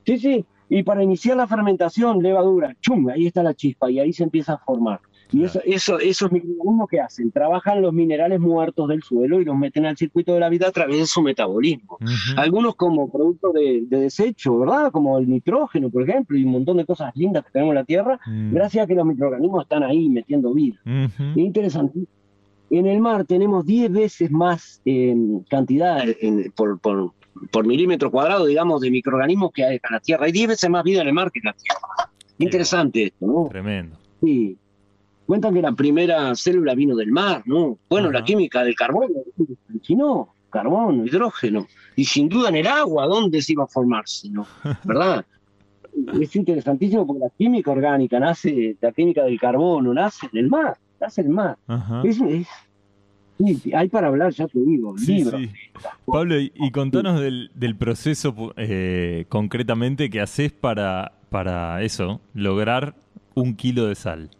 [0.06, 4.12] Sí, sí, y para iniciar la fermentación, levadura, chum, ahí está la chispa y ahí
[4.12, 5.00] se empieza a formar.
[5.32, 9.56] Y eso, eso, esos microorganismos que hacen, trabajan los minerales muertos del suelo y los
[9.56, 11.98] meten al circuito de la vida a través de su metabolismo
[12.36, 14.90] algunos como producto de, de desecho, ¿verdad?
[14.90, 17.84] Como el nitrógeno, por ejemplo, y un montón de cosas lindas que tenemos en la
[17.84, 18.54] Tierra, Mm.
[18.54, 20.76] gracias a que los microorganismos están ahí metiendo vida.
[20.84, 22.00] Es interesante.
[22.70, 25.16] En el mar tenemos 10 veces más eh,
[25.48, 27.12] cantidad en- por, por-
[27.50, 30.26] por milímetro cuadrado, digamos, de microorganismos que hay en la Tierra.
[30.26, 32.10] Hay 10 veces más vida en el mar que en la Tierra.
[32.38, 33.48] Interesante esto, ¿no?
[33.50, 33.96] Tremendo.
[34.22, 34.56] Sí.
[35.30, 37.78] Cuentan que la primera célula vino del mar, ¿no?
[37.88, 39.14] Bueno, la química del carbono,
[39.80, 41.68] si no, carbono, hidrógeno.
[41.94, 44.02] Y sin duda en el agua, ¿dónde se iba a formar?
[44.08, 44.44] si no?
[44.84, 45.24] ¿Verdad?
[46.20, 50.76] es interesantísimo porque la química orgánica nace, la química del carbono nace en el mar,
[51.00, 51.56] nace en el mar.
[52.02, 52.48] Es, es-
[53.72, 55.40] hay para hablar, ya te digo, Sí, libros.
[55.40, 55.50] sí.
[56.06, 62.96] Pablo, y, y contanos del, del proceso eh, concretamente que haces para, para eso, lograr
[63.34, 64.30] un kilo de sal.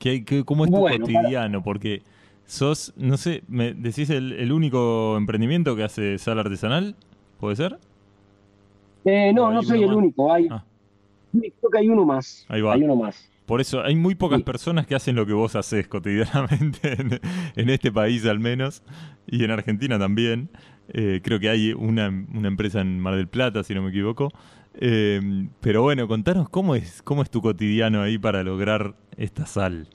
[0.00, 1.62] ¿Qué, qué- ¿Cómo es tu Bueno, cotidiano?
[1.62, 2.02] Porque
[2.46, 6.96] sos, no sé, ¿me decís el, el único emprendimiento que hace sal artesanal?
[7.38, 7.78] ¿Puede ser?
[9.04, 9.96] Eh, no, ¿O no soy el más?
[9.96, 10.64] único, hay, Ah.
[11.32, 12.44] creo que hay uno más.
[12.48, 12.74] Ahí va.
[12.74, 13.28] Hay uno más.
[13.46, 14.44] Por eso hay muy pocas Sí.
[14.44, 17.20] personas que hacen lo que vos haces cotidianamente en,
[17.56, 18.82] en este país al menos
[19.26, 20.48] y en Argentina también.
[20.92, 24.32] Eh, creo que hay una, una empresa en Mar del Plata, si no me equivoco.
[24.74, 25.20] Eh,
[25.60, 29.88] pero bueno, contanos cómo es, cómo es tu cotidiano ahí para lograr esta sal.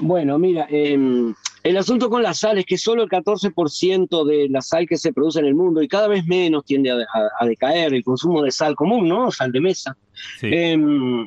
[0.00, 1.34] Bueno, mira, em,
[1.64, 5.12] el asunto con la sal es que solo el 14% de la sal que se
[5.12, 8.42] produce en el mundo y cada vez menos tiende a, a- a decaer el consumo
[8.42, 9.30] de sal común, ¿no?
[9.32, 9.96] Sal de mesa.
[10.38, 10.48] Sí.
[10.52, 11.24] Em,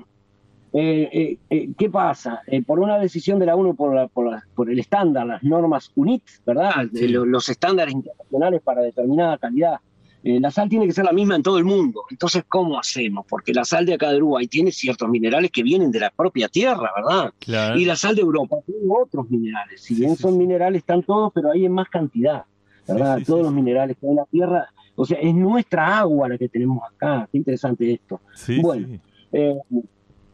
[0.74, 2.42] eh, eh, eh, ¿Qué pasa?
[2.66, 5.92] Por una decisión de la ONU, por, la- por, la- por el estándar, las normas
[5.96, 6.88] UNIT, ¿verdad?
[6.94, 7.10] Sí.
[7.10, 9.76] Lo- los estándares internacionales para determinada calidad.
[10.24, 12.04] Eh, la sal tiene que ser la misma en todo el mundo.
[12.10, 13.26] Entonces, ¿cómo hacemos?
[13.28, 16.48] Porque la sal de acá de Uruguay tiene ciertos minerales que vienen de la propia
[16.48, 17.34] tierra, ¿verdad?
[17.40, 17.80] claro.
[17.80, 19.82] Y la sal de Europa tiene otros minerales.
[19.82, 20.38] Si Sí, bien sí, son sí.
[20.38, 22.46] minerales, están todos, pero hay en más cantidad.
[22.88, 23.20] ¿verdad?
[23.20, 24.68] Sí, Todos los minerales que hay en la tierra.
[24.96, 27.28] O sea, es nuestra agua la que tenemos acá.
[27.32, 28.20] Qué interesante esto.
[28.36, 29.00] Sí, bueno.
[29.32, 29.56] Eh,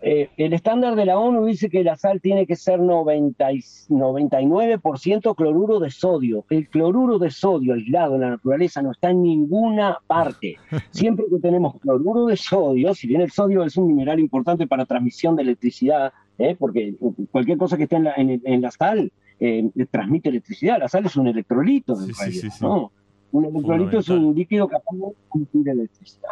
[0.09, 3.61] eh, el estándar de la ONU dice que la sal tiene que ser 90 y-
[3.89, 6.45] 99% cloruro de sodio.
[6.49, 10.55] El cloruro de sodio aislado en la naturaleza no está en ninguna parte.
[10.91, 14.85] Siempre que tenemos cloruro de sodio, si bien el sodio es un mineral importante para
[14.85, 16.55] transmisión de electricidad, ¿eh?
[16.57, 16.95] porque
[17.31, 20.79] cualquier cosa que esté en la, en- en la sal eh, transmite electricidad.
[20.79, 22.63] La sal es un electrolito, Sí, realidad, sí, sí.
[22.63, 22.91] ¿no?
[23.31, 26.29] Un electrolito es un líquido capaz de transmitir electricidad.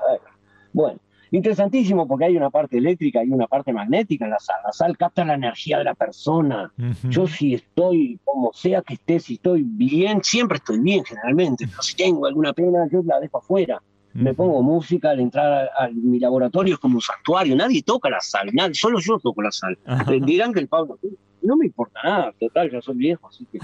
[0.71, 0.99] Bueno,
[1.31, 4.57] interesantísimo porque hay una parte eléctrica y una parte magnética en la sal.
[4.65, 6.71] La sal capta la energía de la persona.
[7.09, 11.81] Yo si estoy, como sea que esté, si estoy bien, siempre estoy bien generalmente, pero
[11.81, 13.81] si tengo alguna pena, yo la dejo afuera.
[14.13, 18.09] Me pongo música al entrar a, a mi laboratorio, es como un santuario, nadie toca
[18.09, 19.77] la sal, nadie, solo yo toco la sal.
[20.21, 20.97] Dirán que el Pablo,
[21.45, 23.59] no me importa nada, total, ya soy viejo, así que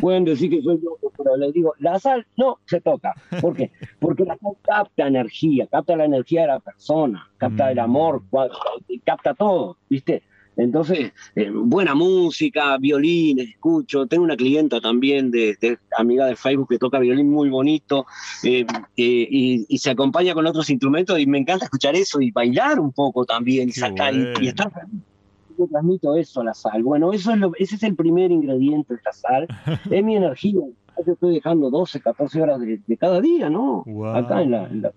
[0.00, 3.14] pueden decir que soy loco, pero les digo, la sal no se toca.
[3.40, 3.70] ¿Por qué?
[3.98, 7.80] Porque la sal capta energía, capta la energía de la persona, capta el Mm.
[7.80, 8.22] amor,
[9.04, 10.22] capta todo, ¿viste?
[10.58, 14.06] Entonces, eh, buena música, violines, escucho.
[14.06, 18.06] Tengo una clienta también de, de amiga de Facebook que toca violín muy bonito
[18.42, 18.64] eh,
[18.96, 22.80] eh, y, y se acompaña con otros instrumentos y me encanta escuchar eso y bailar
[22.80, 24.70] un poco también y sacar y- y, estar.
[25.58, 26.82] Yo transmito eso a la sal.
[26.82, 29.48] Bueno, eso es lo, ese es el primer ingrediente de la sal.
[29.90, 30.60] es mi energía.
[31.06, 33.82] Yo estoy dejando 12, 14 horas de, de cada día, ¿no?
[33.86, 34.16] Guau.
[34.16, 34.92] Acá en la, en la-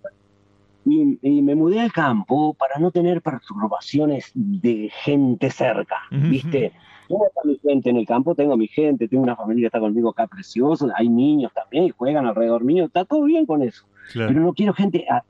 [0.85, 6.71] y, y me mudé al campo para no tener perturbaciones de gente cerca, ¿viste?
[7.07, 9.67] Tengo a mi gente en el campo, tengo a mi gente, tengo una familia que
[9.67, 13.61] está conmigo acá preciosa, hay niños también y juegan alrededor mío, está todo bien con
[13.61, 13.85] eso.
[14.13, 14.29] Claro.
[14.29, 15.23] Pero no quiero gente ah,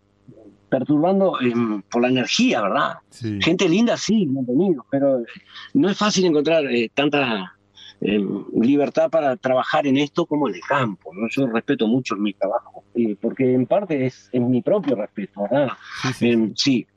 [0.69, 2.97] perturbando em, por la energía, ¿verdad?
[3.09, 3.39] Sí.
[3.41, 5.25] Gente linda, sí, bienvenido, pero eh,
[5.73, 7.59] no es fácil encontrar eh, tanta
[8.01, 11.11] eh, libertad para trabajar en esto como en el campo.
[11.13, 11.27] ¿no?
[11.29, 15.69] Yo respeto mucho mi trabajo, eh, porque en parte es, es mi propio respeto, ¿verdad?
[16.01, 16.87] Sí, sí, Em, sí,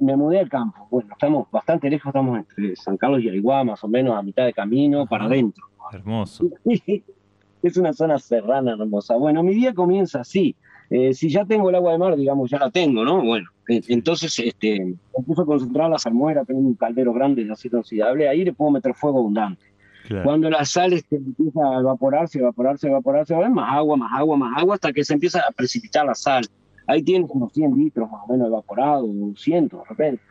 [0.00, 0.88] me mudé al campo.
[0.90, 4.44] Bueno, estamos bastante lejos, estamos entre San Carlos y Ariguá, más o menos a mitad
[4.44, 5.64] de camino para adentro.
[5.92, 6.48] Hermoso.
[7.62, 9.14] es una zona serrana hermosa.
[9.16, 10.56] Bueno, mi día comienza así.
[10.90, 13.22] Eh, si ya tengo el agua de mar, digamos, ya la tengo, ¿no?
[13.22, 14.76] Bueno, eh, entonces este,
[15.16, 18.70] empiezo a concentrar la salmuera, tengo un caldero grande de acero oxidable, ahí le puedo
[18.70, 19.64] meter fuego abundante.
[20.06, 20.24] Claro.
[20.24, 24.58] Cuando la sal este, empieza a evaporarse, evaporarse, evaporarse, va más agua, más agua, más
[24.58, 26.44] agua, hasta que se empieza a precipitar la sal.
[26.86, 30.22] Ahí tienes unos 100 litros más o menos evaporados, 200 de repente.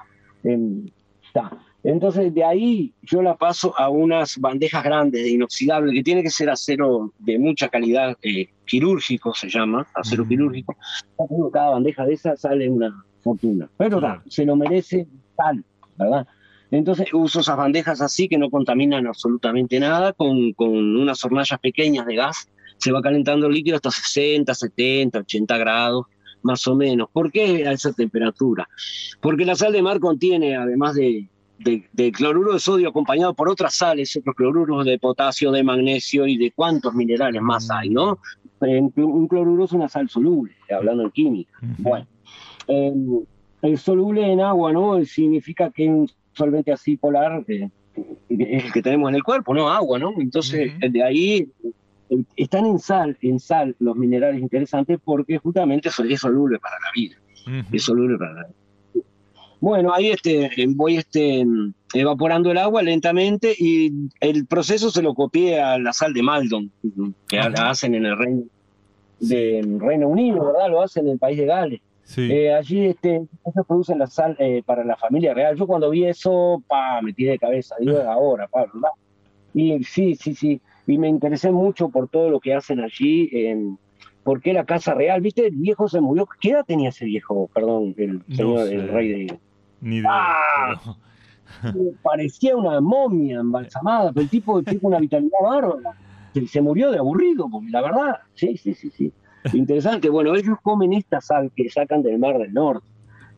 [0.44, 0.86] Em,
[1.26, 1.58] está.
[1.84, 6.30] Entonces de ahí yo la paso a unas bandejas grandes de inoxidable, que tiene que
[6.30, 10.76] ser acero de mucha calidad, eh, quirúrgico se llama, acero quirúrgico.
[11.52, 13.70] Cada bandeja de esas sale una fortuna.
[13.78, 14.22] Pero Claro.
[14.24, 15.08] ta, se lo merece
[15.38, 15.64] tal,
[15.98, 16.28] ¿verdad?
[16.72, 22.06] Entonces uso esas bandejas así que no contaminan absolutamente nada, con, con unas hornallas pequeñas
[22.06, 22.50] de gas.
[22.78, 26.06] Se va calentando el líquido hasta 60, 70, 80 grados,
[26.42, 27.10] más o menos.
[27.14, 28.68] ¿Por qué a esa temperatura?
[29.22, 31.30] Porque la sal de mar contiene, además de,
[31.60, 36.26] de- de cloruro de sodio acompañado por otras sales, otros cloruros de potasio, de magnesio
[36.26, 38.18] y de cuántos minerales más hay, ¿no?
[38.64, 41.54] Un cloruro es una sal soluble, hablando en química.
[41.80, 42.08] Bueno,
[42.68, 42.94] eh,
[43.62, 45.04] el soluble en agua, ¿no?
[45.06, 47.70] Significa que un solvente así polar eh,
[48.30, 49.70] es el que tenemos en el cuerpo, ¿no?
[49.70, 50.14] Agua, ¿no?
[50.18, 51.48] Entonces, de ahí
[52.10, 56.92] eh, están en sal, en sal los minerales interesantes porque justamente es soluble para la
[56.94, 57.16] vida,
[57.72, 58.56] es soluble para la vida.
[59.64, 61.46] Bueno, ahí este, voy este,
[61.94, 66.70] evaporando el agua lentamente y el proceso se lo copié a la sal de Maldon,
[67.30, 68.44] que la hacen en el Reino,
[69.30, 70.70] de Reino Unido, ¿verdad?
[70.70, 71.82] Lo hacen en el país de Gales.
[72.04, 72.30] Sí.
[72.32, 75.56] Eh, allí este, ellos producen la sal eh, para la familia real.
[75.56, 78.90] Yo cuando vi eso, pa, me tiré de cabeza, digo, ahora, pa, ¿verdad?
[79.54, 80.60] Y sí, sí, sí.
[80.86, 83.30] Y me interesé mucho por todo lo que hacen allí.
[83.32, 83.78] en
[84.24, 85.22] ¿Por qué la casa real?
[85.22, 85.48] ¿Viste?
[85.48, 86.28] El viejo se murió.
[86.42, 87.50] ¿Qué edad tenía ese viejo?
[87.54, 88.76] Perdón, el No señor, sé.
[88.76, 89.40] el rey de.
[89.82, 90.10] Ni idea.
[90.12, 90.96] ¡Ah!
[91.62, 95.92] pero- Parecía una momia embalsamada, pero el tipo tiene una vitalidad bárbara.
[96.34, 98.18] Se, se murió de aburrido, porque la verdad.
[98.34, 99.12] Sí, sí, sí, sí.
[99.54, 100.10] Interesante.
[100.10, 102.88] Bueno, ellos comen esta sal que sacan del Mar del Norte.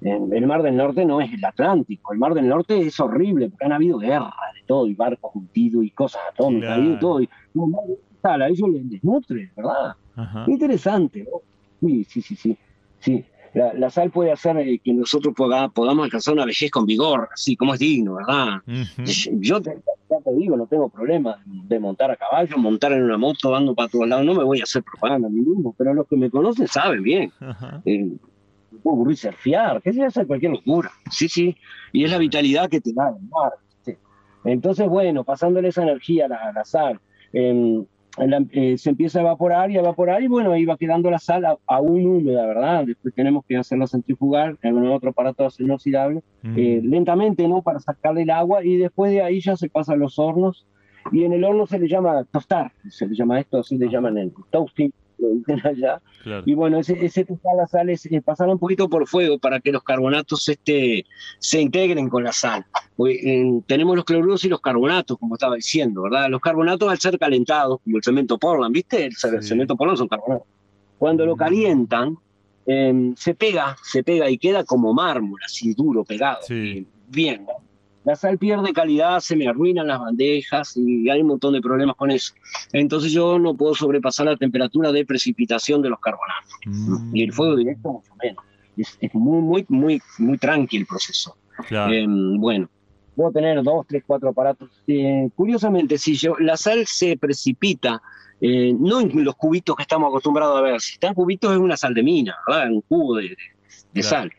[0.02, 2.14] El Mar del Norte no es el Atlántico.
[2.14, 5.84] El Mar del Norte es horrible porque han habido guerras de todo y barcos hundidos
[5.84, 7.00] y cosas atómicas de Claro.
[7.00, 7.22] todo.
[7.22, 7.80] Y no, no,
[8.22, 9.96] sal, a ellos les desnutre, ¿verdad?
[10.16, 10.46] Ajá.
[10.48, 11.24] Interesante.
[11.24, 11.42] ¿no?
[11.88, 12.58] Sí, sí, sí, sí.
[13.00, 13.26] sí.
[13.56, 17.30] La, la sal puede hacer eh, que nosotros poda- podamos alcanzar una vejez con vigor,
[17.34, 18.62] así como es digno, ¿verdad?
[19.40, 19.78] Yo te,
[20.10, 23.74] ya te digo, no tengo problema de montar a caballo, montar en una moto, dando
[23.74, 24.26] para todos lados.
[24.26, 27.02] No me voy a hacer propaganda a mí mismo, pero los que me conocen saben
[27.02, 27.32] bien.
[27.40, 27.82] Ajá.
[27.86, 28.04] Eh,
[28.72, 30.92] me puedo aburrir surfear, que sea hacer cualquier locura.
[31.10, 31.56] Sí, sí.
[31.94, 33.54] Y es la vitalidad que te da el mar.
[33.86, 33.94] sí.
[34.44, 36.66] Entonces, bueno, pasándole esa energía a la, a
[38.18, 41.20] la eh, se empieza a evaporar y a evaporar, y bueno, ahí va quedando la
[41.20, 42.86] sal aún húmeda, ¿verdad?
[42.86, 46.22] Después tenemos que hacerla centrifugar en otro aparato inoxidable
[46.56, 46.90] eh, Mm.
[46.90, 47.62] lentamente, ¿no?
[47.62, 50.66] Para sacarle el agua y después de ahí ya se pasa a los hornos
[51.12, 54.18] y en el horno se le llama tostar, se le llama esto, así le llaman
[54.18, 56.02] el toasting, lo dicen allá.
[56.24, 56.44] Claro.
[56.46, 57.26] Y bueno, ese, ese
[57.58, 61.06] la sal es eh, pasar un poquito por fuego para que los carbonatos este,
[61.40, 62.66] se integren con la sal.
[62.96, 66.30] Porque, eh, tenemos los cloruros y los carbonatos, como estaba diciendo, ¿verdad?
[66.30, 69.06] Los carbonatos al ser calentados, como el cemento Portland, ¿viste?
[69.06, 69.28] El, Sí.
[69.42, 70.48] cemento Portland son carbonatos.
[70.98, 71.40] Cuando lo Mm.
[71.40, 72.18] calientan,
[72.68, 76.40] eh, se pega, se pega y queda como mármol, así duro, pegado.
[76.48, 76.88] Sí.
[77.08, 77.46] Bien.
[78.06, 81.96] La sal pierde calidad, se me arruinan las bandejas y hay un montón de problemas
[81.96, 82.34] con eso.
[82.72, 86.52] Entonces yo no puedo sobrepasar la temperatura de precipitación de los carbonatos.
[86.66, 87.16] Mm.
[87.16, 88.44] Y el fuego directo mucho menos.
[88.78, 91.36] Es, es muy, muy, muy, muy tranquilo el proceso.
[91.68, 91.92] Claro.
[91.94, 92.70] Eh, bueno,
[93.16, 94.70] puedo tener dos, tres, cuatro aparatos.
[94.86, 98.02] Eh, curiosamente, si yo, la sal se precipita,
[98.40, 101.76] eh, no en los cubitos que estamos acostumbrados a ver, si están cubitos es una
[101.78, 102.70] sal de mina, ¿verdad?
[102.70, 103.38] Un cubo de, de-
[103.94, 104.30] de Claro.
[104.30, 104.32] sal.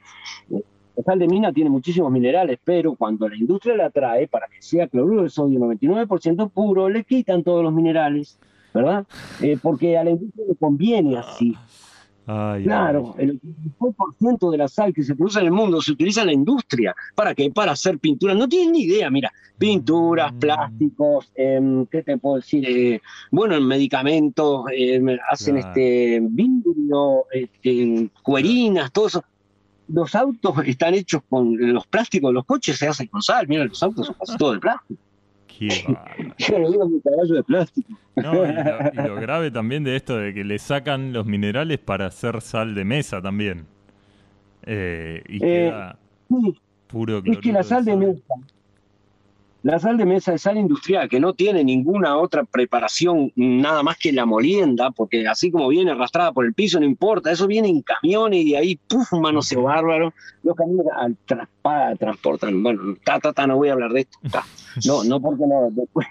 [0.97, 4.63] La sal de mina tiene muchísimos minerales, pero cuando la industria la trae para que
[4.63, 8.39] sea cloruro de sodio 99% puro, le quitan todos los minerales,
[8.73, 9.07] ¿verdad?
[9.43, 11.55] Eh, porque a la industria le conviene así.
[12.29, 16.23] Ay, Claro, el 85% de la sal que se produce en el mundo se utiliza
[16.23, 16.95] en la industria.
[17.15, 17.51] ¿Para qué?
[17.51, 18.35] Para hacer pintura.
[18.35, 19.31] No tienen ni idea, mira.
[19.59, 20.39] Pinturas, Mm.
[20.41, 22.65] plásticos, em, ¿qué te puedo decir?
[22.69, 23.01] Eh,
[23.31, 25.69] bueno, en medicamentos, em, hacen Claro.
[25.69, 29.23] este vidrio, este, cuerinas, todo eso.
[29.89, 33.47] Los autos están hechos con los plásticos los coches, se hacen con sal.
[33.49, 35.01] Mira, los autos son casi todos de plástico.
[36.39, 37.93] Yo lo digo mi caballo de plástico.
[38.17, 41.79] No, y, lo, y lo grave también de esto de que le sacan los minerales
[41.79, 43.67] para hacer sal de mesa también.
[44.65, 45.41] Eh, y Eh,
[45.71, 45.99] queda
[46.29, 48.21] Sí, puro es que la sal de mesa,
[49.67, 53.99] la sal de mesa es sal industrial, que no tiene ninguna otra preparación, nada más
[53.99, 57.69] que la molienda, porque así como viene arrastrada por el piso, no importa, eso viene
[57.69, 60.15] en camiones y de ahí, puf, un manoseo bárbaro.
[60.45, 61.17] Los camiones al
[61.99, 64.45] transportan, bueno, ta, ta, ta, no voy a hablar de esto, ta.
[64.87, 66.07] No, no porque no, después.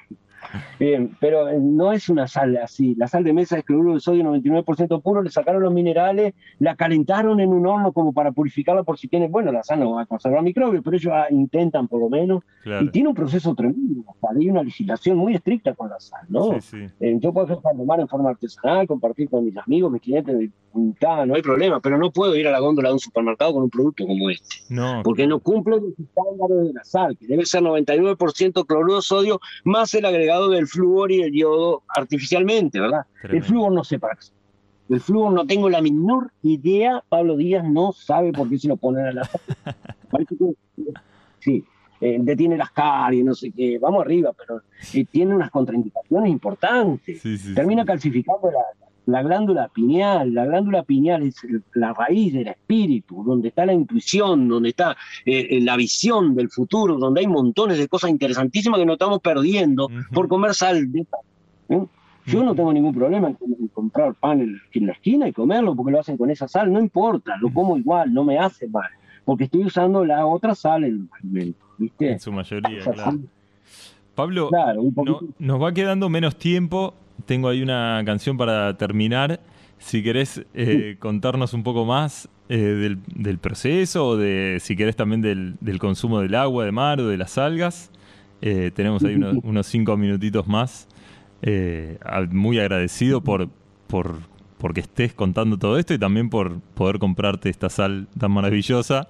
[0.80, 2.96] Bien, pero eh, no es una sal así.
[2.96, 6.76] La sal de mesa es cloruro de sodio 99% puro, le sacaron los minerales, la
[6.76, 10.04] calentaron en un horno como para purificarla por si tiene, bueno, la sal no va
[10.04, 12.44] a conservar microbios, pero ellos ah, intentan por lo menos.
[12.64, 12.86] Claro.
[12.86, 14.04] Y tiene un proceso tremendo.
[14.36, 16.54] Hay una legislación muy estricta con la sal, ¿no?
[16.54, 16.90] Sí, sí.
[17.00, 20.02] Eh, yo puedo hacer sal de mar en forma artesanal, compartir con mis amigos, mis
[20.02, 20.52] clientes, y,
[21.00, 23.64] ta, no hay problema, pero no puedo ir a la góndola de un supermercado con
[23.64, 27.46] un producto como este No, porque no cumple los estándares de la sal, que debe
[27.46, 33.02] ser 99% cloruro de sodio más el agregado del flúor y el yodo artificialmente, ¿verdad?
[33.16, 33.48] El tremendo.
[33.48, 34.18] flúor no sé para.
[34.88, 38.78] El flúor no tengo la menor idea, Pablo Díaz no sabe por qué se lo
[38.78, 39.42] ponen a la sal.
[40.12, 40.54] Parece que
[41.40, 41.64] sí,
[42.02, 44.62] eh, detiene las caries, no sé qué, vamos arriba, pero
[44.94, 47.88] eh, tiene unas contraindicaciones importantes Sí, sí, termina sí.
[47.88, 48.60] calcificando la,
[49.06, 50.34] la glándula pineal.
[50.34, 51.36] La glándula pineal es
[51.74, 56.50] la raíz del espíritu, donde está la intuición, donde está eh, eh, la visión del
[56.50, 60.92] futuro, donde hay montones de cosas interesantísimas que nos estamos perdiendo por comer sal.
[60.92, 61.06] de
[61.70, 61.86] ¿eh?
[62.28, 64.42] Yo no tengo ningún problema en, comprar pan
[64.74, 67.78] en, la esquina y comerlo porque lo hacen con esa sal, no importa, lo como
[67.78, 68.90] igual, no me hace mal,
[69.24, 72.14] porque estoy usando la otra sal en los alimentos, ¿viste?
[72.14, 73.12] En su mayoría, Esa claro.
[73.12, 73.20] sal,
[74.16, 75.34] Pablo, claro, un no- poquito.
[75.38, 76.96] nos va quedando menos tiempo.
[77.26, 79.40] Tengo ahí una canción para terminar.
[79.78, 84.96] Si querés eh, contarnos un poco más eh, del, del proceso o de, si querés
[84.96, 87.92] también del, del consumo del agua de mar o de las algas,
[88.42, 90.88] eh, tenemos ahí unos, unos cinco minutitos más.
[92.32, 93.50] Muy agradecido por,
[93.88, 94.18] por
[94.58, 99.08] porque estés contando todo esto y también por poder comprarte esta sal tan maravillosa.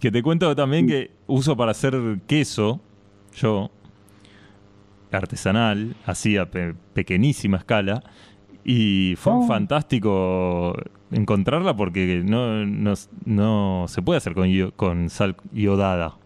[0.00, 1.94] Que te cuento también que uso para hacer
[2.26, 2.80] queso,
[3.36, 3.70] yo,
[5.12, 8.02] artesanal, así a pe- pequeñísima escala.
[8.64, 9.46] Y fue Oh.
[9.46, 10.74] fantástico
[11.12, 16.16] encontrarla porque no, no, no se puede hacer con, con sal iodada.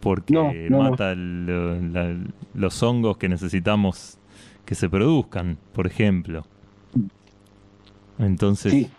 [0.00, 2.16] Porque No, mata el- la-
[2.54, 4.18] los hongos que necesitamos
[4.64, 6.44] que se produzcan, por ejemplo.
[8.18, 8.90] Entonces, Sí.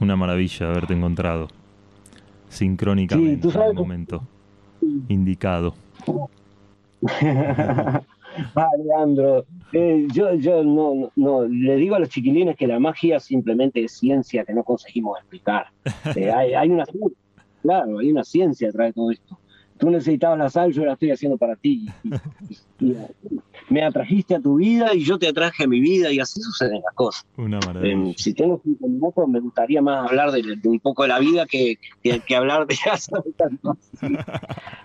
[0.00, 1.48] una maravilla haberte encontrado.
[2.48, 4.22] Sincrónicamente Sí, en el momento
[5.08, 5.74] indicado.
[8.56, 12.78] Ah, Leandro, eh, yo, yo no, no, no, le digo a los chiquilines que la
[12.78, 15.66] magia simplemente es ciencia que no conseguimos explicar.
[16.14, 16.84] Eh, hay, hay una
[17.62, 19.38] claro, hay una ciencia detrás de todo esto.
[19.78, 21.86] Tú necesitabas la sal, yo la estoy haciendo para ti.
[22.02, 22.14] Y-
[22.84, 22.96] y-
[23.30, 23.40] y
[23.70, 26.80] me atrajiste a tu vida y yo te atraje a mi vida y así suceden
[26.84, 27.24] las cosas.
[27.36, 28.12] Una Eh, maravilla.
[28.16, 31.46] si tengo cinco minutos, me gustaría más hablar de, de un poco de la vida
[31.46, 32.76] que, que, que hablar de.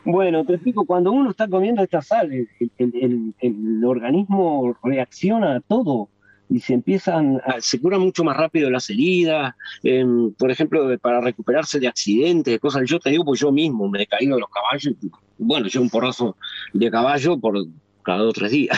[0.05, 5.55] Bueno, te explico, cuando uno está comiendo esta sal, el, el- el- el organismo reacciona
[5.55, 6.09] a todo
[6.49, 11.21] y se empiezan, a- se cura mucho más rápido las heridas, em, por ejemplo, para
[11.21, 12.83] recuperarse de accidentes, de cosas.
[12.85, 14.93] Yo te digo, pues yo mismo me he caído de los caballos,
[15.37, 16.35] bueno, yo un porrazo
[16.73, 17.57] de caballo por
[18.03, 18.77] cada dos o tres días.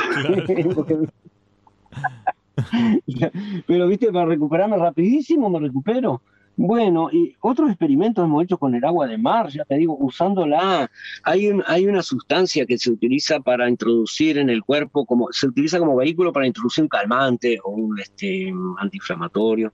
[3.68, 6.22] Pero, viste, para recuperarme rapidísimo me recupero.
[6.58, 10.90] Bueno, y otros experimentos hemos hecho con el agua de mar, ya te digo, usándola.
[11.24, 15.48] Hay, un- hay una sustancia que se utiliza para introducir en el cuerpo, como se
[15.48, 19.74] utiliza como vehículo para introducir un calmante o un este, antiinflamatorio.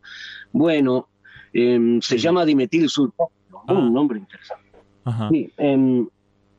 [0.52, 1.08] Bueno,
[1.54, 3.74] em, se llama dimetil sulfóxido, Ah.
[3.74, 4.72] un nombre interesante.
[5.04, 5.30] Ajá.
[5.30, 6.08] Sí, em,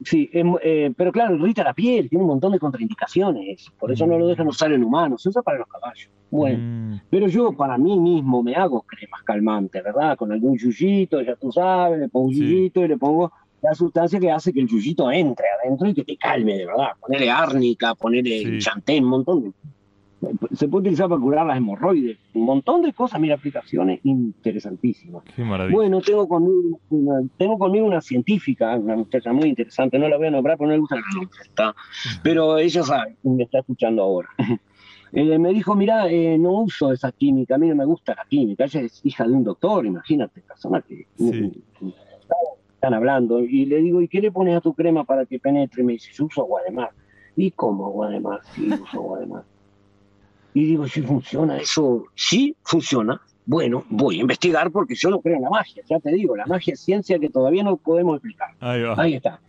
[0.04, 4.06] sí em, eh, pero claro, irrita la piel, tiene un montón de contraindicaciones, por eso
[4.06, 6.08] no lo dejan usar en humanos, se usa para los caballos.
[6.30, 10.16] Bueno, Mm, pero yo para mí mismo me hago cremas calmantes, ¿verdad?
[10.16, 12.40] Con algún yuyito, ya tú sabes, le pongo un Sí.
[12.40, 13.30] yuyito y le pongo
[13.60, 16.88] la sustancia que hace que el yuyito entre adentro y que te calme, de verdad.
[17.00, 18.58] Ponerle árnica, ponerle Sí.
[18.58, 19.52] chantén, un montón de...
[20.52, 25.24] Se puede utilizar para curar las hemorroides, un montón de cosas, mira, aplicaciones interesantísimas.
[25.34, 25.74] qué maravilla.
[25.76, 30.28] Bueno, tengo conmigo, una, tengo conmigo una científica, una muchacha muy interesante, no la voy
[30.28, 31.74] a nombrar porque no le gusta nombre, ¿está?
[32.22, 34.28] pero ella sabe, me está escuchando ahora.
[35.14, 38.24] Eh, me dijo, mira, eh, no uso esa química, a mí no me gusta la
[38.24, 41.52] química, ella es hija de un doctor, imagínate, persona que Sí.
[42.72, 45.82] están hablando, y le digo, ¿y qué le pones a tu crema para que penetre?
[45.82, 46.92] Y me dice, yo uso agua de mar.
[47.36, 48.40] ¿Y cómo agua de mar?
[48.54, 49.44] Sí, uso agua de mar.
[50.54, 55.36] Y digo, sí funciona eso, sí funciona, bueno, voy a investigar porque yo no creo
[55.36, 58.50] en la magia, ya te digo, la magia es ciencia que todavía no podemos explicar.
[58.60, 58.94] Ahí va.
[58.98, 59.40] Ahí está.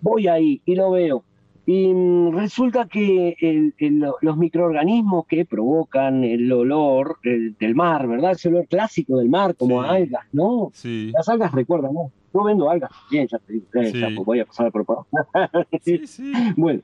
[0.00, 1.22] Voy ahí y lo veo.
[1.66, 8.08] Y mm, resulta que el- el- los microorganismos que provocan el olor el- del mar,
[8.08, 8.32] ¿verdad?
[8.32, 9.88] Ese olor clásico del mar, como Sí.
[9.88, 10.70] a algas, ¿no?
[10.72, 11.10] Sí.
[11.14, 12.10] Las algas recuerdan, ¿no?
[12.32, 14.00] Yo vendo algas, bien, ya te digo, eh, Sí.
[14.00, 15.28] ya, pues voy a pasar a propaganda.
[15.82, 16.32] Sí, sí.
[16.56, 16.80] Bueno,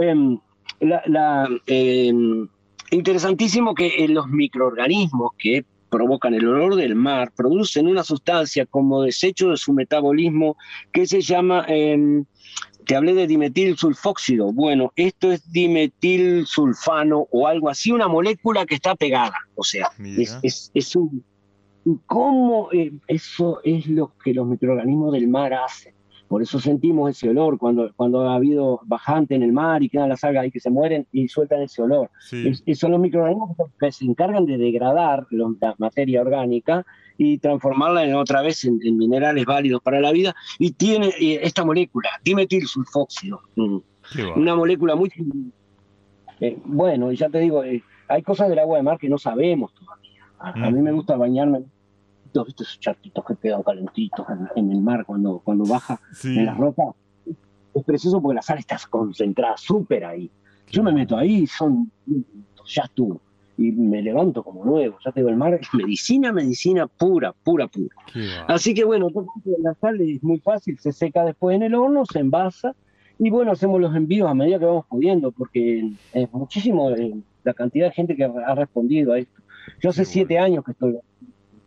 [0.00, 0.38] em,
[0.80, 2.48] la, la, em,
[2.90, 9.02] interesantísimo que eh, los microorganismos que provocan el olor del mar producen una sustancia como
[9.02, 10.56] desecho de su metabolismo
[10.92, 12.24] que se llama, em,
[12.86, 18.64] te hablé de dimetil sulfóxido, bueno, esto es dimetil sulfano o algo así, una molécula
[18.66, 19.90] que está pegada, o sea,
[20.42, 21.24] es, es un...
[22.06, 25.94] ¿Cómo eh, eso es lo que los microorganismos del mar hacen?
[26.30, 30.08] Por eso sentimos ese olor cuando, cuando ha habido bajante en el mar y quedan
[30.08, 32.08] las algas ahí que se mueren y sueltan ese olor.
[32.20, 32.46] Sí.
[32.46, 36.86] Es- es- son los microorganismos que se encargan de degradar la materia orgánica
[37.18, 40.32] y transformarla en otra vez en, en minerales válidos para la vida.
[40.60, 43.78] Y tiene eh, esta molécula, dimetilsulfóxido, mm,
[44.36, 45.10] una molécula muy...
[46.40, 49.18] eh, bueno, y ya te digo, eh, hay cosas del agua de mar que no
[49.18, 50.22] sabemos todavía.
[50.38, 51.64] A, a mí me gusta bañarme
[52.30, 56.38] en todos estos charquitos que quedan calentitos en, en el mar cuando, cuando baja Sí.
[56.38, 56.86] en las rocas.
[57.74, 60.30] Es precioso porque la sal está concentrada súper ahí.
[60.70, 63.20] Yo me meto ahí, son minutos, ya estuvo.
[63.58, 64.96] Y me levanto como nuevo.
[65.04, 67.94] Ya te digo, el mar es medicina, medicina pura, pura, pura.
[68.48, 69.08] Así que bueno,
[69.58, 72.74] la sal es muy fácil, se seca después en el horno, se envasa
[73.18, 77.52] y bueno, hacemos los envíos a medida que vamos pudiendo, porque es muchísimo eh, la
[77.52, 79.42] cantidad de gente que ha respondido a esto.
[79.82, 80.96] Yo hace siete años que estoy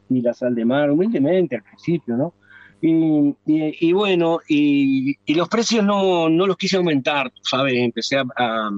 [0.09, 2.34] y la sal de mar, humildemente al principio, ¿no?
[2.81, 7.75] Y, y- y bueno, y, y los precios no, no los quise aumentar, ¿sabes?
[7.75, 8.71] Empecé a, a-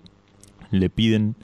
[0.73, 1.37] Le piden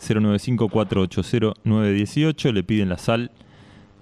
[0.00, 2.52] 095-480-918.
[2.52, 3.30] Le piden la sal,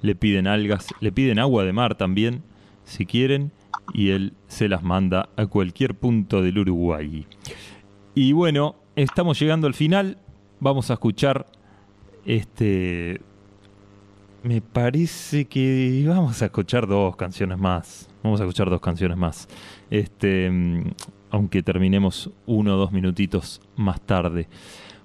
[0.00, 2.44] le piden algas, le piden agua de mar también,
[2.84, 3.50] si quieren.
[3.92, 7.26] Y él se las manda a cualquier punto del Uruguay.
[8.14, 10.18] Y bueno, estamos llegando al final.
[10.60, 11.46] Vamos a escuchar
[12.24, 13.20] este.
[14.46, 18.08] Me parece que vamos a escuchar dos canciones más.
[18.22, 19.48] Vamos a escuchar dos canciones más.
[19.90, 20.92] Este, mm,
[21.30, 24.46] aunque terminemos uno o dos minutitos más tarde.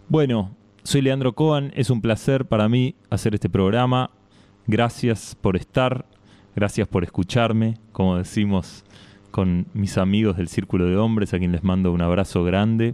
[0.08, 1.72] Bueno, soy Leandro Coan.
[1.76, 4.12] Es un placer para mí hacer este programa.
[4.68, 6.06] Gracias por estar.
[6.56, 7.80] Gracias por escucharme.
[7.94, 8.86] Como decimos
[9.32, 12.94] con mis amigos del Círculo de Hombres, a quien les mando un abrazo grande.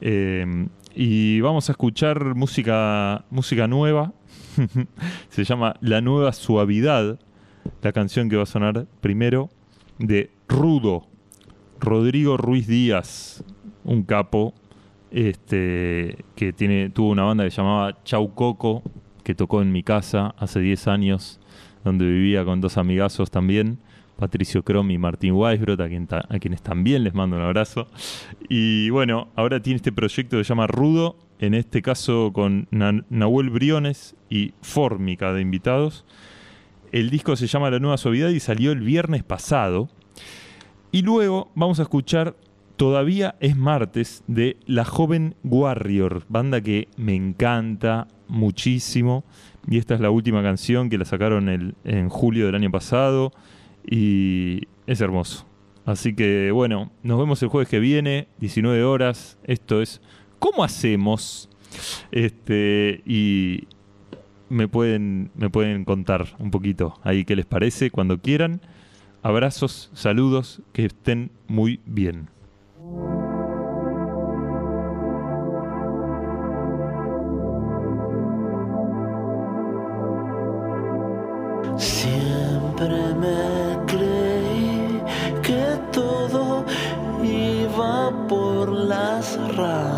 [0.00, 4.12] Eh, y vamos a escuchar música, música nueva.
[5.28, 7.18] Se llama La Nueva Suavidad,
[7.82, 9.50] la canción que va a sonar primero
[9.98, 11.06] de Rudo,
[11.78, 13.44] Rodrigo Ruiz Díaz,
[13.84, 14.54] un capo
[15.10, 18.82] este, que tiene, tuvo una banda que se llamaba Chau Coco,
[19.22, 21.40] que tocó en mi casa hace 10 años,
[21.84, 23.78] donde vivía con dos amigazos también.
[24.18, 27.86] Patricio Crom y Martín Weisbrot, a, quienes también les mando un abrazo.
[28.48, 33.04] Y bueno, ahora tiene este proyecto que se llama Rudo, en este caso con Na-
[33.10, 36.04] Nahuel Briones y Fórmica de invitados.
[36.90, 39.88] El disco se llama La Nueva Suavidad y salió el viernes pasado.
[40.90, 42.34] Y luego vamos a escuchar
[42.76, 49.24] Todavía es martes de La Joven Warrior, banda que me encanta muchísimo.
[49.68, 53.32] Y esta es la última canción que la sacaron en julio del año pasado.
[53.90, 55.46] Y es hermoso.
[55.84, 59.38] Así que bueno, nos vemos el jueves que viene, 19 horas.
[59.44, 60.02] Esto es
[60.38, 61.48] ¿Cómo hacemos?
[62.12, 63.66] Este, y
[64.48, 68.60] me pueden, me pueden contar un poquito ahí qué les parece cuando quieran.
[69.22, 72.28] Abrazos, saludos, que estén muy bien.
[81.78, 82.17] Sí.
[89.18, 89.97] más raro.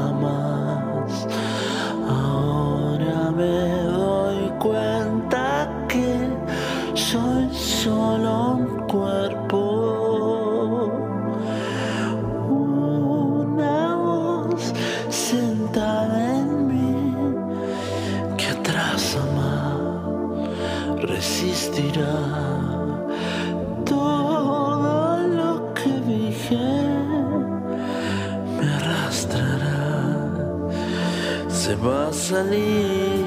[31.81, 33.20] Basali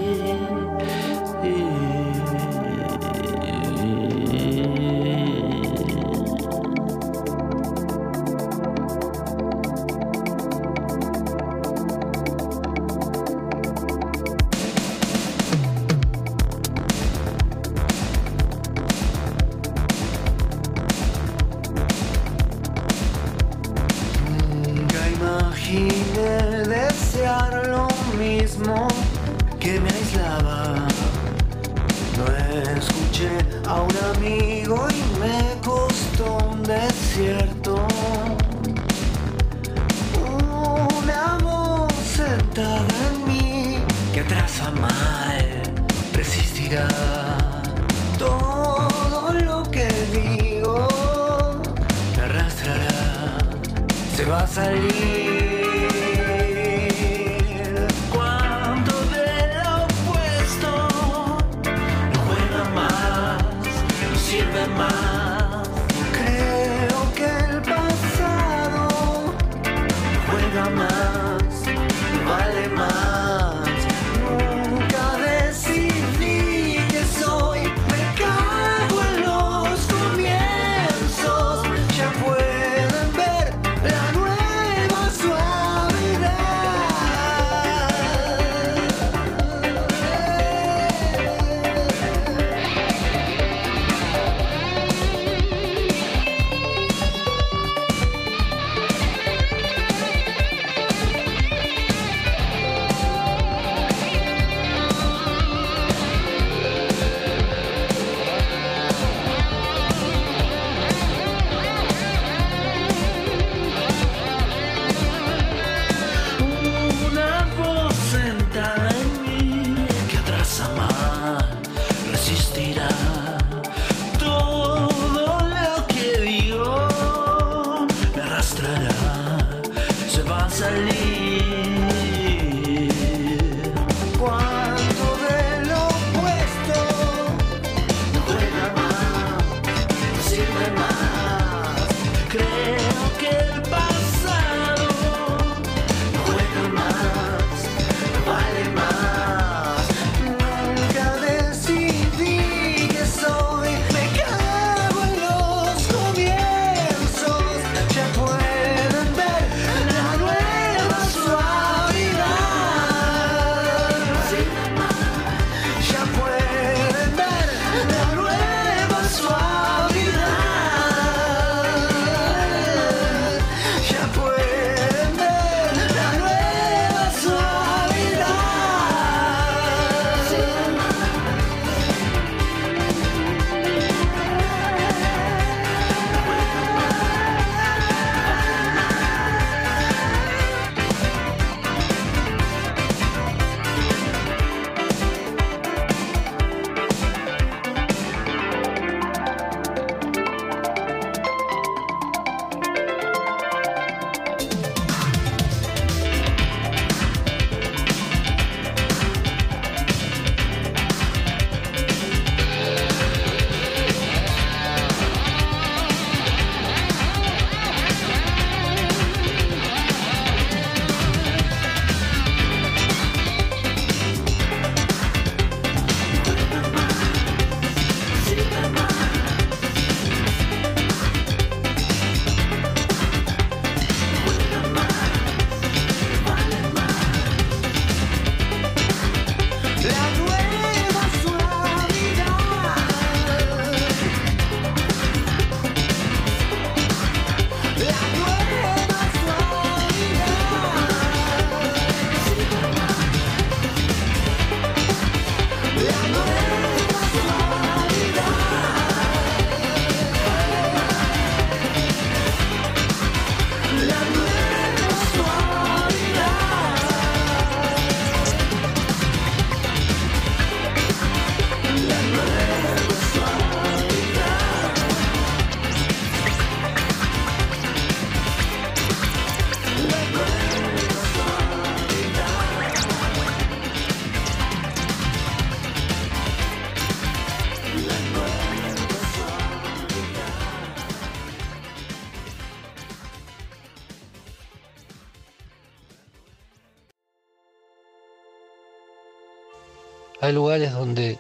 [300.34, 301.20] Lugares donde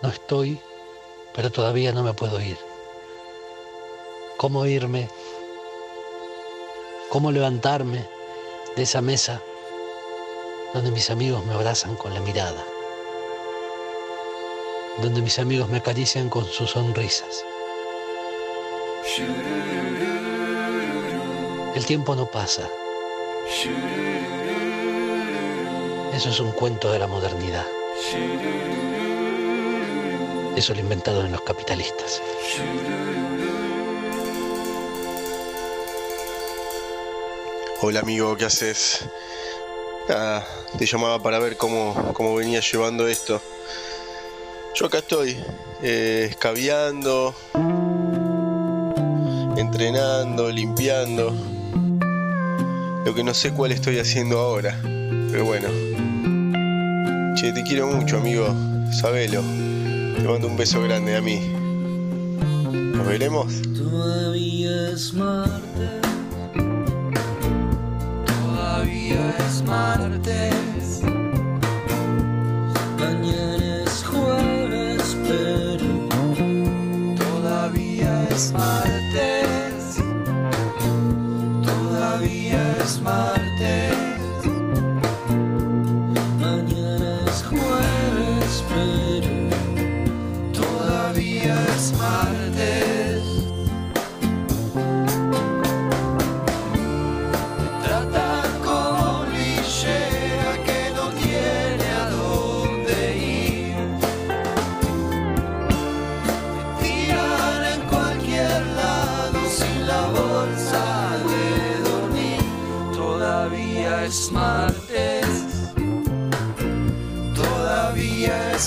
[0.00, 0.58] no estoy,
[1.34, 2.56] pero todavía no me puedo ir.
[4.38, 5.06] ¿Cómo irme?
[7.10, 8.08] ¿Cómo levantarme
[8.74, 9.42] de esa mesa
[10.72, 12.64] donde mis amigos me abrazan con la mirada?
[15.02, 17.44] Donde mis amigos me acarician con sus sonrisas.
[21.74, 22.66] El tiempo no pasa.
[26.14, 27.66] Eso es un cuento de la modernidad.
[30.56, 32.22] Eso lo inventaron los capitalistas.
[37.80, 39.04] Hola amigo, ¿qué haces?
[40.08, 40.46] Nada,
[40.78, 43.42] te llamaba para ver cómo, cómo venía llevando esto.
[44.74, 45.36] Yo acá estoy,
[45.82, 46.34] eh,
[49.56, 51.34] entrenando, limpiando.
[53.04, 54.78] Lo que no sé cuál estoy haciendo ahora,
[55.30, 55.93] pero bueno.
[57.44, 58.46] Che, te quiero mucho, amigo,
[58.90, 59.42] sabelo.
[59.42, 61.40] Te mando un beso grande a mí.
[62.72, 63.52] ¿Nos veremos?
[63.76, 66.00] Todavía es martes.
[68.24, 70.43] Todavía es martes.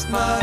[0.09, 0.36] Todavía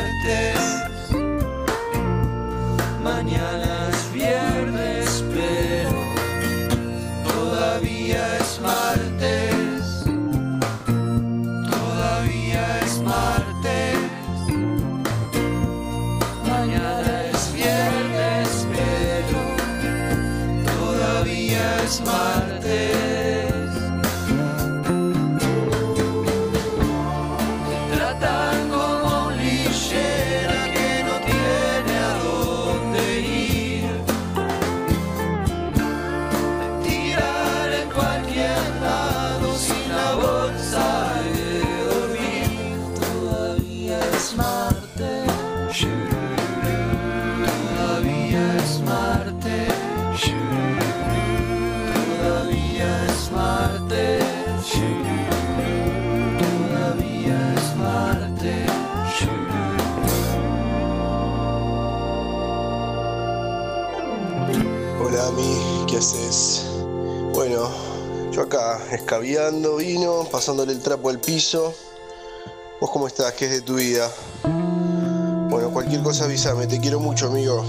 [69.05, 71.75] escabeando vino, pasándole el trapo al piso.
[72.81, 73.35] ¿Vos cómo estás?
[73.35, 74.11] ¿Qué es de tu vida?
[75.51, 77.67] Bueno, cualquier cosa avísame, te quiero mucho, amigo.